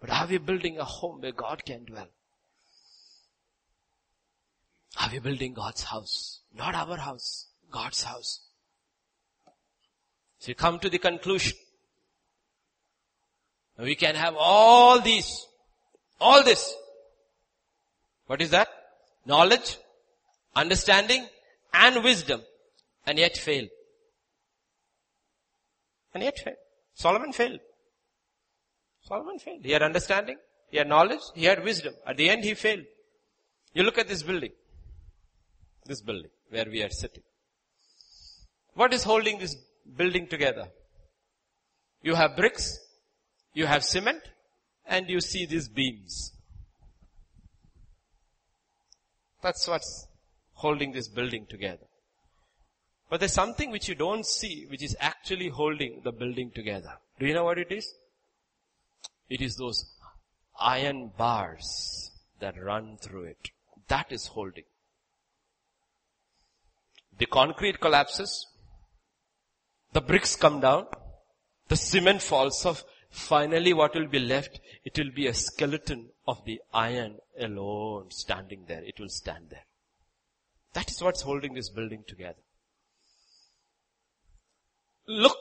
[0.00, 2.08] But are we building a home where God can dwell?
[4.98, 6.40] Are we building God's house?
[6.56, 8.40] Not our house, God's house.
[10.38, 11.58] So we come to the conclusion.
[13.78, 15.46] We can have all these,
[16.22, 16.74] all this.
[18.26, 18.68] What is that?
[19.26, 19.76] Knowledge,
[20.54, 21.26] understanding,
[21.72, 22.40] and wisdom,
[23.06, 23.66] and yet fail.
[26.14, 26.54] And yet fail.
[26.94, 27.60] Solomon failed.
[29.02, 29.64] Solomon failed.
[29.64, 30.36] He had understanding,
[30.70, 31.94] he had knowledge, he had wisdom.
[32.06, 32.84] At the end he failed.
[33.74, 34.52] You look at this building.
[35.84, 37.24] This building where we are sitting.
[38.74, 39.56] What is holding this
[39.96, 40.68] building together?
[42.02, 42.78] You have bricks,
[43.54, 44.22] you have cement,
[44.92, 46.32] and you see these beams.
[49.42, 50.06] That's what's
[50.52, 51.86] holding this building together.
[53.08, 56.92] But there's something which you don't see, which is actually holding the building together.
[57.18, 57.90] Do you know what it is?
[59.30, 59.82] It is those
[60.60, 62.10] iron bars
[62.40, 63.48] that run through it.
[63.88, 64.64] That is holding.
[67.18, 68.46] The concrete collapses.
[69.94, 70.86] The bricks come down.
[71.68, 72.84] The cement falls off.
[73.12, 74.58] Finally what will be left?
[74.84, 78.82] It will be a skeleton of the iron alone standing there.
[78.82, 79.66] It will stand there.
[80.72, 82.40] That is what's holding this building together.
[85.06, 85.36] Look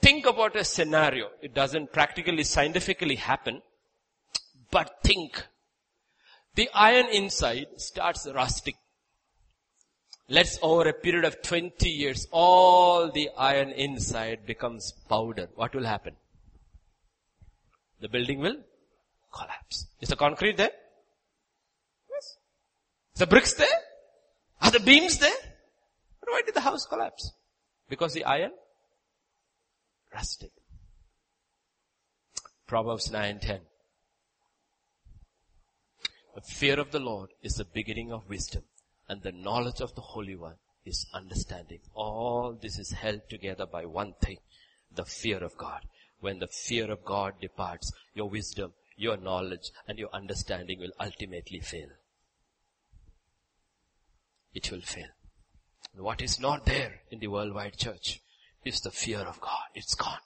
[0.00, 1.28] think about a scenario.
[1.42, 3.62] It doesn't practically scientifically happen,
[4.70, 5.44] but think.
[6.54, 8.74] The iron inside starts rusting.
[10.28, 15.48] Let's over a period of 20 years, all the iron inside becomes powder.
[15.54, 16.14] What will happen?
[18.00, 18.56] The building will
[19.32, 19.86] collapse.
[20.00, 20.70] Is the concrete there?
[22.10, 22.38] Yes.
[23.14, 23.78] Is the bricks there?
[24.62, 25.40] Are the beams there?
[26.20, 27.32] But Why did the house collapse?
[27.88, 28.52] Because the iron
[30.14, 30.50] rusted.
[32.66, 33.60] Proverbs 9:10.
[36.34, 38.64] The fear of the Lord is the beginning of wisdom,
[39.08, 41.80] and the knowledge of the Holy One is understanding.
[41.94, 44.38] All this is held together by one thing,
[44.94, 45.84] the fear of God.
[46.20, 51.60] When the fear of God departs, your wisdom, your knowledge, and your understanding will ultimately
[51.60, 51.88] fail.
[54.54, 55.08] It will fail.
[55.96, 58.20] what is not there in the worldwide church
[58.64, 59.68] is the fear of God.
[59.74, 60.20] It's gone.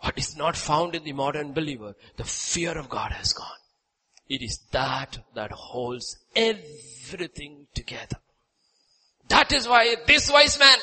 [0.00, 3.60] What is not found in the modern believer, the fear of God has gone.
[4.28, 8.16] It is that that holds everything together.
[9.28, 10.78] That is why this wise man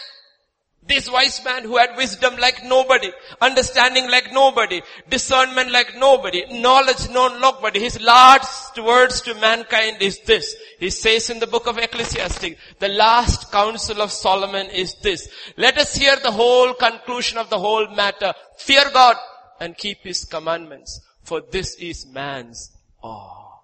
[0.88, 3.11] this wise man who had wisdom like nobody,
[3.41, 7.80] understanding like nobody, discernment like nobody, knowledge known nobody.
[7.80, 10.55] His last words to mankind is this.
[10.80, 15.30] He says in the book of Ecclesiastes, the last counsel of Solomon is this.
[15.57, 18.34] Let us hear the whole conclusion of the whole matter.
[18.57, 19.18] Fear God
[19.59, 21.01] and keep his commandments.
[21.23, 22.72] For this is man's
[23.03, 23.61] awe.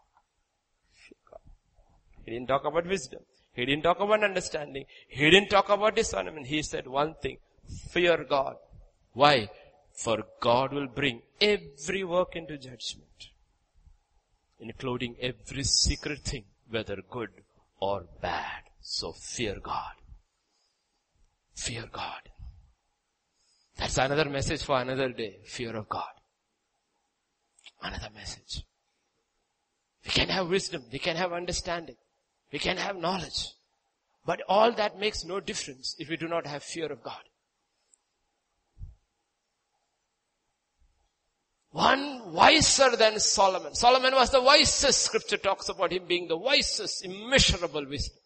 [2.25, 3.21] He didn't talk about wisdom.
[3.53, 4.85] He didn't talk about understanding.
[5.07, 6.47] He didn't talk about discernment.
[6.47, 7.37] He said one thing.
[7.89, 8.55] Fear God.
[9.13, 9.49] Why?
[9.93, 13.07] For God will bring every work into judgment.
[14.63, 17.29] including every secret thing, whether good
[17.79, 18.61] or bad.
[18.81, 19.95] So fear God.
[21.53, 22.21] Fear God.
[23.77, 25.39] That's another message for another day.
[25.45, 26.13] Fear of God.
[27.81, 28.63] Another message.
[30.05, 30.83] We can have wisdom.
[30.91, 31.95] We can have understanding.
[32.53, 33.49] We can have knowledge.
[34.25, 37.23] But all that makes no difference if we do not have fear of God.
[41.71, 43.73] One wiser than Solomon.
[43.73, 45.01] Solomon was the wisest.
[45.01, 48.19] Scripture talks about him being the wisest, immeasurable wisdom.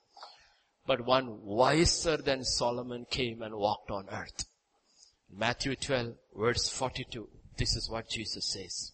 [0.85, 4.45] But one wiser than Solomon came and walked on earth.
[5.33, 7.29] Matthew 12 verse 42.
[7.57, 8.91] This is what Jesus says.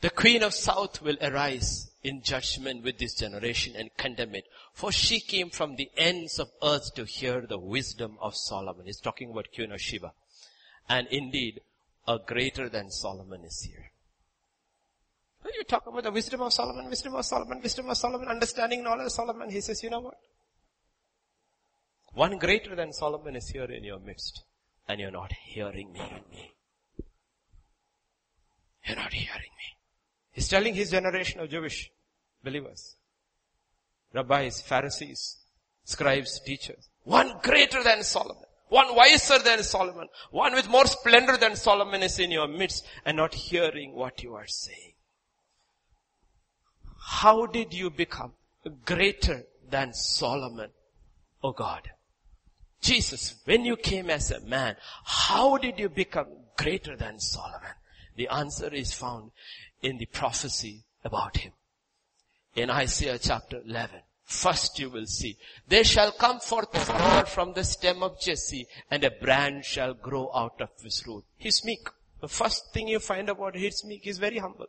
[0.00, 4.44] The queen of south will arise in judgment with this generation and condemn it.
[4.72, 8.86] For she came from the ends of earth to hear the wisdom of Solomon.
[8.86, 10.12] He's talking about Queen of Sheba.
[10.88, 11.60] And indeed,
[12.06, 13.90] a greater than Solomon is here.
[15.42, 18.84] When you talk about the wisdom of Solomon, wisdom of Solomon, wisdom of Solomon, understanding
[18.84, 20.18] knowledge of Solomon, he says, you know what?
[22.14, 24.44] One greater than Solomon is here in your midst.
[24.88, 26.22] And you're not hearing me.
[28.86, 29.76] You're not hearing me.
[30.30, 31.90] He's telling his generation of Jewish
[32.46, 32.96] believers,
[34.14, 35.38] rabbis, Pharisees,
[35.84, 41.56] scribes, teachers, one greater than Solomon, one wiser than Solomon, one with more splendor than
[41.56, 44.94] Solomon is in your midst and not hearing what you are saying.
[47.18, 48.32] How did you become
[48.84, 50.70] greater than Solomon,
[51.42, 51.90] oh God?
[52.80, 57.74] Jesus, when you came as a man, how did you become greater than Solomon?
[58.16, 59.30] The answer is found
[59.82, 61.52] in the prophecy about him.
[62.56, 64.00] In Isaiah chapter 11.
[64.24, 65.36] First you will see,
[65.68, 70.30] there shall come forth a from the stem of Jesse and a branch shall grow
[70.34, 71.24] out of his root.
[71.36, 71.86] He's meek.
[72.20, 74.66] The first thing you find about he's meek, he's very humble.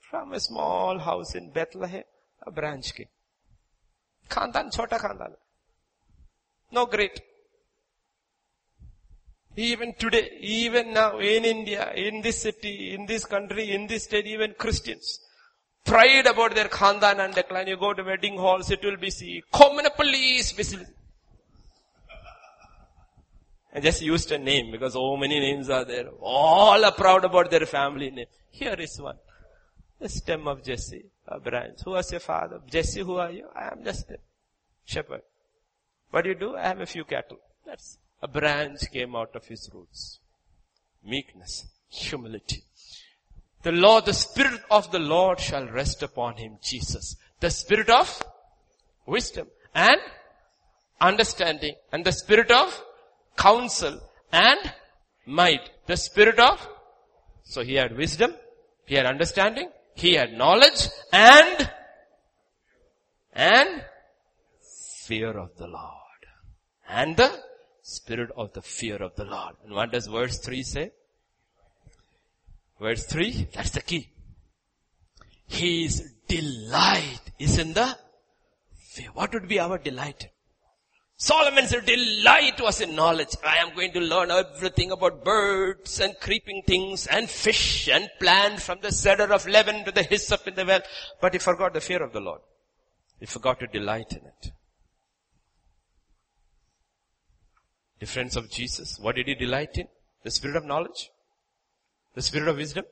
[0.00, 2.04] From a small house in Bethlehem,
[2.46, 3.06] a branch came.
[4.28, 5.34] Khandan, chota khandan.
[6.72, 7.20] No great.
[9.54, 14.26] Even today, even now, in India, in this city, in this country, in this state,
[14.26, 15.20] even Christians,
[15.84, 17.66] pride about their khandan and decline.
[17.68, 20.84] You go to wedding halls, it will be see, common police whistle.
[23.74, 26.08] I just used a name because so many names are there.
[26.20, 28.26] All are proud about their family name.
[28.50, 29.18] Here is one.
[30.00, 31.80] The stem of Jesse, a branch.
[31.84, 32.60] Who was your father?
[32.70, 33.48] Jesse, who are you?
[33.54, 34.18] I am just a
[34.84, 35.22] shepherd.
[36.10, 36.56] What do you do?
[36.56, 37.38] I have a few cattle.
[37.66, 40.20] That's a branch came out of his roots.
[41.04, 42.62] Meekness, humility.
[43.64, 47.16] The Lord, the Spirit of the Lord shall rest upon him, Jesus.
[47.40, 48.22] The Spirit of
[49.06, 49.98] wisdom and
[51.00, 52.82] understanding and the Spirit of
[53.36, 54.00] counsel
[54.30, 54.72] and
[55.26, 55.70] might.
[55.86, 56.68] The Spirit of,
[57.42, 58.34] so he had wisdom,
[58.84, 61.70] he had understanding, he had knowledge and,
[63.32, 63.82] and
[65.06, 66.00] fear of the Lord.
[66.86, 67.32] And the
[67.80, 69.54] spirit of the fear of the Lord.
[69.64, 70.92] And what does verse 3 say?
[72.84, 74.10] Verse 3, that's the key.
[75.46, 77.96] His delight is in the.
[79.14, 80.28] What would be our delight?
[81.16, 83.36] Solomon's delight was in knowledge.
[83.42, 88.60] I am going to learn everything about birds and creeping things and fish and plant
[88.60, 90.82] from the cedar of Lebanon to the hyssop in the well.
[91.22, 92.42] But he forgot the fear of the Lord.
[93.18, 94.52] He forgot to delight in it.
[97.98, 98.98] Difference of Jesus.
[99.00, 99.88] What did he delight in?
[100.22, 101.08] The spirit of knowledge?
[102.14, 102.84] The spirit of wisdom?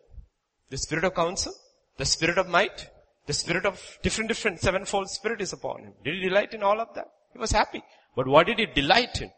[0.71, 1.53] The spirit of counsel?
[1.97, 2.89] The spirit of might?
[3.27, 5.93] The spirit of different, different sevenfold spirit is upon him.
[6.05, 7.07] Did he delight in all of that?
[7.33, 7.83] He was happy.
[8.17, 9.31] But what did he delight in?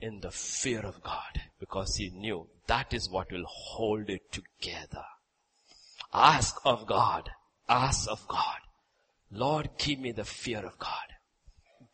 [0.00, 1.42] In the fear of God.
[1.58, 5.04] Because he knew that is what will hold it together.
[6.14, 7.30] Ask of God.
[7.68, 8.58] Ask of God.
[9.32, 11.10] Lord, give me the fear of God.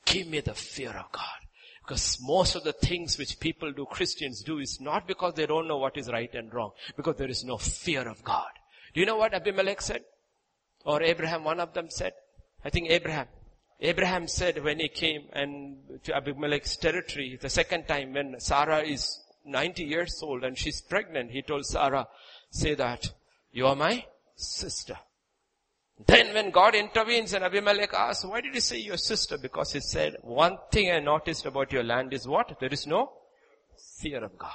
[0.05, 1.46] Give me the fear of God.
[1.87, 5.69] Because most of the things which people do, Christians do, is not because they don't
[5.69, 8.51] know what is right and wrong, because there is no fear of God.
[8.93, 10.03] Do you know what Abimelech said?
[10.85, 12.15] Or Abraham, one of them said?
[12.65, 13.29] I think Abraham.
[13.81, 19.21] Abraham said when he came and to Abimelech's territory, the second time when Sarah is
[19.45, 22.09] 90 years old and she's pregnant, he told Sarah,
[22.51, 23.13] say that,
[23.53, 24.05] you are my
[24.35, 24.97] sister.
[26.05, 29.39] Then when God intervenes and Abimelech asks, why did he say your sister?
[29.39, 32.59] Because he said, one thing I noticed about your land is what?
[32.61, 33.13] There is no
[33.99, 34.51] fear of God.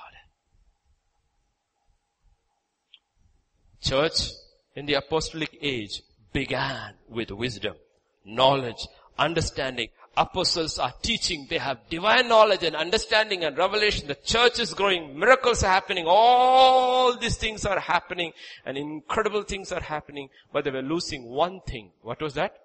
[3.81, 4.29] Church
[4.75, 7.75] in the apostolic age began with wisdom,
[8.23, 8.87] knowledge,
[9.17, 11.47] understanding, apostles are teaching.
[11.49, 14.07] They have divine knowledge and understanding and revelation.
[14.07, 15.17] The church is growing.
[15.17, 16.05] Miracles are happening.
[16.07, 18.33] All these things are happening
[18.65, 20.29] and incredible things are happening.
[20.51, 21.91] But they were losing one thing.
[22.01, 22.55] What was that?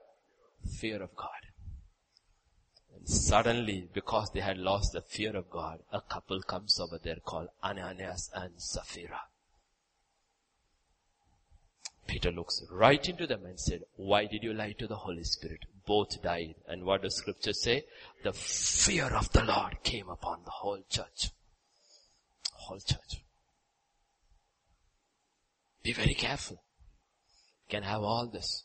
[0.80, 1.28] Fear of God.
[2.96, 7.18] And suddenly, because they had lost the fear of God, a couple comes over there
[7.24, 9.20] called Ananias and Sapphira.
[12.08, 15.64] Peter looks right into them and said, why did you lie to the Holy Spirit?
[15.86, 16.56] Both died.
[16.68, 17.84] And what does scripture say?
[18.24, 21.30] The fear of the Lord came upon the whole church.
[22.52, 23.22] Whole church.
[25.82, 26.56] Be very careful.
[26.56, 28.64] You can have all this.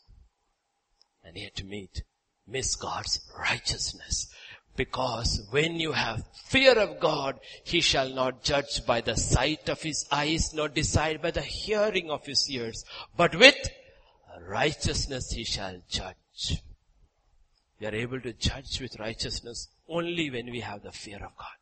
[1.24, 2.02] And yet to meet,
[2.48, 4.28] miss God's righteousness.
[4.74, 9.82] Because when you have fear of God, He shall not judge by the sight of
[9.82, 12.84] His eyes, nor decide by the hearing of His ears,
[13.16, 13.70] but with
[14.48, 16.62] righteousness He shall judge.
[17.82, 21.58] We are able to judge with righteousness only when we have the fear of God.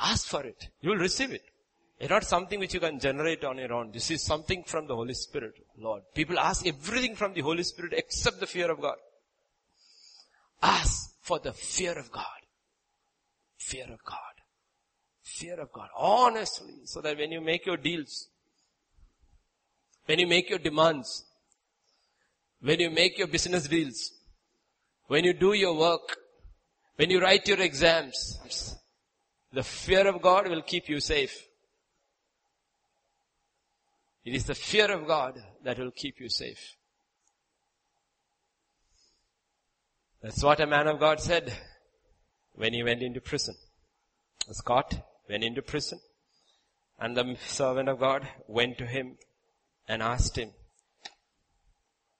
[0.00, 0.68] Ask for it.
[0.80, 1.42] You will receive it.
[1.98, 3.90] It's not something which you can generate on your own.
[3.90, 6.02] This is something from the Holy Spirit, Lord.
[6.14, 8.94] People ask everything from the Holy Spirit except the fear of God.
[10.62, 12.24] Ask for the fear of God.
[13.58, 14.36] Fear of God.
[15.24, 15.88] Fear of God.
[15.96, 16.74] Honestly.
[16.84, 18.28] So that when you make your deals,
[20.04, 21.24] when you make your demands,
[22.60, 24.12] when you make your business deals,
[25.08, 26.16] when you do your work,
[26.96, 28.76] when you write your exams,
[29.52, 31.46] the fear of God will keep you safe.
[34.24, 36.76] It is the fear of God that will keep you safe.
[40.22, 41.52] That's what a man of God said
[42.54, 43.54] when he went into prison.
[44.64, 46.00] Caught, went into prison,
[46.98, 49.18] and the servant of God went to him
[49.88, 50.50] and asked him,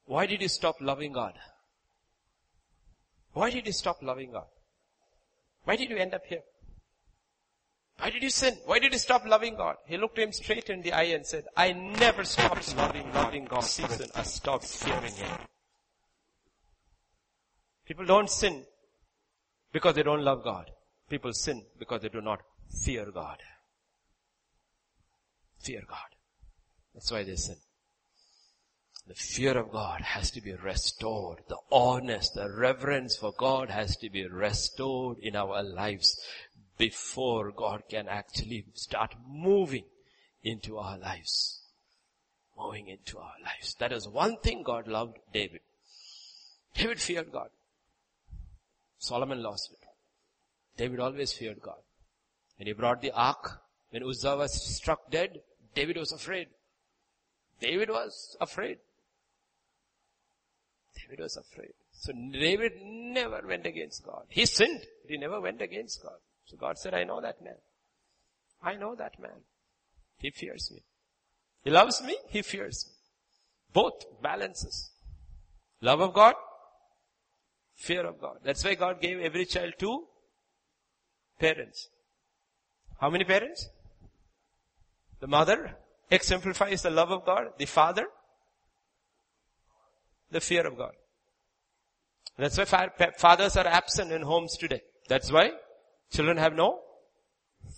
[0.04, 1.34] why did you stop loving God?
[3.36, 4.46] Why did you stop loving God?
[5.64, 6.40] Why did you end up here?
[7.98, 8.56] Why did you sin?
[8.64, 9.76] Why did you stop loving God?
[9.86, 13.60] He looked him straight in the eye and said, I never stopped loving, loving God.
[13.60, 15.36] Season, I stopped fearing Him.
[17.84, 18.64] People don't sin
[19.70, 20.70] because they don't love God.
[21.10, 22.40] People sin because they do not
[22.84, 23.36] fear God.
[25.58, 26.08] Fear God.
[26.94, 27.56] That's why they sin.
[29.08, 31.38] The fear of God has to be restored.
[31.48, 36.20] The honest, the reverence for God has to be restored in our lives
[36.76, 39.84] before God can actually start moving
[40.42, 41.60] into our lives.
[42.58, 43.76] Moving into our lives.
[43.78, 45.60] That is one thing God loved David.
[46.74, 47.48] David feared God.
[48.98, 49.86] Solomon lost it.
[50.76, 51.80] David always feared God.
[52.58, 53.60] When he brought the ark,
[53.90, 55.40] when Uzzah was struck dead,
[55.74, 56.48] David was afraid.
[57.60, 58.78] David was afraid.
[61.08, 61.72] David was afraid.
[61.92, 64.24] So David never went against God.
[64.28, 66.18] He sinned, but he never went against God.
[66.46, 67.56] So God said, I know that man.
[68.62, 69.42] I know that man.
[70.18, 70.82] He fears me.
[71.64, 72.92] He loves me, he fears me.
[73.72, 74.90] Both balances.
[75.80, 76.34] Love of God,
[77.76, 78.38] Fear of God.
[78.42, 80.06] That's why God gave every child two
[81.38, 81.88] parents.
[82.98, 83.68] How many parents?
[85.20, 85.76] The mother
[86.10, 87.48] exemplifies the love of God.
[87.58, 88.06] The father,
[90.30, 90.92] the fear of God.
[92.38, 94.82] That's why fathers are absent in homes today.
[95.08, 95.52] That's why
[96.10, 96.80] children have no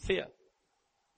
[0.04, 0.26] fear.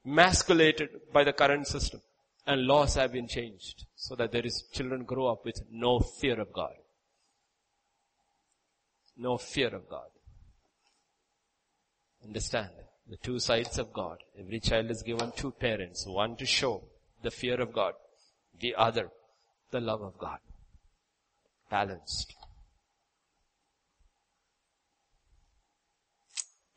[0.04, 2.00] Masculated by the current system.
[2.46, 6.40] And laws have been changed so that there is children grow up with no fear
[6.40, 6.72] of God
[9.20, 10.08] no fear of God.
[12.24, 12.70] Understand
[13.08, 14.18] the two sides of God.
[14.38, 16.84] Every child is given two parents, one to show
[17.22, 17.94] the fear of God,
[18.58, 19.10] the other
[19.70, 20.38] the love of God.
[21.70, 22.34] Balanced.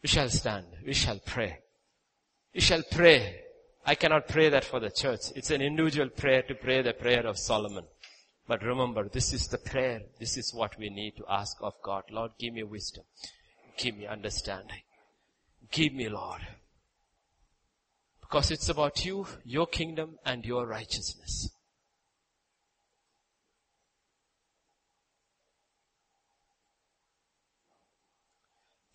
[0.01, 0.67] We shall stand.
[0.85, 1.59] We shall pray.
[2.53, 3.39] We shall pray.
[3.85, 5.31] I cannot pray that for the church.
[5.35, 7.85] It's an individual prayer to pray the prayer of Solomon.
[8.47, 10.01] But remember, this is the prayer.
[10.19, 12.03] This is what we need to ask of God.
[12.11, 13.05] Lord, give me wisdom.
[13.77, 14.81] Give me understanding.
[15.71, 16.41] Give me, Lord.
[18.19, 21.49] Because it's about you, your kingdom, and your righteousness.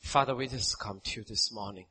[0.08, 1.84] Father, we just come to you this morning.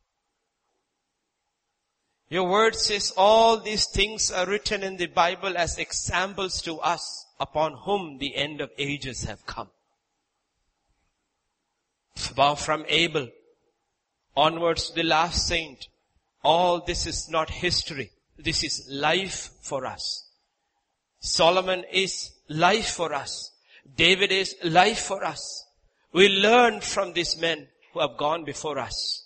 [2.29, 7.27] Your word says all these things are written in the Bible as examples to us
[7.39, 9.69] upon whom the end of ages have come.
[12.15, 13.29] From Abel
[14.35, 15.87] onwards to the last saint,
[16.43, 18.09] all this is not history.
[18.35, 20.27] This is life for us.
[21.19, 23.51] Solomon is life for us.
[23.95, 25.65] David is life for us.
[26.13, 27.67] We learn from these men
[27.97, 29.23] who have gone before us.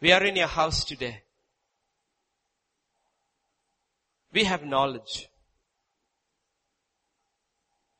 [0.00, 1.22] We are in your house today.
[4.32, 5.28] We have knowledge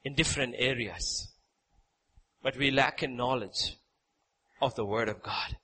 [0.05, 1.33] in different areas,
[2.41, 3.77] but we lack in knowledge
[4.63, 5.57] of the Word of God.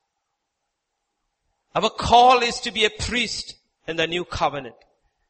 [1.76, 3.54] Our call is to be a priest
[3.86, 4.74] in the new covenant.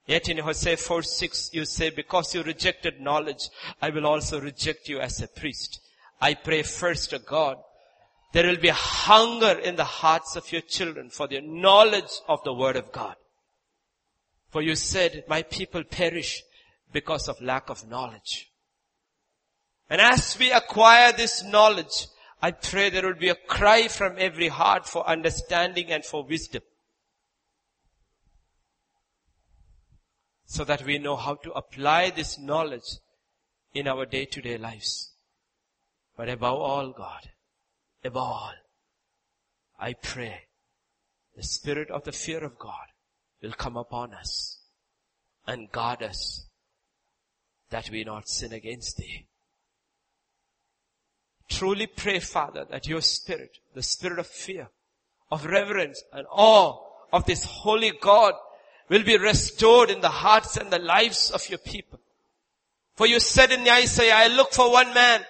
[0.06, 3.48] Yet in Hosea 4, 6, you say, because you rejected knowledge,
[3.82, 5.80] I will also reject you as a priest.
[6.20, 7.58] I pray first to God.
[8.32, 12.52] There will be hunger in the hearts of your children for the knowledge of the
[12.52, 13.16] word of God.
[14.50, 16.42] For you said, my people perish
[16.92, 18.50] because of lack of knowledge.
[19.90, 22.06] And as we acquire this knowledge,
[22.40, 26.62] I pray there will be a cry from every heart for understanding and for wisdom.
[30.46, 32.98] So that we know how to apply this knowledge
[33.74, 35.12] in our day to day lives.
[36.16, 37.30] But above all, God,
[38.04, 38.54] above all,
[39.78, 40.42] I pray
[41.34, 42.86] the spirit of the fear of God
[43.42, 44.58] will come upon us
[45.46, 46.46] and guard us
[47.70, 49.26] that we not sin against thee.
[51.48, 54.68] Truly pray, Father, that your spirit, the spirit of fear,
[55.30, 56.78] of reverence and awe
[57.12, 58.34] of this holy God
[58.88, 61.98] will be restored in the hearts and the lives of your people.
[62.94, 65.22] For you said in Isaiah, I look for one man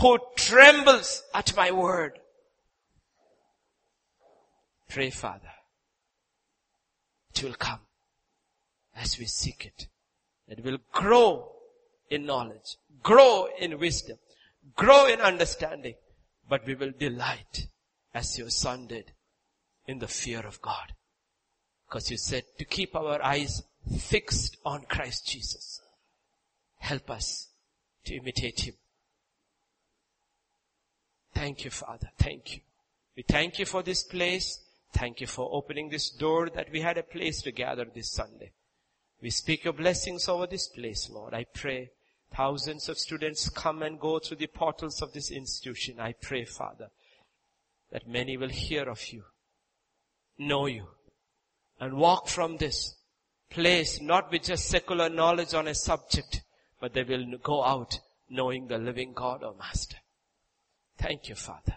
[0.00, 2.18] who trembles at my word.
[4.88, 5.50] Pray, Father,
[7.34, 7.80] it will come
[8.94, 9.88] as we seek it.
[10.46, 11.52] It will grow
[12.10, 14.18] in knowledge, grow in wisdom,
[14.76, 15.94] grow in understanding,
[16.48, 17.68] but we will delight
[18.12, 19.12] as your son did
[19.86, 20.92] in the fear of God.
[21.94, 23.62] Because you said to keep our eyes
[24.00, 25.80] fixed on Christ Jesus.
[26.80, 27.50] Help us
[28.04, 28.74] to imitate him.
[31.32, 32.10] Thank you, Father.
[32.18, 32.62] Thank you.
[33.16, 34.58] We thank you for this place.
[34.92, 38.50] Thank you for opening this door that we had a place to gather this Sunday.
[39.22, 41.32] We speak your blessings over this place, Lord.
[41.32, 41.92] I pray
[42.34, 46.00] thousands of students come and go through the portals of this institution.
[46.00, 46.88] I pray, Father,
[47.92, 49.22] that many will hear of you,
[50.36, 50.88] know you,
[51.80, 52.96] and walk from this
[53.50, 56.42] place not with just secular knowledge on a subject,
[56.80, 59.96] but they will go out knowing the living God or Master.
[60.98, 61.76] Thank you, Father.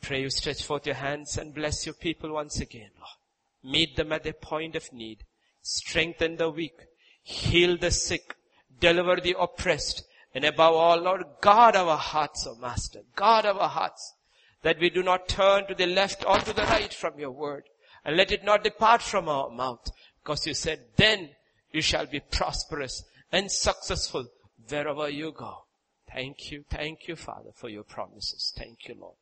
[0.00, 3.72] Pray you stretch forth your hands and bless your people once again, Lord.
[3.72, 5.24] Meet them at their point of need.
[5.62, 6.78] Strengthen the weak.
[7.22, 8.36] Heal the sick.
[8.78, 10.04] Deliver the oppressed.
[10.34, 13.00] And above all, Lord, guard our hearts, O Master.
[13.16, 14.14] Guard our hearts.
[14.62, 17.64] That we do not turn to the left or to the right from your word
[18.06, 19.90] and let it not depart from our mouth.
[20.22, 21.30] Because you said, then
[21.72, 24.26] you shall be prosperous and successful
[24.68, 25.64] wherever you go.
[26.10, 28.54] Thank you, thank you, Father, for your promises.
[28.56, 29.16] Thank you, Lord.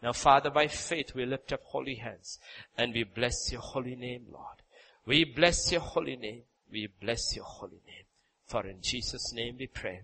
[0.00, 2.38] Now, Father, by faith we lift up holy hands
[2.76, 4.62] and we bless your holy name, Lord.
[5.04, 6.42] We bless your holy name.
[6.70, 8.04] We bless your holy name.
[8.46, 10.02] For in Jesus' name we pray.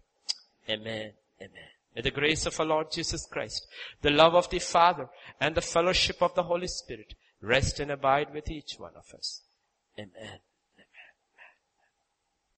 [0.69, 1.12] Amen.
[1.40, 1.70] Amen.
[1.94, 3.69] May the grace of our Lord Jesus Christ,
[4.02, 5.09] the love of the Father,
[5.40, 9.42] and the fellowship of the Holy Spirit rest and abide with each one of us.
[9.98, 10.38] Amen.